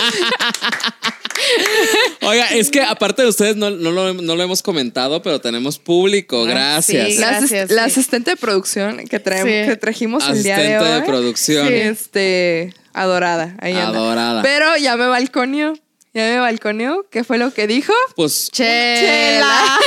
Oiga, 2.22 2.47
es 2.49 2.70
que 2.70 2.80
aparte 2.82 3.22
de 3.22 3.28
ustedes 3.28 3.57
no, 3.57 3.70
no 3.70 3.91
lo, 3.91 4.14
no 4.14 4.37
lo 4.37 4.43
hemos 4.43 4.62
comentado, 4.62 5.22
pero 5.22 5.41
tenemos 5.41 5.78
público. 5.78 6.45
Ah, 6.45 6.49
Gracias. 6.51 7.09
sí, 7.09 7.18
la, 7.18 7.30
Gracias, 7.39 7.70
la 7.70 7.84
asistente 7.84 8.30
de 8.32 8.37
producción 8.37 9.07
que, 9.09 9.18
traemos, 9.20 9.47
Sí. 9.53 9.68
que 9.70 9.76
trajimos 9.76 10.26
el 10.28 10.43
día 10.43 10.57
de 10.59 10.74
Asistente 10.76 10.95
hoy. 10.95 11.01
de 11.01 11.07
producción. 11.07 11.68
Sí, 11.68 11.74
este. 11.74 12.74
Adorada. 12.93 13.55
Ahí 13.61 13.72
anda. 13.74 13.89
Adorada. 13.99 14.43
Pero 14.43 14.76
ya 14.78 14.97
me 14.97 15.07
balconeó. 15.07 15.74
Ya 16.14 16.22
me 16.22 16.39
balconeó. 16.39 17.05
¿Qué 17.11 17.24
fue 17.24 17.37
lo 17.37 17.53
que 17.53 17.66
dijo? 17.66 17.93
Pues 18.16 18.49
Chela. 18.51 19.78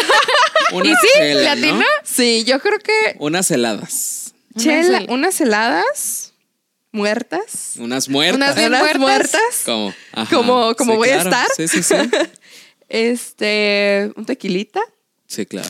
una 0.73 0.85
¿Y 0.89 0.93
sí? 0.93 1.07
chela, 1.15 1.55
¿Le 1.55 1.67
¿no? 1.71 1.77
atinó? 1.77 1.85
Sí, 2.03 2.43
yo 2.45 2.59
creo 2.59 2.77
que. 2.79 3.15
Unas 3.17 3.49
heladas. 3.49 4.33
Unas 4.53 4.63
Chela, 4.63 4.99
hel- 5.01 5.09
unas 5.09 5.41
heladas 5.41 6.28
muertas. 6.91 7.73
Unas 7.77 8.09
muertas. 8.09 8.35
Unas 8.37 8.55
bien 8.55 8.67
unas 8.69 8.81
muertas. 8.81 8.99
muertas. 9.01 9.61
Como, 9.65 9.93
ajá. 10.13 10.35
Como- 10.35 10.75
como 10.75 10.95
voy 10.95 11.09
a 11.09 11.17
estar. 11.21 11.47
Sí, 11.55 11.67
sí, 11.67 11.83
sí. 11.83 11.95
Este. 12.89 14.11
Un 14.15 14.25
tequilita. 14.25 14.81
Sí, 15.27 15.45
claro. 15.45 15.69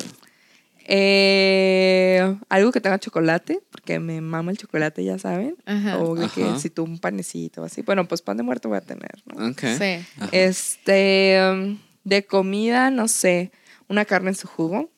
Eh, 0.91 2.35
algo 2.49 2.71
que 2.71 2.81
tenga 2.81 2.97
chocolate, 2.97 3.61
porque 3.71 3.99
me 3.99 4.21
mama 4.21 4.49
el 4.51 4.57
chocolate, 4.57 5.03
ya 5.03 5.19
saben. 5.19 5.55
Ajá. 5.65 5.99
O 5.99 6.15
de 6.15 6.27
que 6.29 6.43
Ajá. 6.43 6.59
si 6.59 6.69
tú 6.69 6.83
un 6.83 6.97
panecito 6.97 7.61
o 7.61 7.65
así. 7.65 7.81
Bueno, 7.83 8.07
pues 8.07 8.21
pan 8.21 8.37
de 8.37 8.43
muerto 8.43 8.69
voy 8.69 8.77
a 8.79 8.81
tener, 8.81 9.21
¿no? 9.25 9.49
Ok. 9.49 9.59
Sí. 9.77 10.05
Este, 10.31 11.39
um, 11.51 11.77
de 12.05 12.25
comida, 12.25 12.89
no 12.89 13.07
sé, 13.07 13.51
una 13.87 14.05
carne 14.05 14.29
en 14.29 14.35
su 14.35 14.47
jugo. 14.47 14.89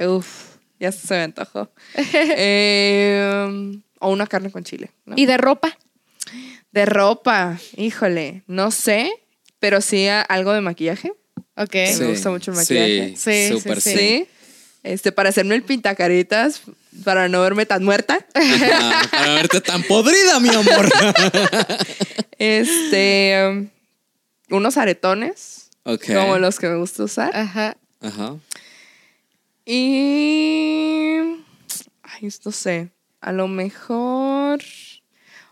Uf, 0.00 0.56
ya 0.78 0.92
se 0.92 1.12
me 1.14 1.22
antojó. 1.24 1.70
Eh, 2.14 3.44
um, 3.48 3.82
o 4.00 4.10
una 4.10 4.26
carne 4.26 4.50
con 4.50 4.64
chile. 4.64 4.90
¿no? 5.06 5.14
¿Y 5.16 5.26
de 5.26 5.36
ropa? 5.36 5.78
de 6.72 6.86
ropa, 6.86 7.58
híjole, 7.76 8.42
no 8.46 8.70
sé, 8.70 9.10
pero 9.58 9.80
sí 9.80 10.06
algo 10.08 10.52
de 10.52 10.60
maquillaje. 10.60 11.12
Ok. 11.56 11.72
Sí. 11.92 12.00
me 12.02 12.06
gusta 12.10 12.30
mucho 12.30 12.52
el 12.52 12.56
maquillaje. 12.56 13.14
Sí, 13.16 13.48
sí, 13.48 13.52
súper 13.52 13.80
sí. 13.80 13.90
sí. 13.90 13.96
Sí. 13.98 14.28
Este, 14.82 15.12
para 15.12 15.28
hacerme 15.28 15.56
el 15.56 15.62
pintacaritas, 15.62 16.62
para 17.04 17.28
no 17.28 17.42
verme 17.42 17.66
tan 17.66 17.84
muerta. 17.84 18.24
Ajá, 18.34 19.08
Para 19.10 19.34
verte 19.34 19.60
tan 19.60 19.82
podrida, 19.82 20.40
mi 20.40 20.48
amor. 20.50 20.88
Este, 22.38 23.36
um, 23.50 23.68
unos 24.56 24.78
aretones, 24.78 25.68
Ok. 25.82 26.06
como 26.14 26.38
los 26.38 26.58
que 26.58 26.68
me 26.68 26.76
gusta 26.76 27.04
usar. 27.04 27.36
Ajá. 27.36 27.76
Ajá. 28.00 28.36
Y. 29.66 31.18
Ay, 32.02 32.28
no 32.42 32.50
sé. 32.50 32.88
A 33.20 33.32
lo 33.32 33.48
mejor. 33.48 34.60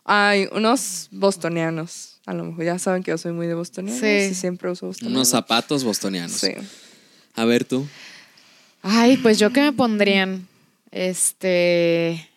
Ay, 0.05 0.49
unos 0.53 1.09
bostonianos. 1.11 2.21
A 2.27 2.33
lo 2.35 2.45
mejor 2.45 2.65
ya 2.65 2.79
saben 2.79 3.03
que 3.03 3.11
yo 3.11 3.19
soy 3.19 3.33
muy 3.33 3.47
de 3.47 3.55
bostonianos. 3.55 4.01
Sí. 4.01 4.29
Y 4.31 4.35
siempre 4.35 4.71
uso 4.71 4.87
bostonianos. 4.87 5.17
Unos 5.17 5.29
zapatos 5.29 5.85
bostonianos. 5.85 6.33
Sí. 6.39 6.53
A 7.35 7.45
ver 7.45 7.65
tú. 7.65 7.87
Ay, 8.83 9.17
pues 9.19 9.39
yo 9.39 9.53
qué 9.53 9.61
me 9.61 9.73
pondrían. 9.73 10.47
Este. 10.91 12.29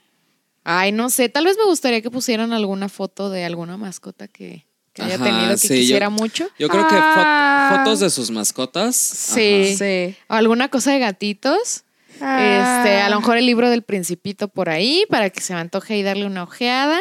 Ay, 0.64 0.92
no 0.92 1.10
sé. 1.10 1.30
Tal 1.30 1.46
vez 1.46 1.58
me 1.58 1.66
gustaría 1.66 2.02
que 2.02 2.12
pusieran 2.12 2.54
alguna 2.54 2.90
foto 2.90 3.30
de 3.30 3.46
alguna 3.46 3.78
mascota 3.78 4.28
que, 4.28 4.66
que 4.94 5.02
haya 5.02 5.16
Ajá, 5.16 5.24
tenido 5.26 5.52
que 5.52 5.58
sí, 5.58 5.68
yo- 5.70 5.76
quisiera 5.76 6.10
mucho. 6.10 6.48
Yo 6.60 6.68
creo 6.68 6.88
que 6.88 6.96
fo- 6.96 7.00
Ah. 7.26 7.78
fotos 7.78 8.00
de 8.02 8.10
sus 8.10 8.30
mascotas. 8.32 8.96
Sí. 8.96 9.76
Sí. 9.78 10.16
O 10.30 10.34
alguna 10.34 10.68
cosa 10.70 10.92
de 10.92 11.00
gatitos. 11.00 11.84
Ah. 12.22 12.84
Este, 12.84 13.02
a 13.02 13.10
lo 13.10 13.20
mejor 13.20 13.38
el 13.38 13.46
libro 13.46 13.70
del 13.70 13.82
Principito 13.82 14.48
por 14.48 14.70
ahí, 14.70 15.06
para 15.10 15.30
que 15.30 15.42
se 15.42 15.54
me 15.54 15.60
antoje 15.60 15.98
y 15.98 16.04
darle 16.04 16.26
una 16.26 16.44
ojeada. 16.44 17.00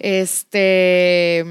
Este. 0.00 1.44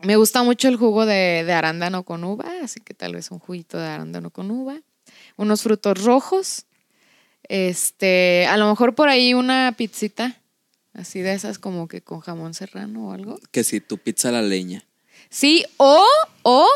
Me 0.00 0.16
gusta 0.16 0.42
mucho 0.42 0.68
el 0.68 0.76
jugo 0.76 1.06
de, 1.06 1.44
de 1.44 1.52
arándano 1.52 2.02
con 2.02 2.24
uva, 2.24 2.44
así 2.62 2.80
que 2.80 2.92
tal 2.92 3.14
vez 3.14 3.30
un 3.30 3.38
juguito 3.38 3.78
de 3.78 3.86
arándano 3.86 4.30
con 4.30 4.50
uva. 4.50 4.80
Unos 5.36 5.62
frutos 5.62 6.02
rojos. 6.04 6.66
Este, 7.48 8.46
a 8.46 8.56
lo 8.56 8.68
mejor 8.68 8.94
por 8.94 9.08
ahí 9.08 9.34
una 9.34 9.74
pizzita, 9.76 10.40
así 10.92 11.20
de 11.20 11.34
esas 11.34 11.58
como 11.58 11.88
que 11.88 12.02
con 12.02 12.20
jamón 12.20 12.54
serrano 12.54 13.08
o 13.08 13.12
algo. 13.12 13.38
Que 13.50 13.64
si 13.64 13.80
tu 13.80 13.98
pizza 13.98 14.30
a 14.30 14.32
la 14.32 14.42
leña. 14.42 14.84
Sí, 15.30 15.64
o, 15.76 16.04
o, 16.42 16.66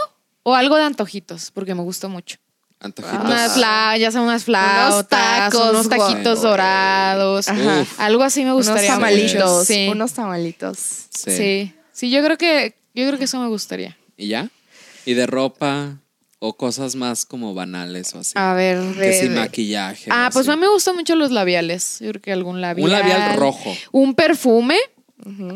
o 0.43 0.55
algo 0.55 0.77
de 0.77 0.85
antojitos, 0.85 1.51
porque 1.51 1.75
me 1.75 1.83
gusta 1.83 2.09
mucho. 2.09 2.39
Antojitos. 2.81 3.25
Unas 3.25 3.55
fla, 3.55 3.97
ya 3.99 4.11
sea 4.13 4.21
unas 4.21 4.45
flautas, 4.45 5.09
tacos, 5.09 5.71
unos 5.71 5.89
taquitos 5.89 6.43
dorados. 6.43 7.49
Ajá. 7.49 7.85
Algo 7.99 8.23
así 8.23 8.45
me 8.45 8.53
Unos 8.53 8.67
gustaría. 8.69 8.91
mucho. 8.91 9.01
tamalitos. 9.01 9.67
Sí. 9.67 9.89
Unos 9.91 10.13
tamalitos. 10.13 10.79
Sí. 10.79 11.31
sí. 11.37 11.75
Sí, 11.93 12.11
yo 12.11 12.23
creo 12.23 12.39
que 12.39 12.75
yo 12.95 13.07
creo 13.07 13.19
que 13.19 13.25
eso 13.25 13.41
me 13.41 13.49
gustaría. 13.49 13.97
¿Y 14.17 14.29
ya? 14.29 14.49
¿Y 15.05 15.15
de 15.15 15.27
ropa? 15.27 15.99
O 16.41 16.57
cosas 16.57 16.95
más 16.95 17.25
como 17.25 17.53
banales 17.53 18.15
o 18.15 18.21
así. 18.21 18.33
A 18.37 18.55
ver, 18.55 18.79
que 18.95 19.13
sin 19.13 19.35
maquillaje. 19.35 20.09
Ah, 20.13 20.31
pues 20.33 20.47
así. 20.47 20.53
a 20.53 20.57
mí 20.57 20.63
me 20.63 20.69
gustan 20.69 20.95
mucho 20.95 21.17
los 21.17 21.33
labiales. 21.33 21.99
Yo 21.99 22.11
creo 22.11 22.23
que 22.23 22.33
algún 22.33 22.61
labial. 22.61 22.85
Un 22.85 22.93
labial 22.93 23.37
rojo. 23.37 23.75
Un 23.91 24.15
perfume. 24.15 24.77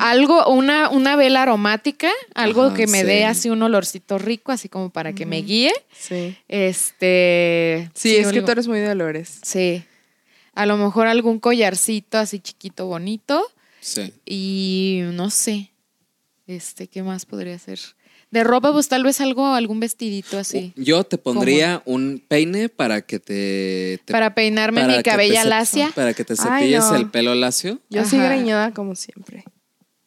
Algo, 0.00 0.46
una, 0.48 0.90
una 0.90 1.16
vela 1.16 1.42
aromática, 1.42 2.10
algo 2.34 2.64
Ajá, 2.64 2.76
que 2.76 2.86
me 2.88 3.00
sí. 3.00 3.06
dé 3.06 3.24
así 3.24 3.48
un 3.48 3.62
olorcito 3.62 4.18
rico, 4.18 4.52
así 4.52 4.68
como 4.68 4.90
para 4.90 5.12
que 5.12 5.24
me 5.24 5.40
guíe. 5.42 5.72
Sí. 5.96 6.36
Este. 6.48 7.90
Sí, 7.94 8.16
es 8.16 8.32
que 8.32 8.42
tú 8.42 8.50
eres 8.50 8.66
muy 8.66 8.80
de 8.80 8.90
olores. 8.90 9.38
Sí. 9.42 9.84
A 10.54 10.66
lo 10.66 10.76
mejor 10.76 11.06
algún 11.06 11.38
collarcito 11.38 12.18
así 12.18 12.40
chiquito, 12.40 12.86
bonito. 12.86 13.42
Sí. 13.80 14.12
Y 14.26 15.00
no 15.12 15.30
sé. 15.30 15.72
Este, 16.46 16.88
¿qué 16.88 17.02
más 17.02 17.24
podría 17.24 17.58
ser? 17.58 17.78
De 18.32 18.42
ropa, 18.44 18.72
pues 18.72 18.88
tal 18.88 19.04
vez 19.04 19.20
algo, 19.20 19.54
algún 19.54 19.78
vestidito 19.78 20.38
así. 20.38 20.72
Yo 20.74 21.04
te 21.04 21.18
pondría 21.18 21.82
un 21.84 22.24
peine 22.26 22.68
para 22.70 23.02
que 23.02 23.18
te. 23.20 24.00
te- 24.04 24.12
para 24.12 24.34
peinarme 24.34 24.80
para 24.80 24.96
mi 24.96 25.02
cabella 25.02 25.44
lacia. 25.44 25.92
Para 25.94 26.14
que 26.14 26.24
te 26.24 26.32
Ay, 26.32 26.38
cepilles 26.38 26.84
no. 26.84 26.96
el 26.96 27.10
pelo 27.10 27.34
lacio. 27.34 27.78
Yo 27.90 28.04
sí 28.06 28.16
Ajá. 28.16 28.28
greñuda 28.28 28.72
como 28.72 28.94
siempre. 28.96 29.44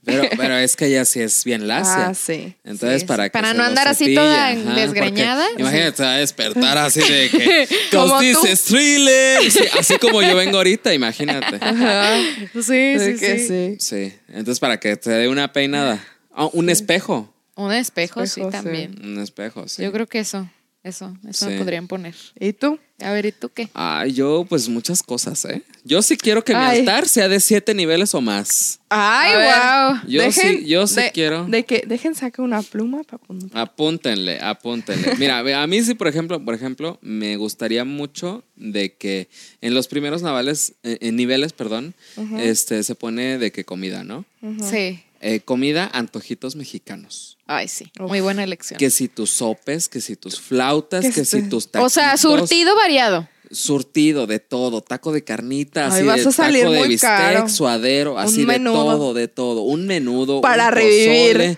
Pero, 0.03 0.23
pero 0.37 0.57
es 0.57 0.75
que 0.75 0.87
ella 0.87 1.05
sí 1.05 1.19
es 1.19 1.43
bien 1.45 1.67
lacia. 1.67 2.07
Ah, 2.07 2.13
sí. 2.15 2.55
Entonces, 2.63 3.01
Sí, 3.01 3.07
para 3.07 3.25
que 3.29 3.31
Para 3.31 3.53
no 3.53 3.63
andar 3.63 3.87
así 3.87 4.15
toda 4.15 4.47
ajá, 4.49 4.59
porque 4.63 4.81
desgreñada. 4.81 5.45
Imagínate, 5.59 6.01
va 6.03 6.13
a 6.13 6.17
despertar 6.17 6.77
así 6.79 7.01
de 7.01 7.29
que. 7.31 7.67
Como 7.91 8.21
is 8.23 8.63
thriller. 8.63 9.51
Sí, 9.51 9.59
así 9.79 9.97
como 9.99 10.23
yo 10.23 10.35
vengo 10.35 10.57
ahorita, 10.57 10.93
imagínate. 10.95 11.57
Ajá. 11.61 12.17
Sí, 12.55 12.61
sí, 12.63 12.99
Sí, 12.99 13.19
que 13.19 13.39
sí. 13.39 13.77
Sí. 13.79 14.13
Entonces, 14.29 14.59
para 14.59 14.79
que 14.79 14.95
te 14.97 15.11
dé 15.11 15.27
una 15.27 15.53
peinada. 15.53 16.03
Ah, 16.33 16.49
un 16.53 16.69
espejo. 16.71 17.31
Un 17.55 17.71
espejo, 17.71 18.21
Espejo, 18.21 18.49
sí, 18.51 18.55
sí. 18.57 18.63
también. 18.63 18.95
Un 19.03 19.19
espejo, 19.19 19.67
sí. 19.67 19.81
Yo 19.83 19.91
creo 19.91 20.07
que 20.07 20.19
eso, 20.19 20.49
eso, 20.83 21.15
eso 21.27 21.45
Sí. 21.45 21.51
me 21.53 21.57
podrían 21.59 21.87
poner. 21.87 22.13
¿Y 22.39 22.53
tú? 22.53 22.79
A 23.01 23.11
ver, 23.11 23.25
¿y 23.25 23.31
tú 23.33 23.49
qué? 23.49 23.69
Ay, 23.73 24.13
yo, 24.13 24.45
pues 24.47 24.69
muchas 24.69 25.03
cosas, 25.03 25.43
¿eh? 25.45 25.61
Yo 25.83 26.01
sí 26.01 26.15
quiero 26.15 26.43
que 26.45 26.53
mi 26.55 26.61
altar 26.63 27.07
sea 27.09 27.27
de 27.27 27.39
siete 27.41 27.73
niveles 27.73 28.15
o 28.15 28.21
más. 28.21 28.79
Ay, 28.89 29.33
A 29.33 29.37
ver. 29.37 30.01
wow. 30.03 30.09
Yo 30.09 30.31
sí- 30.31 30.65
yo 30.65 30.87
sí 30.87 31.01
quiero. 31.13 31.45
De 31.45 31.65
que 31.65 31.83
dejen 31.85 32.15
sacar 32.15 32.43
una 32.45 32.61
pluma 32.61 33.03
para 33.03 33.17
poner. 33.21 33.49
Apúntenle, 33.53 34.39
apúntenle. 34.39 35.13
Mira, 35.19 35.39
a 35.61 35.67
mí 35.67 35.81
sí, 35.83 35.93
por 35.93 36.07
ejemplo, 36.07 36.43
por 36.43 36.55
ejemplo, 36.55 36.97
me 37.01 37.35
gustaría 37.35 37.83
mucho 37.83 38.43
de 38.55 38.93
que 38.93 39.27
en 39.61 39.73
los 39.73 39.87
primeros 39.89 40.21
navales, 40.21 40.73
eh, 40.83 40.97
en 41.01 41.17
niveles, 41.17 41.51
perdón, 41.51 41.93
este 42.37 42.81
se 42.83 42.95
pone 42.95 43.37
de 43.37 43.51
que 43.51 43.65
comida, 43.65 44.03
¿no? 44.05 44.23
Sí. 44.69 45.01
Eh, 45.27 45.39
comida, 45.39 45.89
antojitos 45.91 46.55
mexicanos. 46.55 47.39
Ay, 47.47 47.67
sí. 47.67 47.91
Uf. 47.99 48.09
Muy 48.09 48.21
buena 48.21 48.43
elección. 48.43 48.77
Que 48.77 48.91
si 48.91 49.07
tus 49.07 49.31
sopes, 49.31 49.89
que 49.89 49.99
si 49.99 50.15
tus 50.15 50.39
flautas, 50.39 51.03
Que 51.03 51.11
que 51.11 51.25
si 51.25 51.49
tus 51.49 51.71
taquitos. 51.71 51.91
o 51.91 51.93
sea, 51.93 52.15
surtido 52.15 52.75
variado. 52.75 53.27
Surtido 53.55 54.27
de 54.27 54.39
todo, 54.39 54.81
taco 54.81 55.11
de 55.11 55.23
carnita, 55.23 55.85
Ay, 55.87 55.91
así 55.93 56.03
vas 56.03 56.23
de 56.23 56.29
a 56.29 56.31
salir 56.31 56.61
taco 56.63 56.73
de 56.73 56.87
bistec, 56.87 57.09
caro. 57.09 57.49
suadero, 57.49 58.19
así 58.19 58.45
de 58.45 58.59
todo, 58.59 59.13
de 59.13 59.27
todo, 59.27 59.61
un 59.61 59.87
menudo, 59.87 60.41
Para 60.41 60.67
un 60.67 60.73
revivir. 60.73 61.33
pozole, 61.37 61.57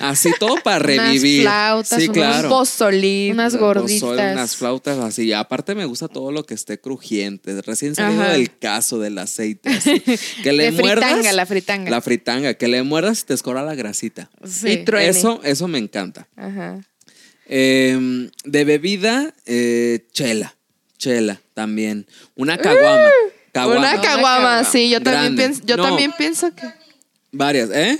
así 0.00 0.30
todo 0.38 0.56
para 0.62 0.76
Unas 0.84 0.86
revivir. 1.06 1.42
flautas, 1.42 1.98
sí, 1.98 2.04
unos 2.08 2.14
claro. 2.16 2.48
Pozolín. 2.48 3.32
Unas 3.32 3.52
pozole, 3.56 3.80
gorditas. 3.80 4.32
unas 4.32 4.56
flautas 4.56 4.98
así. 4.98 5.22
Y 5.26 5.32
aparte 5.32 5.74
me 5.74 5.84
gusta 5.84 6.08
todo 6.08 6.32
lo 6.32 6.44
que 6.44 6.54
esté 6.54 6.80
crujiente, 6.80 7.60
recién 7.62 7.94
salido 7.94 8.22
Ajá. 8.22 8.32
del 8.32 8.56
caso 8.58 8.98
del 8.98 9.16
aceite. 9.18 9.68
así. 9.70 10.02
Que 10.42 10.52
le 10.52 10.64
De 10.64 10.72
muerdas. 10.72 11.10
fritanga, 11.10 11.32
la 11.32 11.46
fritanga. 11.46 11.90
La 11.90 12.00
fritanga, 12.00 12.54
que 12.54 12.68
le 12.68 12.82
muerdas 12.82 13.20
y 13.20 13.24
te 13.26 13.34
escora 13.34 13.62
la 13.62 13.74
grasita. 13.74 14.30
Sí. 14.44 14.68
Y 14.70 14.76
truene. 14.84 15.08
Eso, 15.08 15.40
eso 15.44 15.68
me 15.68 15.78
encanta. 15.78 16.26
Ajá. 16.36 16.80
Eh, 17.46 18.28
de 18.44 18.64
bebida, 18.64 19.32
eh, 19.46 20.06
chela. 20.12 20.54
Chela 20.98 21.40
también. 21.54 22.06
Una 22.34 22.58
caguama. 22.58 23.08
Caguama. 23.52 23.80
Una 23.80 24.00
caguama, 24.00 24.64
sí. 24.64 24.90
Yo 24.90 25.00
también 25.00 25.36
Grande. 25.36 25.42
pienso, 25.42 25.62
yo 25.64 25.76
No. 25.76 25.82
también 25.84 26.12
pienso 26.18 26.54
que. 26.54 26.66
Varias, 27.32 27.70
¿eh? 27.70 27.98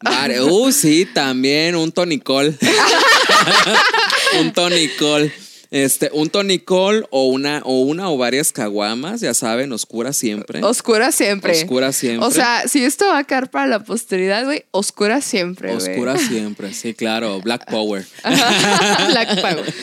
Varias. 0.00 0.40
Uh, 0.48 0.72
sí, 0.72 1.06
también 1.12 1.76
un 1.76 1.92
tonicol. 1.92 2.56
un 4.40 4.52
tonicol. 4.52 5.32
Este, 5.70 6.08
un 6.14 6.30
tonicol 6.30 7.06
o 7.10 7.26
una, 7.26 7.60
o 7.62 7.82
una 7.82 8.08
o 8.08 8.16
varias 8.16 8.52
caguamas, 8.52 9.20
ya 9.20 9.34
saben, 9.34 9.70
oscura 9.72 10.14
siempre. 10.14 10.62
Oscura 10.62 11.12
siempre. 11.12 11.52
Oscura 11.52 11.92
siempre. 11.92 12.26
O 12.26 12.30
sea, 12.30 12.62
si 12.66 12.82
esto 12.82 13.06
va 13.06 13.18
a 13.18 13.24
quedar 13.24 13.50
para 13.50 13.66
la 13.66 13.84
posteridad, 13.84 14.44
güey, 14.46 14.64
oscura 14.70 15.20
siempre. 15.20 15.74
Oscura 15.76 16.16
siempre, 16.16 16.72
sí, 16.72 16.94
claro. 16.94 17.42
Black 17.42 17.70
Power. 17.70 18.06
Black 18.24 19.40
Power. 19.42 19.74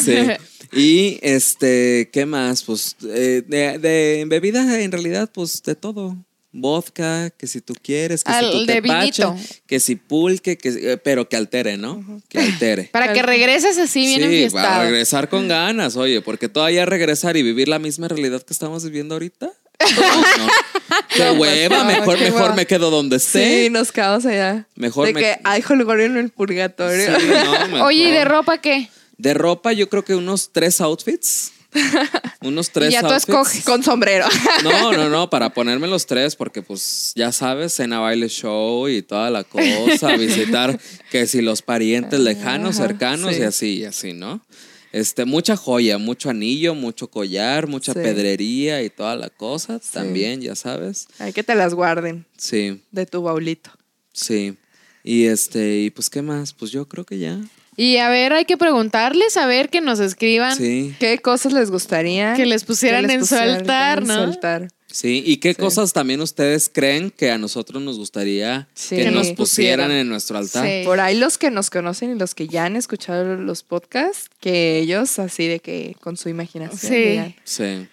Sí. 0.00 0.18
Y 0.72 1.18
este, 1.22 2.10
¿qué 2.12 2.26
más? 2.26 2.62
Pues 2.62 2.96
eh, 3.04 3.42
de, 3.46 3.78
de 3.78 4.24
bebida, 4.26 4.80
en 4.80 4.92
realidad, 4.92 5.30
pues 5.32 5.62
de 5.62 5.74
todo. 5.74 6.16
Vodka, 6.50 7.30
que 7.30 7.46
si 7.46 7.60
tú 7.60 7.74
quieres, 7.80 8.24
que 8.24 8.32
Al- 8.32 8.50
si 8.52 8.66
tepache, 8.66 9.22
vinito. 9.26 9.36
que 9.66 9.80
si 9.80 9.96
pulque, 9.96 10.56
que, 10.56 10.92
eh, 10.92 10.96
pero 10.96 11.28
que 11.28 11.36
altere, 11.36 11.76
¿no? 11.76 12.22
Que 12.28 12.38
altere. 12.38 12.84
Para 12.92 13.12
que 13.12 13.22
regreses 13.22 13.76
así 13.78 14.06
bien 14.06 14.30
sí, 14.48 14.54
para 14.54 14.82
regresar 14.84 15.28
con 15.28 15.46
ganas, 15.46 15.96
oye, 15.96 16.22
porque 16.22 16.48
todavía 16.48 16.86
regresar 16.86 17.36
y 17.36 17.42
vivir 17.42 17.68
la 17.68 17.78
misma 17.78 18.08
realidad 18.08 18.42
que 18.42 18.52
estamos 18.54 18.82
viviendo 18.84 19.14
ahorita. 19.14 19.50
No, 19.94 20.44
no. 20.44 20.48
Qué 21.14 21.22
pues, 21.22 21.38
hueva, 21.38 21.84
mejor, 21.84 22.18
mejor 22.18 22.42
hueva. 22.42 22.54
me 22.56 22.66
quedo 22.66 22.90
donde 22.90 23.16
esté. 23.16 23.64
Sí, 23.64 23.70
nos 23.70 23.92
quedamos 23.92 24.24
allá. 24.26 24.66
Mejor 24.74 25.06
de 25.06 25.12
me- 25.12 25.20
que 25.20 25.38
hay 25.44 25.62
holgorio 25.68 26.06
en 26.06 26.16
el 26.16 26.30
purgatorio. 26.30 27.18
Sí, 27.20 27.26
no, 27.28 27.68
mejor. 27.68 27.80
Oye, 27.88 28.08
¿y 28.08 28.10
de 28.10 28.24
ropa 28.24 28.58
qué? 28.58 28.88
De 29.18 29.34
ropa, 29.34 29.72
yo 29.72 29.88
creo 29.88 30.04
que 30.04 30.14
unos 30.14 30.50
tres 30.52 30.80
outfits. 30.80 31.52
unos 32.40 32.70
tres 32.70 32.90
Y 32.90 32.92
ya 32.92 33.00
tú 33.00 33.06
outfits. 33.08 33.28
escoges. 33.28 33.64
Con 33.64 33.82
sombrero. 33.82 34.26
No, 34.64 34.92
no, 34.92 35.08
no, 35.10 35.28
para 35.28 35.50
ponerme 35.54 35.86
los 35.86 36.06
tres, 36.06 36.34
porque 36.36 36.62
pues 36.62 37.12
ya 37.14 37.30
sabes, 37.32 37.74
cena, 37.74 37.98
baile, 38.00 38.28
show 38.28 38.88
y 38.88 39.02
toda 39.02 39.30
la 39.30 39.44
cosa, 39.44 40.16
visitar 40.16 40.78
que 41.10 41.26
si 41.26 41.42
los 41.42 41.62
parientes 41.62 42.20
lejanos, 42.20 42.76
Ajá, 42.78 42.88
cercanos 42.88 43.34
sí. 43.34 43.40
y 43.40 43.44
así, 43.44 43.66
y 43.80 43.84
así, 43.84 44.12
¿no? 44.14 44.40
Este, 44.90 45.26
mucha 45.26 45.54
joya, 45.56 45.98
mucho 45.98 46.30
anillo, 46.30 46.74
mucho 46.74 47.10
collar, 47.10 47.66
mucha 47.66 47.92
Sí. 47.92 47.98
pedrería 48.00 48.82
y 48.82 48.88
toda 48.88 49.16
la 49.16 49.28
cosa, 49.28 49.78
también, 49.92 50.40
ya 50.40 50.54
sabes. 50.56 51.06
Hay 51.18 51.34
que 51.34 51.42
te 51.42 51.54
las 51.54 51.74
guarden 51.74 52.24
Sí, 52.38 52.82
de 52.90 53.04
tu 53.04 53.20
baulito. 53.22 53.70
sí. 54.12 54.56
Y 55.04 55.24
este, 55.26 55.78
y 55.78 55.90
pues, 55.90 56.10
¿qué 56.10 56.20
más? 56.22 56.52
Pues 56.52 56.70
yo 56.70 56.86
creo 56.88 57.04
que 57.04 57.18
ya. 57.18 57.38
Y 57.78 57.96
a 57.98 58.08
ver, 58.10 58.32
hay 58.32 58.44
que 58.44 58.56
preguntarles, 58.56 59.36
a 59.36 59.46
ver 59.46 59.70
que 59.70 59.80
nos 59.80 60.00
escriban. 60.00 60.56
Sí. 60.56 60.94
¿Qué 60.98 61.18
cosas 61.20 61.52
les 61.52 61.70
gustaría 61.70 62.34
Que 62.34 62.44
les 62.44 62.64
pusieran 62.64 63.08
en 63.08 63.24
su 63.24 63.36
altar, 63.36 64.04
¿no? 64.04 64.14
altar? 64.14 64.68
Sí, 64.90 65.22
¿y 65.24 65.36
qué 65.36 65.50
Sí. 65.50 65.60
cosas 65.60 65.92
también 65.92 66.20
ustedes 66.20 66.68
creen 66.72 67.10
que 67.12 67.30
a 67.30 67.38
nosotros 67.38 67.80
nos 67.80 67.96
gustaría 67.98 68.66
Sí. 68.74 68.96
que 68.96 69.04
Que 69.04 69.10
nos 69.12 69.28
pusieran 69.30 69.36
pusieran. 69.36 69.90
en 69.92 70.08
nuestro 70.08 70.38
altar? 70.38 70.66
Sí. 70.66 70.82
Por 70.84 70.98
ahí 70.98 71.16
los 71.16 71.38
que 71.38 71.50
nos 71.52 71.70
conocen 71.70 72.16
y 72.16 72.18
los 72.18 72.34
que 72.34 72.48
ya 72.48 72.64
han 72.64 72.74
escuchado 72.74 73.36
los 73.36 73.62
podcasts, 73.62 74.28
que 74.40 74.78
ellos 74.80 75.18
así 75.20 75.46
de 75.46 75.60
que 75.60 75.94
con 76.00 76.16
su 76.16 76.28
imaginación. 76.30 76.80
Sí. 76.92 76.96
digan, 76.96 77.34
Sí. 77.44 77.86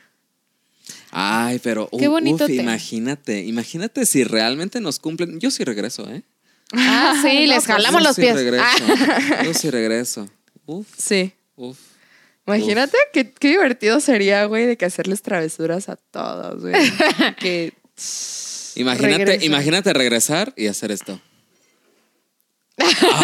Ay, 1.12 1.60
pero 1.64 1.90
Qué 1.98 2.08
u- 2.08 2.12
bonito 2.12 2.46
uf, 2.46 2.50
imagínate, 2.50 3.44
imagínate 3.44 4.06
si 4.06 4.24
realmente 4.24 4.80
nos 4.82 5.00
cumplen. 5.00 5.40
Yo 5.40 5.52
sí 5.52 5.64
regreso, 5.64 6.10
¿eh? 6.12 6.24
Ah, 6.74 7.20
sí, 7.22 7.46
les 7.48 7.66
jalamos 7.66 8.02
Yo 8.02 8.08
los 8.08 8.16
sí 8.16 8.22
pies. 8.24 8.36
regreso. 8.36 8.64
Ah. 8.68 9.44
Yo 9.44 9.54
sí 9.54 9.70
regreso. 9.70 10.30
Uf, 10.66 10.88
Sí. 10.98 11.32
uf. 11.56 11.78
Imagínate 12.48 12.98
qué, 13.14 13.32
qué 13.32 13.50
divertido 13.50 14.00
sería, 14.00 14.46
güey, 14.46 14.66
de 14.66 14.78
que 14.78 14.86
hacerles 14.86 15.22
travesuras 15.24 15.90
a 15.90 15.96
todos, 15.96 16.62
güey. 16.62 16.74
que 17.40 17.74
Imagínate, 18.76 19.46
imagínate 19.46 19.94
regresar 19.94 20.54
y 20.58 20.68
hacer 20.68 20.92
esto. 20.92 21.20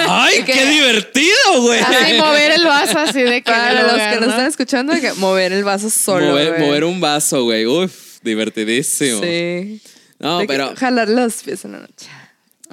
¡Ay, 0.07 0.43
¿Qué? 0.45 0.65
divertido, 0.65 1.61
güey! 1.61 1.79
Así 1.81 2.13
mover 2.17 2.51
el 2.53 2.63
vaso 2.65 2.99
así 2.99 3.21
de 3.21 3.41
que. 3.43 3.51
para 3.51 3.73
los 3.83 3.91
lugar, 3.91 4.09
que 4.13 4.15
nos 4.21 4.25
¿no? 4.27 4.31
están 4.33 4.47
escuchando, 4.47 4.93
que 5.01 5.13
mover 5.13 5.51
el 5.51 5.63
vaso 5.65 5.89
solo. 5.89 6.27
mover, 6.27 6.83
un 6.85 7.01
vaso, 7.01 7.43
güey. 7.43 7.65
Uf, 7.65 8.19
divertidísimo. 8.21 9.21
Sí. 9.21 9.81
No, 10.19 10.39
De 10.39 10.47
pero. 10.47 10.73
Jalar 10.77 11.09
los 11.09 11.43
pies 11.43 11.65
en 11.65 11.73
la 11.73 11.79
noche. 11.79 12.07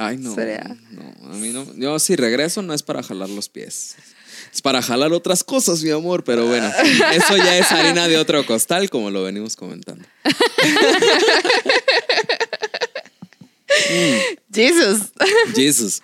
Ay, 0.01 0.17
no. 0.17 0.33
Sería- 0.35 0.77
No, 0.93 1.03
a 1.33 1.35
mí 1.35 1.49
no. 1.51 1.67
Yo 1.77 1.99
si 1.99 2.15
regreso 2.15 2.63
no 2.63 2.73
es 2.73 2.85
para 2.85 3.03
jalar 3.03 3.29
los 3.29 3.49
pies. 3.49 3.97
Es 4.55 4.63
para 4.63 4.81
jalar 4.81 5.13
otras 5.13 5.43
cosas, 5.43 5.83
mi 5.83 5.91
amor, 5.91 6.23
pero 6.23 6.47
bueno, 6.47 6.71
eso 7.13 7.37
ya 7.37 7.59
es 7.59 7.71
harina 7.73 8.07
de 8.07 8.17
otro 8.17 8.47
costal, 8.47 8.89
como 8.89 9.11
lo 9.11 9.25
venimos 9.25 9.57
comentando. 9.57 10.05
Jesus. 14.53 15.13
Jesus. 15.55 16.03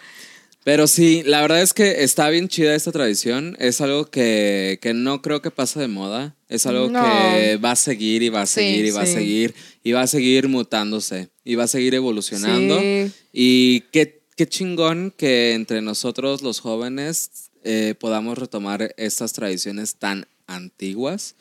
Pero 0.65 0.87
sí, 0.87 1.23
la 1.27 1.43
verdad 1.43 1.61
es 1.61 1.75
que 1.75 2.03
está 2.05 2.31
bien 2.31 2.49
chida 2.49 2.75
esta 2.75 2.91
tradición. 2.91 3.55
Es 3.61 3.83
algo 3.83 4.07
que, 4.07 4.79
que 4.81 4.95
no 4.95 5.21
creo 5.21 5.43
que 5.43 5.51
pase 5.51 5.79
de 5.79 5.89
moda. 5.89 6.37
Es 6.49 6.65
algo 6.65 6.89
No. 6.89 7.03
que 7.03 7.57
va 7.59 7.73
a 7.73 7.77
seguir 7.77 8.23
y 8.23 8.31
va 8.31 8.43
a 8.43 8.47
Sí, 8.47 8.55
seguir 8.61 8.87
y 8.87 8.91
va 8.91 9.03
a 9.03 9.07
seguir 9.07 9.55
y 9.83 9.93
va 9.93 10.01
a 10.03 10.07
seguir 10.07 10.49
mutándose 10.49 11.29
y 11.45 11.55
va 11.57 11.65
a 11.65 11.69
seguir 11.69 11.95
evolucionando. 11.95 12.81
Sí. 12.81 13.13
Y 13.33 13.81
qué, 13.93 14.23
qué 14.37 14.49
chingón 14.49 15.13
que 15.15 15.53
entre 15.53 15.83
nosotros 15.83 16.41
los 16.41 16.61
jóvenes 16.61 17.51
eh, 17.63 17.95
podamos 18.01 18.39
retomar 18.39 18.95
estas 18.97 19.35
tradiciones 19.35 19.97
tan 19.97 20.27
antiguas, 20.47 21.35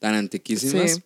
tan 0.00 0.14
antiquísimas. 0.16 1.00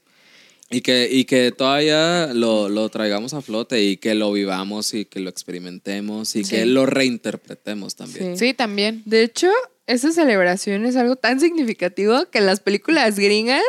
Y 0.72 0.80
que, 0.80 1.08
y 1.10 1.24
que 1.26 1.52
todavía 1.52 2.30
lo, 2.34 2.68
lo 2.68 2.88
traigamos 2.88 3.34
a 3.34 3.42
flote 3.42 3.82
y 3.82 3.98
que 3.98 4.14
lo 4.14 4.32
vivamos 4.32 4.94
y 4.94 5.04
que 5.04 5.20
lo 5.20 5.30
experimentemos 5.30 6.34
y 6.34 6.44
Sí. 6.44 6.56
que 6.56 6.66
lo 6.66 6.86
reinterpretemos 6.86 7.94
también. 7.94 8.36
Sí, 8.38 8.54
también. 8.54 9.02
De 9.04 9.22
hecho, 9.22 9.48
esa 9.86 10.10
celebración 10.12 10.86
es 10.86 10.96
algo 10.96 11.16
tan 11.16 11.40
significativo 11.40 12.26
que 12.30 12.38
en 12.38 12.46
las 12.46 12.60
películas 12.60 13.18
gringas, 13.18 13.62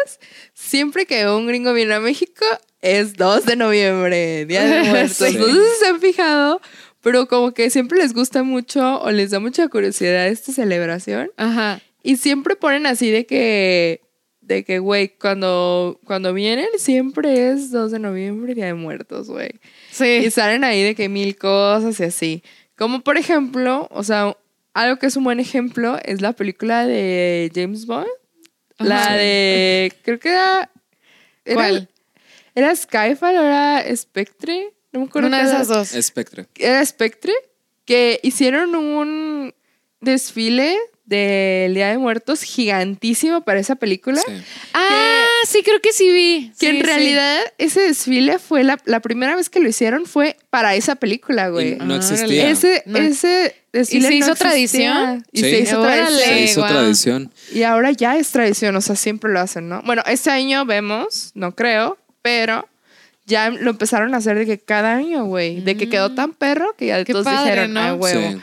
siempre 0.54 1.06
que 1.06 1.28
un 1.28 1.48
gringo 1.48 1.74
viene 1.74 1.94
a 1.96 2.00
México, 2.00 2.46
es 2.82 3.14
2 3.16 3.46
de 3.46 3.56
noviembre, 3.56 4.46
Día 4.46 4.64
de 4.64 4.84
Muertos. 4.90 5.18
Sí. 5.30 5.38
No 5.38 5.46
sé 5.48 5.52
si 5.54 5.80
se 5.80 5.86
han 5.88 6.00
fijado, 6.00 6.62
pero 7.02 7.28
como 7.28 7.54
que 7.54 7.70
siempre 7.70 7.98
les 8.00 8.14
gusta 8.14 8.44
mucho 8.44 9.02
o 9.02 9.12
les 9.12 9.32
da 9.32 9.40
mucha 9.40 9.68
curiosidad 9.68 10.28
esta 10.28 10.52
celebración. 10.54 11.32
Ajá. 11.38 11.82
Y 12.02 12.18
siempre 12.18 12.56
ponen 12.56 12.86
así 12.86 13.10
de 13.12 13.26
que, 13.26 14.02
de 14.46 14.64
que, 14.64 14.80
güey, 14.80 15.10
cuando, 15.10 16.00
cuando 16.06 16.34
vienen 16.34 16.68
siempre 16.78 17.50
es 17.50 17.72
2 17.72 17.92
de 17.92 18.00
noviembre, 18.00 18.54
Día 18.54 18.66
de 18.68 18.74
Muertos, 18.74 19.30
güey. 19.30 19.52
Sí. 19.92 20.22
Y 20.26 20.32
salen 20.32 20.64
ahí 20.64 20.84
de 20.84 20.96
que 20.96 21.10
mil 21.10 21.38
cosas 21.38 22.00
y 22.00 22.04
así. 22.04 22.44
Como 22.76 23.02
por 23.02 23.18
ejemplo, 23.18 23.88
o 23.92 24.04
sea, 24.04 24.36
algo 24.74 24.98
que 24.98 25.06
es 25.06 25.16
un 25.16 25.24
buen 25.24 25.40
ejemplo 25.40 25.98
es 26.04 26.22
la 26.22 26.34
película 26.34 26.86
de 26.86 27.52
James 27.54 27.86
Bond. 27.86 28.08
La 28.80 29.14
de, 29.14 29.94
creo 30.04 30.20
que 30.20 30.30
era... 30.30 30.72
era 31.46 31.56
¿Cuál? 31.56 31.90
¿Era 32.56 32.76
Skyfall 32.76 33.38
o 33.38 33.44
era 33.44 33.96
Spectre? 33.96 34.74
No 34.92 35.02
me 35.02 35.06
acuerdo. 35.08 35.28
Una 35.28 35.40
de 35.40 35.46
esas 35.46 35.68
dos. 35.68 35.96
Espectre. 35.96 36.48
Era 36.56 36.86
Spectre, 36.86 37.34
que 37.86 38.20
hicieron 38.24 38.76
un 38.76 39.54
desfile 40.02 40.78
del 41.06 41.74
Día 41.74 41.90
de 41.90 41.98
Muertos 41.98 42.44
gigantísimo 42.44 43.42
para 43.42 43.60
esa 43.60 43.76
película. 43.76 44.22
Sí. 44.26 44.32
Ah, 44.74 45.26
sí, 45.46 45.62
creo 45.64 45.80
que 45.82 45.92
sí 45.92 46.10
vi. 46.12 46.52
Que 46.52 46.56
Sí, 46.60 46.66
en 46.68 46.76
sí. 46.78 46.82
realidad 46.84 47.40
ese 47.58 47.82
desfile 47.82 48.40
fue 48.40 48.64
la, 48.64 48.80
la 48.86 49.00
primera 49.02 49.36
vez 49.36 49.50
que 49.50 49.60
lo 49.60 49.68
hicieron 49.68 50.06
fue 50.06 50.38
para 50.50 50.76
esa 50.76 50.96
película, 50.96 51.48
Y 51.48 51.52
güey. 51.52 51.76
no 51.76 51.94
Ah, 51.96 51.98
existía. 51.98 52.50
Ese, 52.50 52.84
No. 52.86 53.00
ese 53.00 53.56
desfile 53.74 54.00
¿Y 54.00 54.02
se 54.04 54.10
no 54.10 54.16
hizo 54.16 54.32
existía. 54.32 54.50
tradición? 54.50 55.26
Y 55.34 55.40
Sí. 55.42 55.50
se 55.50 55.60
hizo 55.60 55.82
Órale. 55.82 56.02
tradición. 56.04 56.30
Se 56.30 56.42
hizo 56.44 56.66
tradición. 56.66 57.32
Y 57.54 57.64
ahora 57.64 57.92
ya 57.92 58.18
es 58.18 58.30
tradición, 58.32 58.76
o 58.76 58.82
sea, 58.82 58.96
siempre 58.96 59.32
lo 59.32 59.40
hacen, 59.42 59.68
¿no? 59.68 59.82
Bueno, 59.84 60.04
este 60.08 60.30
año 60.30 60.66
vemos, 60.66 61.32
no 61.36 61.54
creo, 61.54 61.98
pero 62.22 62.68
ya 63.26 63.50
lo 63.50 63.72
empezaron 63.72 64.14
a 64.14 64.18
hacer 64.18 64.38
de 64.38 64.46
que 64.46 64.58
cada 64.60 64.94
año, 64.96 65.26
güey. 65.26 65.60
De 65.62 65.76
que 65.76 65.90
quedó 65.90 66.14
tan 66.14 66.32
perro 66.34 66.76
que 66.78 66.88
ya 66.88 67.00
Mm. 67.00 67.04
Qué 67.06 67.12
todos 67.14 67.26
padre, 67.26 67.52
dijeron, 67.52 67.74
¿no? 67.74 67.80
ah, 67.82 67.94
huevo. 67.94 68.42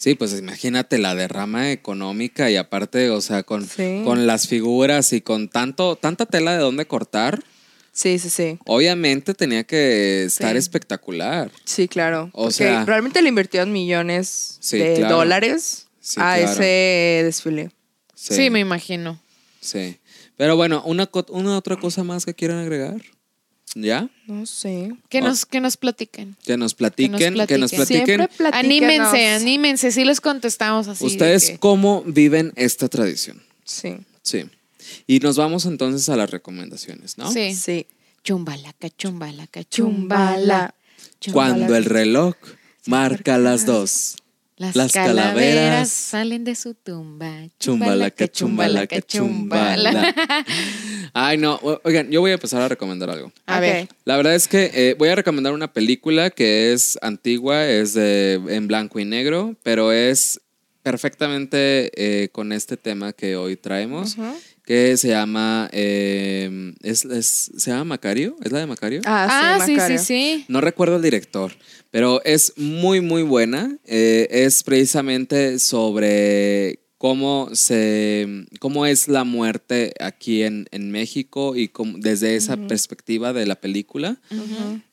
Sí. 0.00 0.14
Pues 0.14 0.32
imagínate 0.38 0.96
la 0.96 1.14
derrama 1.14 1.72
económica 1.72 2.50
y 2.50 2.56
aparte, 2.56 3.10
o 3.10 3.20
sea, 3.20 3.42
con, 3.42 3.66
Sí. 3.68 4.00
con 4.02 4.26
las 4.26 4.48
figuras 4.48 5.12
y 5.12 5.20
con 5.20 5.48
tanto, 5.50 5.96
tanta 5.96 6.24
tela 6.24 6.52
de 6.52 6.58
dónde 6.58 6.86
cortar, 6.86 7.44
Sí, 7.92 8.18
sí, 8.18 8.30
sí. 8.30 8.58
obviamente 8.64 9.34
tenía 9.34 9.64
que 9.64 10.24
estar 10.24 10.52
Sí. 10.52 10.56
espectacular. 10.58 11.50
Sí, 11.66 11.86
claro. 11.86 12.30
O 12.32 12.44
Porque 12.44 12.54
sea- 12.54 12.84
realmente 12.86 13.20
le 13.20 13.28
invirtieron 13.28 13.72
millones 13.72 14.56
Sí, 14.60 14.78
de 14.78 14.94
claro. 14.96 15.16
dólares 15.18 15.88
Sí, 16.00 16.18
a 16.18 16.36
claro. 16.36 16.50
ese 16.52 17.20
desfile. 17.24 17.70
Sí. 18.14 18.48
me 18.48 18.60
imagino. 18.60 19.20
Sí. 19.60 19.98
Pero 20.38 20.56
bueno, 20.56 20.82
una, 20.86 21.10
una 21.28 21.58
otra 21.58 21.76
cosa 21.76 22.04
más 22.04 22.24
que 22.24 22.32
quieran 22.34 22.56
agregar. 22.58 23.02
¿Ya? 23.76 24.08
No 24.26 24.46
sé. 24.46 24.92
Que 25.08 25.18
Oh. 25.20 25.24
nos, 25.28 25.46
que 25.46 25.60
nos 25.60 25.76
platiquen. 25.76 26.36
Que 26.44 26.56
nos 26.56 26.74
platiquen, 26.74 27.18
que 27.46 27.58
nos 27.58 27.70
platiquen. 27.72 28.28
Anímense, 28.52 29.28
anímense. 29.28 29.92
Sí 29.92 30.04
les 30.04 30.20
contestamos 30.20 30.88
así. 30.88 31.04
de 31.04 31.06
Ustedes 31.12 31.50
que- 31.50 31.58
cómo 31.58 32.02
viven 32.04 32.52
esta 32.56 32.88
tradición. 32.88 33.40
Sí. 33.64 33.98
Sí. 34.22 34.44
Y 35.06 35.20
nos 35.20 35.36
vamos 35.36 35.66
entonces 35.66 36.08
a 36.08 36.16
las 36.16 36.30
recomendaciones, 36.30 37.16
¿no? 37.16 37.30
Sí. 37.32 37.54
Sí. 37.54 37.86
Chumbalaca, 38.24 38.90
chumbalaca, 38.90 39.62
Chumbala. 39.64 40.74
chumbala. 41.20 41.32
Cuando 41.32 41.76
el 41.76 41.84
reloj 41.84 42.34
marca 42.86 43.38
las 43.38 43.66
dos. 43.66 44.16
Las, 44.60 44.76
las 44.76 44.92
calaveras, 44.92 45.32
calaveras 45.32 45.90
salen 45.90 46.44
de 46.44 46.54
su 46.54 46.74
tumba. 46.74 47.48
Chumbalaca, 47.58 48.28
chumbalaca, 48.28 49.00
chumbala. 49.00 50.14
Ay, 51.14 51.38
no. 51.38 51.58
Oigan, 51.82 52.10
yo 52.10 52.20
voy 52.20 52.32
a 52.32 52.34
empezar 52.34 52.60
a 52.60 52.68
recomendar 52.68 53.08
algo. 53.08 53.32
A 53.46 53.58
ver. 53.58 53.88
La 54.04 54.18
verdad 54.18 54.34
es 54.34 54.48
que 54.48 54.70
eh, 54.74 54.94
voy 54.98 55.08
a 55.08 55.14
recomendar 55.14 55.54
una 55.54 55.72
película 55.72 56.28
que 56.28 56.74
es 56.74 56.98
antigua, 57.00 57.66
es 57.66 57.94
de, 57.94 58.34
en 58.34 58.68
blanco 58.68 59.00
y 59.00 59.06
negro, 59.06 59.56
pero 59.62 59.92
es 59.92 60.42
perfectamente 60.82 61.90
eh, 61.94 62.28
con 62.28 62.52
este 62.52 62.76
tema 62.76 63.14
que 63.14 63.36
hoy 63.36 63.56
traemos, 63.56 64.18
Ujú. 64.18 64.34
Que 64.70 64.96
se 64.96 65.08
llama, 65.08 65.68
eh, 65.72 66.74
es, 66.84 67.04
es- 67.04 67.50
¿se 67.56 67.72
llama 67.72 67.82
Macario? 67.96 68.36
¿Es 68.40 68.52
la 68.52 68.60
de 68.60 68.66
Macario? 68.66 69.00
Ah, 69.04 69.56
sí, 69.58 69.64
sí, 69.66 69.72
Macario. 69.72 69.98
sí. 69.98 70.44
No 70.46 70.60
recuerdo 70.60 70.94
el 70.94 71.02
director, 71.02 71.50
pero 71.90 72.22
es 72.24 72.52
muy, 72.56 73.00
muy 73.00 73.22
buena. 73.24 73.76
Eh, 73.84 74.28
es 74.30 74.62
precisamente 74.62 75.58
sobre 75.58 76.78
cómo 76.98 77.48
se 77.54 78.44
cómo 78.60 78.84
es 78.86 79.08
la 79.08 79.24
muerte 79.24 79.92
aquí 79.98 80.42
en, 80.44 80.68
en 80.70 80.92
México 80.92 81.56
y 81.56 81.66
cómo- 81.68 81.98
desde 81.98 82.36
esa 82.36 82.56
perspectiva 82.56 83.32
de 83.32 83.46
la 83.46 83.56
película. 83.56 84.20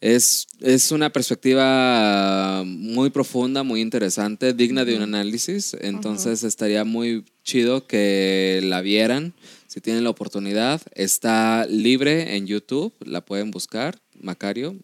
Es, 0.02 0.48
es 0.62 0.92
una 0.92 1.12
perspectiva 1.12 2.64
muy 2.66 3.12
profunda, 3.12 3.62
muy 3.62 3.82
interesante, 3.82 4.54
digna 4.54 4.86
de 4.86 4.96
un 4.96 5.04
análisis. 5.04 5.76
Entonces 5.82 6.44
estaría 6.44 6.84
muy 6.84 7.26
chido 7.44 7.86
que 7.88 8.62
la 8.64 8.82
vieran 8.82 9.34
si 9.68 9.82
tienen 9.82 10.04
la 10.04 10.10
oportunidad. 10.10 10.82
Está 10.96 11.66
libre 11.70 12.36
en 12.36 12.48
YouTube, 12.48 12.94
la 13.06 13.22
pueden 13.22 13.52
buscar. 13.52 14.00
Macario 14.20 14.76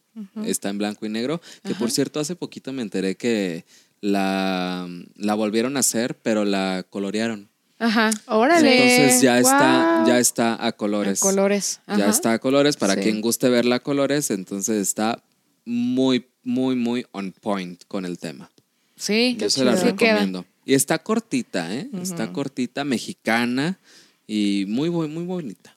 está 0.45 0.69
en 0.69 0.77
blanco 0.77 1.05
y 1.05 1.09
negro. 1.09 1.41
Que 1.63 1.73
por 1.75 1.89
cierto, 1.89 2.19
hace 2.19 2.35
poquito 2.35 2.71
me 2.73 2.81
enteré 2.83 3.15
que 3.15 3.65
la, 4.01 4.87
la 5.15 5.33
volvieron 5.33 5.77
a 5.77 5.79
hacer, 5.79 6.15
pero 6.21 6.45
la 6.45 6.85
colorearon. 6.89 7.49
Ajá. 7.79 8.11
Órale. 8.27 8.95
Entonces 8.95 9.21
ya 9.21 9.39
está, 9.39 9.93
Guau. 9.95 10.07
ya 10.07 10.19
está 10.19 10.65
a 10.65 10.71
colores. 10.73 11.21
A 11.21 11.25
colores. 11.25 11.79
Ya 11.87 11.93
Ajá. 11.95 12.09
está 12.09 12.33
a 12.33 12.39
colores 12.39 12.77
para 12.77 12.93
Sí. 12.95 13.01
quien 13.01 13.21
guste 13.21 13.49
verla 13.49 13.75
a 13.77 13.79
colores, 13.81 14.29
entonces 14.31 14.77
está 14.77 15.23
muy, 15.65 16.27
muy, 16.43 16.75
muy 16.75 17.05
on 17.11 17.31
point 17.31 17.81
con 17.87 18.05
el 18.05 18.19
tema. 18.19 18.51
Sí, 18.95 19.35
Yo 19.39 19.49
se 19.49 19.65
la 19.65 19.75
Sí 19.75 19.83
queda. 19.93 20.13
recomiendo. 20.13 20.45
Y 20.65 20.75
está 20.75 20.99
cortita, 20.99 21.73
¿eh? 21.75 21.89
Está 22.01 22.31
cortita, 22.31 22.85
mexicana 22.85 23.79
y 24.27 24.65
muy, 24.67 24.89
muy, 24.89 25.07
muy 25.07 25.23
bonita. 25.25 25.75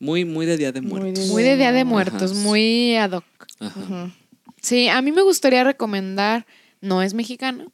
Muy, 0.00 0.24
muy 0.24 0.44
de 0.46 0.56
Día 0.56 0.72
de 0.72 0.80
Muertos. 0.80 1.28
Muy 1.28 1.42
de 1.42 1.56
Día 1.56 1.72
de 1.72 1.80
Ajá. 1.80 1.84
Muertos, 1.88 2.34
muy 2.34 2.96
ad 2.96 3.12
hoc. 3.12 3.24
Ajá. 3.60 4.10
Sí, 4.60 4.88
a 4.88 5.00
mí 5.02 5.12
me 5.12 5.22
gustaría 5.22 5.62
recomendar, 5.64 6.46
no 6.80 7.02
es 7.02 7.14
mexicana. 7.14 7.66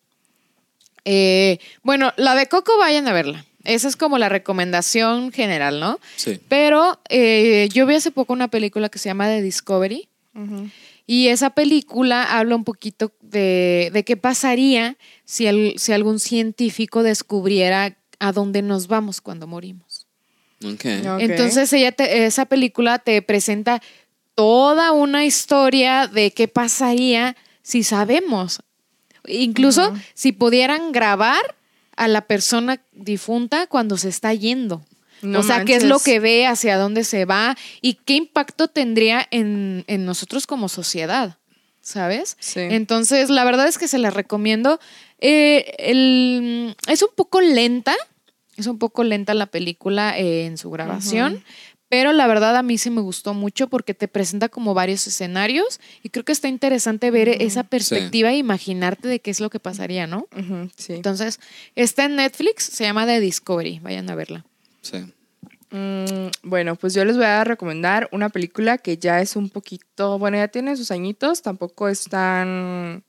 Eh, 1.05 1.59
bueno, 1.83 2.13
la 2.17 2.35
de 2.35 2.47
Coco 2.47 2.77
vayan 2.79 3.09
a 3.09 3.13
verla. 3.13 3.45
Esa 3.65 3.89
es 3.89 3.97
como 3.97 4.19
la 4.19 4.29
recomendación 4.29 5.33
general, 5.33 5.81
¿no? 5.81 5.99
Sí. 6.17 6.41
Pero 6.49 6.99
eh, 7.09 7.69
yo 7.73 7.87
vi 7.87 7.95
hace 7.95 8.11
poco 8.11 8.33
una 8.33 8.49
película 8.49 8.89
que 8.89 8.99
se 8.99 9.09
llama 9.09 9.27
The 9.29 9.43
Discovery 9.43 10.09
y 11.07 11.27
esa 11.29 11.51
película 11.51 12.23
habla 12.39 12.55
un 12.57 12.65
poquito 12.65 13.13
de, 13.21 13.91
de 13.93 14.05
qué 14.05 14.17
pasaría 14.17 14.97
si, 15.25 15.47
el- 15.47 15.75
si 15.77 15.93
algún 15.93 16.19
científico 16.21 17.03
descubriera 17.03 17.99
a 18.21 18.33
dónde 18.33 18.63
nos 18.63 18.87
vamos 18.87 19.21
cuando 19.21 19.47
morimos. 19.47 20.00
Ok. 20.65 20.85
No. 21.03 21.17
Ok. 21.17 21.23
Entonces 21.23 21.73
ella 21.73 21.93
te- 21.93 22.25
esa 22.27 22.45
película 22.47 22.99
te 22.99 23.21
presenta 23.23 23.81
toda 24.35 24.93
una 24.93 25.25
historia 25.25 26.07
de 26.07 26.31
qué 26.33 26.49
pasaría 26.49 27.37
si 27.63 27.83
sabemos. 27.83 28.61
Incluso 29.27 29.93
si 30.15 30.33
pudieran 30.33 30.93
grabar 30.93 31.57
a 31.97 32.09
la 32.09 32.23
persona 32.23 32.81
difunta 32.93 33.67
cuando 33.67 33.97
se 33.99 34.09
está 34.09 34.33
yendo. 34.33 34.83
No 35.23 35.41
o 35.41 35.43
sea, 35.43 35.65
qué 35.67 35.75
es 35.75 35.85
lo 35.85 35.99
que 35.99 36.19
ve, 36.19 36.47
hacia 36.47 36.79
dónde 36.79 37.05
se 37.05 37.27
va 37.27 37.55
y 37.83 37.95
qué 37.95 38.15
impacto 38.15 38.69
tendría 38.69 39.27
en, 39.31 39.85
en 39.87 40.07
nosotros 40.07 40.47
como 40.47 40.71
sociedad, 40.71 41.37
¿sabes? 41.83 42.39
Sí. 42.41 42.61
Entonces, 42.61 43.29
la 43.29 43.45
verdad 43.45 43.69
es 43.69 43.77
que 43.77 43.87
se 43.89 43.99
las 43.99 44.15
recomiendo. 44.15 44.81
Eh, 45.19 45.75
el- 45.79 46.75
es 46.89 47.03
un 47.03 47.11
poco 47.15 47.43
lenta, 47.43 47.95
es 48.61 48.67
un 48.67 48.79
poco 48.79 49.05
lenta 49.05 49.35
la 49.35 49.47
película 49.47 50.19
eh, 50.19 50.47
en 50.47 50.59
su 50.59 50.71
grabación, 50.71 51.43
pero 51.89 52.13
la 52.13 52.27
verdad 52.29 52.57
a 52.57 52.63
mí 52.63 52.79
sí 52.79 52.89
me 52.89 53.01
gustó 53.01 53.35
mucho 53.35 53.69
porque 53.69 53.95
te 53.95 54.07
presenta 54.07 54.49
como 54.49 54.75
varios 54.75 55.07
escenarios 55.07 55.81
y 56.03 56.11
creo 56.11 56.25
que 56.25 56.33
está 56.33 56.49
interesante 56.49 57.11
ver 57.11 57.29
esa 57.29 57.65
perspectiva 57.65 58.31
e 58.31 58.37
imaginarte 58.37 59.09
de 59.09 59.21
qué 59.21 59.31
es 59.31 59.41
lo 59.41 59.51
que 59.51 59.59
pasaría, 59.59 60.07
¿no? 60.07 60.29
Ujú, 60.37 60.71
sí. 60.77 60.93
Entonces, 60.95 61.41
está 61.75 62.05
en 62.05 62.17
Netflix, 62.17 62.65
se 62.65 62.85
llama 62.85 63.07
The 63.07 63.19
Discovery, 63.19 63.81
vayan 63.81 64.09
a 64.09 64.15
verla. 64.15 64.45
Sí. 64.83 64.99
Mm, 65.73 66.31
bueno, 66.43 66.77
pues 66.77 66.95
yo 66.95 67.05
les 67.05 67.17
voy 67.17 67.27
a 67.27 67.45
recomendar 67.45 68.09
una 68.13 68.29
película 68.29 68.79
que 68.79 68.97
ya 68.97 69.21
es 69.21 69.37
un 69.37 69.51
poquito, 69.51 70.19
bueno, 70.19 70.37
ya 70.37 70.49
tiene 70.49 70.77
sus 70.77 70.91
añitos, 70.91 71.43
tampoco 71.43 71.89
es 71.89 72.05
tan, 72.05 73.05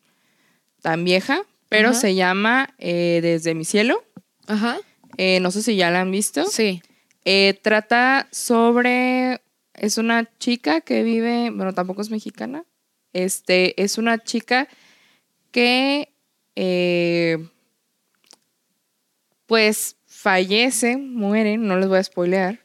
tan 0.81 1.03
vieja, 1.03 1.41
pero 1.69 1.93
se 1.93 2.15
llama 2.15 2.73
eh, 2.77 3.19
Desde 3.21 3.55
mi 3.55 3.65
cielo. 3.65 4.03
Ajá. 4.47 4.77
Eh, 5.23 5.39
no 5.39 5.51
sé 5.51 5.61
si 5.61 5.75
ya 5.75 5.91
la 5.91 6.01
han 6.01 6.09
visto. 6.09 6.47
Sí. 6.47 6.81
Eh, 7.25 7.59
trata 7.61 8.27
sobre, 8.31 9.39
es 9.75 9.99
una 9.99 10.27
chica 10.39 10.81
que 10.81 11.03
vive, 11.03 11.51
bueno, 11.51 11.75
tampoco 11.75 12.01
es 12.01 12.09
mexicana, 12.09 12.65
este, 13.13 13.79
es 13.79 13.99
una 13.99 14.17
chica 14.17 14.67
que, 15.51 16.11
eh, 16.55 17.37
pues, 19.45 19.97
fallece, 20.07 20.97
muere, 20.97 21.57
no 21.57 21.77
les 21.77 21.87
voy 21.87 21.99
a 21.99 22.03
spoilear, 22.03 22.59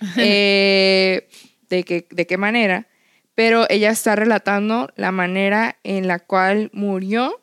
de, 0.16 1.24
que, 1.68 2.08
de 2.10 2.26
qué 2.26 2.36
manera, 2.36 2.88
pero 3.36 3.66
ella 3.70 3.90
está 3.92 4.16
relatando 4.16 4.90
la 4.96 5.12
manera 5.12 5.78
en 5.84 6.08
la 6.08 6.18
cual 6.18 6.68
murió 6.72 7.41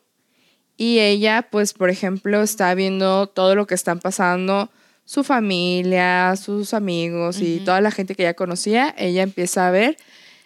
y 0.79 0.99
ella, 1.01 1.45
pues, 1.51 1.73
por 1.73 1.89
ejemplo, 1.89 2.41
está 2.41 2.73
viendo 2.73 3.27
todo 3.27 3.53
lo 3.53 3.67
que 3.67 3.75
están 3.75 3.99
pasando, 3.99 4.71
su 5.03 5.25
familia, 5.25 6.37
sus 6.37 6.73
amigos 6.73 7.41
y 7.41 7.59
toda 7.59 7.81
la 7.81 7.91
gente 7.91 8.15
que 8.15 8.23
ella 8.23 8.33
conocía, 8.33 8.95
ella 8.97 9.23
empieza 9.23 9.67
a 9.67 9.71
ver, 9.71 9.97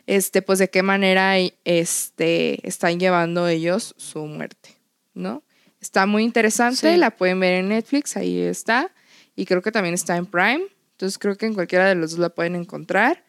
este, 0.08 0.42
pues, 0.42 0.58
de 0.58 0.72
qué 0.72 0.82
manera 0.82 1.36
este, 1.66 2.68
están 2.68 3.00
llevando 3.00 3.48
ellos 3.48 3.94
su 3.98 4.26
muerte, 4.26 4.76
¿no? 5.14 5.44
Está 5.80 6.08
muy 6.08 6.24
interesante, 6.24 6.94
Sí. 6.94 6.98
la 6.98 7.12
pueden 7.12 7.40
ver 7.40 7.54
en 7.54 7.70
Netflix, 7.70 8.18
ahí 8.18 8.40
está, 8.40 8.90
y 9.36 9.46
creo 9.46 9.62
que 9.62 9.72
también 9.72 9.94
está 9.94 10.18
en 10.18 10.26
Prime, 10.26 10.64
entonces 10.94 11.20
creo 11.20 11.38
que 11.38 11.46
en 11.46 11.54
cualquiera 11.54 11.88
de 11.88 11.94
los 11.94 12.10
dos 12.12 12.20
la 12.20 12.30
pueden 12.30 12.56
encontrar. 12.56 13.24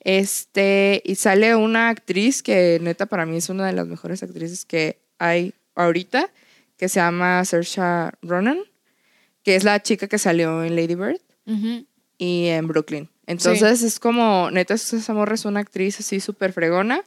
Este, 0.00 1.02
y 1.04 1.16
sale 1.16 1.56
una 1.56 1.88
actriz 1.88 2.44
que 2.44 2.78
neta 2.80 3.06
para 3.06 3.26
mí 3.26 3.38
es 3.38 3.48
una 3.48 3.66
de 3.66 3.72
las 3.72 3.88
mejores 3.88 4.22
actrices 4.22 4.64
que 4.64 5.00
hay 5.18 5.54
ahorita, 5.74 6.30
que 6.76 6.88
se 6.88 7.00
llama 7.00 7.44
Saoirse 7.44 7.82
Ronan, 8.22 8.58
que 9.42 9.56
es 9.56 9.64
la 9.64 9.82
chica 9.82 10.08
que 10.08 10.18
salió 10.18 10.64
en 10.64 10.76
Lady 10.76 10.94
Bird 10.94 11.20
y 12.18 12.46
en 12.46 12.66
Brooklyn. 12.66 13.08
Entonces 13.26 13.82
es 13.82 14.00
como, 14.00 14.50
neta, 14.50 14.74
esa 14.74 15.14
morra 15.14 15.34
es 15.34 15.44
una 15.44 15.60
actriz 15.60 16.00
así 16.00 16.20
súper 16.20 16.52
fregona, 16.52 17.02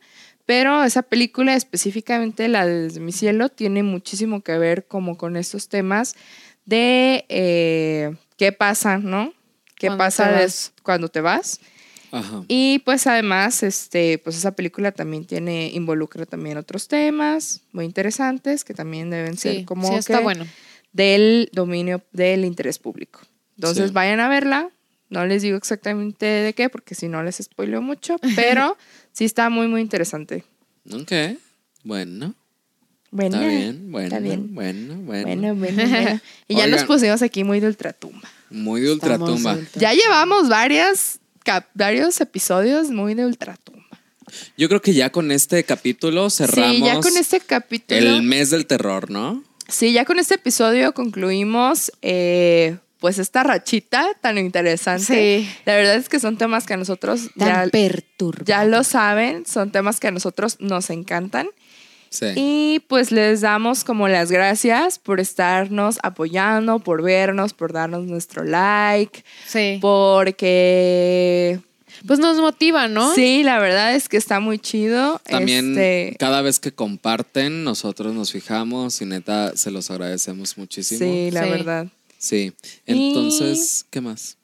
pero 0.46 0.84
esa 0.84 1.04
película 1.04 1.56
específicamente, 1.56 2.48
la 2.48 2.66
de 2.66 3.00
mi 3.00 3.12
cielo, 3.12 3.50
tiene 3.50 3.84
muchísimo 3.84 4.42
que 4.42 4.58
ver 4.58 4.88
como 4.88 5.18
con 5.18 5.36
estos 5.36 5.68
temas 5.68 6.16
de 6.66 7.26
eh, 7.30 8.16
qué 8.38 8.52
pasa, 8.52 8.98
¿no? 8.98 9.34
¿Qué 9.76 9.88
Cuando 9.88 10.04
pasa 10.04 10.48
cuando 10.84 11.10
te 11.10 11.22
vas? 11.22 11.60
Ajá. 12.12 12.44
Y 12.48 12.80
pues 12.80 13.06
además, 13.08 13.64
este, 13.64 14.18
pues 14.20 14.38
esa 14.38 14.52
película 14.52 14.92
también 14.92 15.26
tiene, 15.26 15.70
involucra 15.74 16.26
también 16.26 16.58
otros 16.58 16.88
temas 16.88 17.62
muy 17.72 17.86
interesantes 17.86 18.64
que 18.64 18.74
también 18.74 19.10
deben 19.10 19.38
ser 19.38 19.58
Sí, 19.58 19.66
como 19.66 19.88
sí, 19.90 19.96
está 19.96 20.18
que 20.20 20.24
bueno. 20.24 20.46
del 20.94 21.50
dominio 21.54 22.02
del 22.14 22.46
interés 22.46 22.80
público. 22.80 23.20
Entonces 23.58 23.88
Sí. 23.88 23.94
vayan 23.94 24.20
a 24.20 24.30
verla. 24.30 24.70
No 25.10 25.26
les 25.26 25.42
digo 25.42 25.58
exactamente 25.58 26.26
de 26.26 26.54
qué, 26.54 26.70
porque 26.70 26.94
si 26.96 27.08
no 27.08 27.24
les 27.24 27.38
spoileo 27.38 27.82
mucho, 27.82 28.18
pero 28.36 28.78
sí 29.14 29.26
está 29.26 29.50
muy, 29.50 29.68
muy 29.68 29.82
interesante. 29.82 30.44
Ok. 30.92 31.12
Bueno. 31.84 32.34
Bueno, 33.10 33.38
Está 33.38 33.48
bien. 33.48 33.92
Bueno. 33.92 34.08
está 34.08 34.20
bien. 34.20 34.54
Bueno, 34.54 34.96
bueno. 34.98 35.26
Bueno, 35.26 35.56
bueno, 35.56 35.86
bueno. 35.88 36.22
Y 36.50 36.56
ya 36.58 36.68
nos 36.68 36.84
pusimos 36.84 37.22
aquí 37.22 37.44
muy 37.46 37.62
de 37.62 37.68
ultratumba. 37.68 38.30
Muy 38.50 38.82
de 38.82 38.92
ultratumba. 38.92 39.54
Estamos 39.54 39.72
Ya 39.76 39.94
llevamos 39.94 40.50
varias, 40.50 41.17
varios 41.74 42.20
episodios 42.22 42.90
muy 42.90 43.14
de 43.14 43.26
ultratumba. 43.26 43.84
Yo 44.58 44.68
creo 44.68 44.82
que 44.82 44.94
ya 44.94 45.10
con 45.12 45.32
este 45.32 45.64
capítulo 45.64 46.30
cerramos 46.30 46.76
Sí, 46.76 46.82
ya 46.84 47.00
con 47.00 47.16
este 47.18 47.40
capítulo. 47.40 48.00
el 48.00 48.24
mes 48.24 48.50
del 48.50 48.66
terror, 48.66 49.10
¿no? 49.10 49.44
Sí, 49.70 49.94
ya 49.94 50.06
con 50.06 50.20
este 50.20 50.36
episodio 50.36 50.94
concluimos 50.94 51.92
eh, 52.02 52.78
pues 53.00 53.20
esta 53.20 53.44
rachita 53.44 54.06
tan 54.22 54.38
interesante. 54.38 55.42
Sí. 55.46 55.50
La 55.66 55.76
verdad 55.76 55.96
es 55.96 56.10
que 56.10 56.20
son 56.20 56.38
temas 56.38 56.66
que 56.66 56.74
a 56.74 56.78
nosotros 56.78 57.30
ya, 57.36 57.46
Tan 57.62 57.70
perturbador. 57.70 58.46
ya 58.46 58.66
lo 58.66 58.84
saben, 58.84 59.46
son 59.46 59.72
temas 59.72 60.00
que 60.00 60.08
a 60.08 60.12
nosotros 60.12 60.58
nos 60.60 60.90
encantan. 60.90 61.48
Sí. 62.10 62.26
Y 62.36 62.80
pues 62.88 63.12
les 63.12 63.42
damos 63.42 63.84
como 63.84 64.08
las 64.08 64.32
gracias 64.32 64.98
por 65.00 65.20
estarnos 65.20 65.98
apoyando, 66.04 66.80
por 66.80 67.02
vernos, 67.04 67.54
por 67.54 67.74
darnos 67.74 68.04
nuestro 68.06 68.44
like, 68.44 69.24
Sí. 69.48 69.80
porque 69.82 71.60
Pues 72.06 72.20
nos 72.20 72.38
motiva, 72.38 72.88
¿no? 72.88 73.14
sí, 73.16 73.44
la 73.44 73.60
verdad 73.60 73.96
es 73.96 74.08
que 74.10 74.18
está 74.18 74.40
muy 74.40 74.60
chido. 74.60 75.20
También 75.26 75.72
Este, 75.72 76.16
cada 76.20 76.42
vez 76.42 76.60
que 76.60 76.72
comparten, 76.72 77.64
nosotros 77.64 78.14
nos 78.14 78.32
fijamos 78.32 79.02
y 79.02 79.06
neta 79.06 79.56
se 79.56 79.72
los 79.72 79.90
agradecemos 79.92 80.58
muchísimo. 80.58 81.00
sí, 81.00 81.32
la 81.32 81.44
Sí. 81.44 81.50
verdad. 81.50 81.88
Sí. 82.20 82.54
Y- 82.86 83.10
Entonces, 83.10 83.86
¿qué 83.90 84.02
más? 84.02 84.38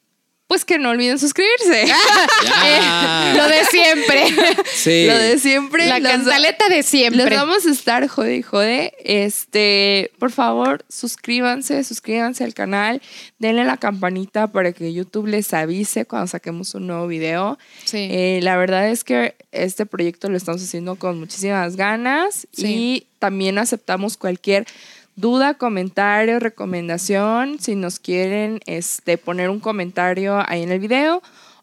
Pues 0.53 0.65
que 0.65 0.77
no 0.77 0.91
olviden 0.91 1.17
suscribirse. 1.17 1.87
Ya. 1.87 3.33
Lo 3.37 3.47
de 3.47 3.65
siempre. 3.65 4.25
Sí. 4.71 5.07
Lo 5.07 5.17
de 5.17 5.39
siempre. 5.39 5.87
La 5.87 5.99
cantaleta 5.99 6.69
de 6.69 6.83
siempre. 6.83 7.25
Les 7.25 7.35
vamos 7.39 7.65
a 7.65 7.71
estar 7.71 8.07
jode 8.07 8.35
y 8.35 8.43
jode. 8.43 8.93
Este, 9.03 10.11
por 10.19 10.29
favor, 10.31 10.85
suscríbanse, 10.89 11.83
suscríbanse 11.83 12.43
al 12.43 12.53
canal, 12.53 13.01
denle 13.39 13.63
la 13.65 13.77
campanita 13.77 14.51
para 14.51 14.73
que 14.73 14.93
YouTube 14.93 15.25
les 15.25 15.51
avise 15.55 16.05
cuando 16.05 16.27
saquemos 16.27 16.75
un 16.75 16.85
nuevo 16.85 17.07
video. 17.07 17.57
Sí. 17.85 18.09
Eh, 18.11 18.39
la 18.43 18.55
verdad 18.55 18.89
es 18.89 19.03
que 19.03 19.33
este 19.51 19.87
proyecto 19.87 20.29
lo 20.29 20.37
estamos 20.37 20.61
haciendo 20.61 20.97
con 20.97 21.19
muchísimas 21.19 21.75
ganas 21.77 22.47
Sí. 22.51 22.67
y 22.67 23.07
también 23.17 23.57
aceptamos 23.57 24.17
cualquier 24.17 24.67
duda, 25.15 25.53
comentario, 25.55 26.39
recomendación, 26.39 27.59
si 27.59 27.75
nos 27.75 27.99
quieren 27.99 28.59
este, 28.65 29.17
poner 29.17 29.49
un 29.49 29.59
comentario 29.59 30.41
ahí 30.47 30.63
en 30.63 30.71
el 30.71 30.79
video 30.79 31.21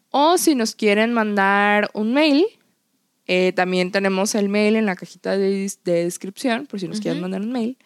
o 0.09 0.37
si 0.37 0.55
nos 0.55 0.75
quieren 0.75 1.13
mandar 1.13 1.89
un 1.93 2.13
mail. 2.13 2.45
eh, 3.27 3.53
también 3.55 3.91
tenemos 3.91 4.35
el 4.35 4.49
mail 4.49 4.75
en 4.75 4.85
la 4.85 4.95
cajita 4.95 5.37
de, 5.37 5.71
de 5.85 6.03
descripción, 6.03 6.65
por 6.65 6.79
si 6.81 6.87
nos 6.87 6.99
quieren 6.99 7.21
mandar 7.21 7.41
un 7.41 7.51
mail. 7.51 7.77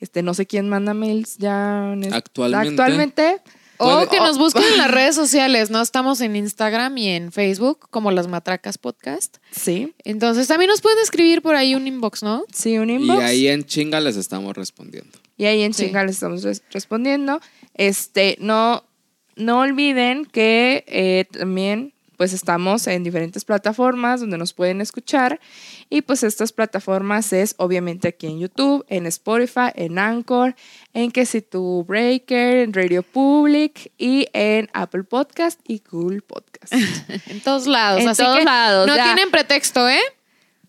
Este, 0.00 0.22
no 0.22 0.34
sé 0.34 0.44
quién 0.46 0.68
manda 0.68 0.92
mails 0.92 1.38
ya 1.38 1.92
en 1.94 2.04
es- 2.04 2.12
Actualmente. 2.12 2.82
actualmente. 2.82 3.40
O 3.86 4.08
que 4.08 4.18
nos 4.18 4.36
busquen 4.38 4.62
en 4.64 4.78
las 4.78 4.90
redes 4.90 5.14
sociales, 5.14 5.70
¿no? 5.70 5.80
Estamos 5.80 6.20
en 6.20 6.36
Instagram 6.36 6.96
y 6.98 7.08
en 7.08 7.32
Facebook 7.32 7.88
como 7.90 8.10
Las 8.10 8.28
Matracas 8.28 8.76
Podcast. 8.78 9.38
Sí, 9.52 9.94
Entonces 10.04 10.46
también 10.48 10.68
nos 10.68 10.80
pueden 10.82 10.98
escribir 10.98 11.40
por 11.42 11.54
ahí 11.56 11.74
un 11.74 11.86
inbox, 11.86 12.22
¿no? 12.22 12.44
sí, 12.52 12.76
un 12.78 12.90
Y 12.90 12.94
inbox. 12.94 13.22
ahí 13.22 13.48
en 13.48 13.64
chinga 13.64 14.00
les 14.00 14.16
estamos 14.16 14.54
respondiendo. 14.56 15.18
Y 15.36 15.46
ahí 15.46 15.62
en 15.62 15.72
Sí. 15.74 15.86
chinga 15.86 16.04
les 16.04 16.16
estamos 16.16 16.42
res- 16.42 16.62
respondiendo. 16.70 17.40
Este, 17.74 18.36
no, 18.40 18.84
no 19.36 19.60
olviden 19.60 20.26
que 20.26 20.84
eh, 20.86 21.24
también 21.32 21.93
pues 22.16 22.32
estamos 22.32 22.86
en 22.86 23.02
diferentes 23.04 23.44
plataformas 23.44 24.20
donde 24.20 24.38
nos 24.38 24.52
pueden 24.52 24.80
escuchar. 24.80 25.40
Y 25.90 26.02
pues 26.02 26.22
estas 26.22 26.52
plataformas 26.52 27.32
es 27.32 27.54
obviamente 27.58 28.08
aquí 28.08 28.26
en 28.26 28.38
YouTube, 28.40 28.84
en 28.88 29.06
Spotify, 29.06 29.70
en 29.74 29.98
Anchor, 29.98 30.54
en 30.92 31.10
que 31.10 31.26
si 31.26 31.42
tu 31.42 31.84
Breaker, 31.84 32.58
en 32.58 32.72
Radio 32.72 33.02
Public 33.02 33.92
y 33.98 34.26
en 34.32 34.68
Apple 34.72 35.04
Podcast 35.04 35.60
y 35.66 35.82
Google 35.90 36.22
Podcast. 36.22 36.72
En 37.26 37.40
todos 37.40 37.66
lados. 37.66 38.00
En 38.02 38.08
Así 38.08 38.22
todos 38.22 38.38
que 38.38 38.44
lados, 38.44 38.86
No 38.86 38.96
ya. 38.96 39.04
tienen 39.04 39.30
pretexto, 39.30 39.88
¿eh? 39.88 40.00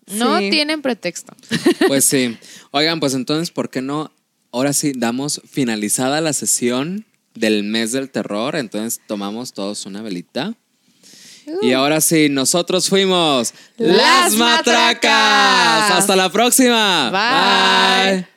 No 0.08 0.38
Sí. 0.38 0.50
tienen 0.50 0.82
pretexto. 0.82 1.34
Pues 1.88 2.04
sí. 2.04 2.36
Oigan, 2.70 3.00
pues 3.00 3.14
entonces, 3.14 3.50
¿por 3.50 3.70
qué 3.70 3.82
no? 3.82 4.12
Ahora 4.52 4.72
sí, 4.72 4.92
damos 4.96 5.40
finalizada 5.48 6.20
la 6.20 6.32
sesión 6.32 7.04
del 7.34 7.64
mes 7.64 7.92
del 7.92 8.10
terror. 8.10 8.56
Entonces 8.56 9.00
tomamos 9.06 9.52
todos 9.52 9.84
una 9.86 10.02
velita. 10.02 10.54
Y 11.62 11.72
ahora 11.72 12.00
sí, 12.00 12.28
nosotros 12.28 12.88
fuimos 12.88 13.54
Las 13.76 13.96
las 13.96 14.32
matracas. 14.34 15.04
Matracas. 15.04 15.98
Hasta 15.98 16.16
la 16.16 16.30
próxima. 16.30 17.10
Bye. 17.10 18.12
Bye. 18.22 18.35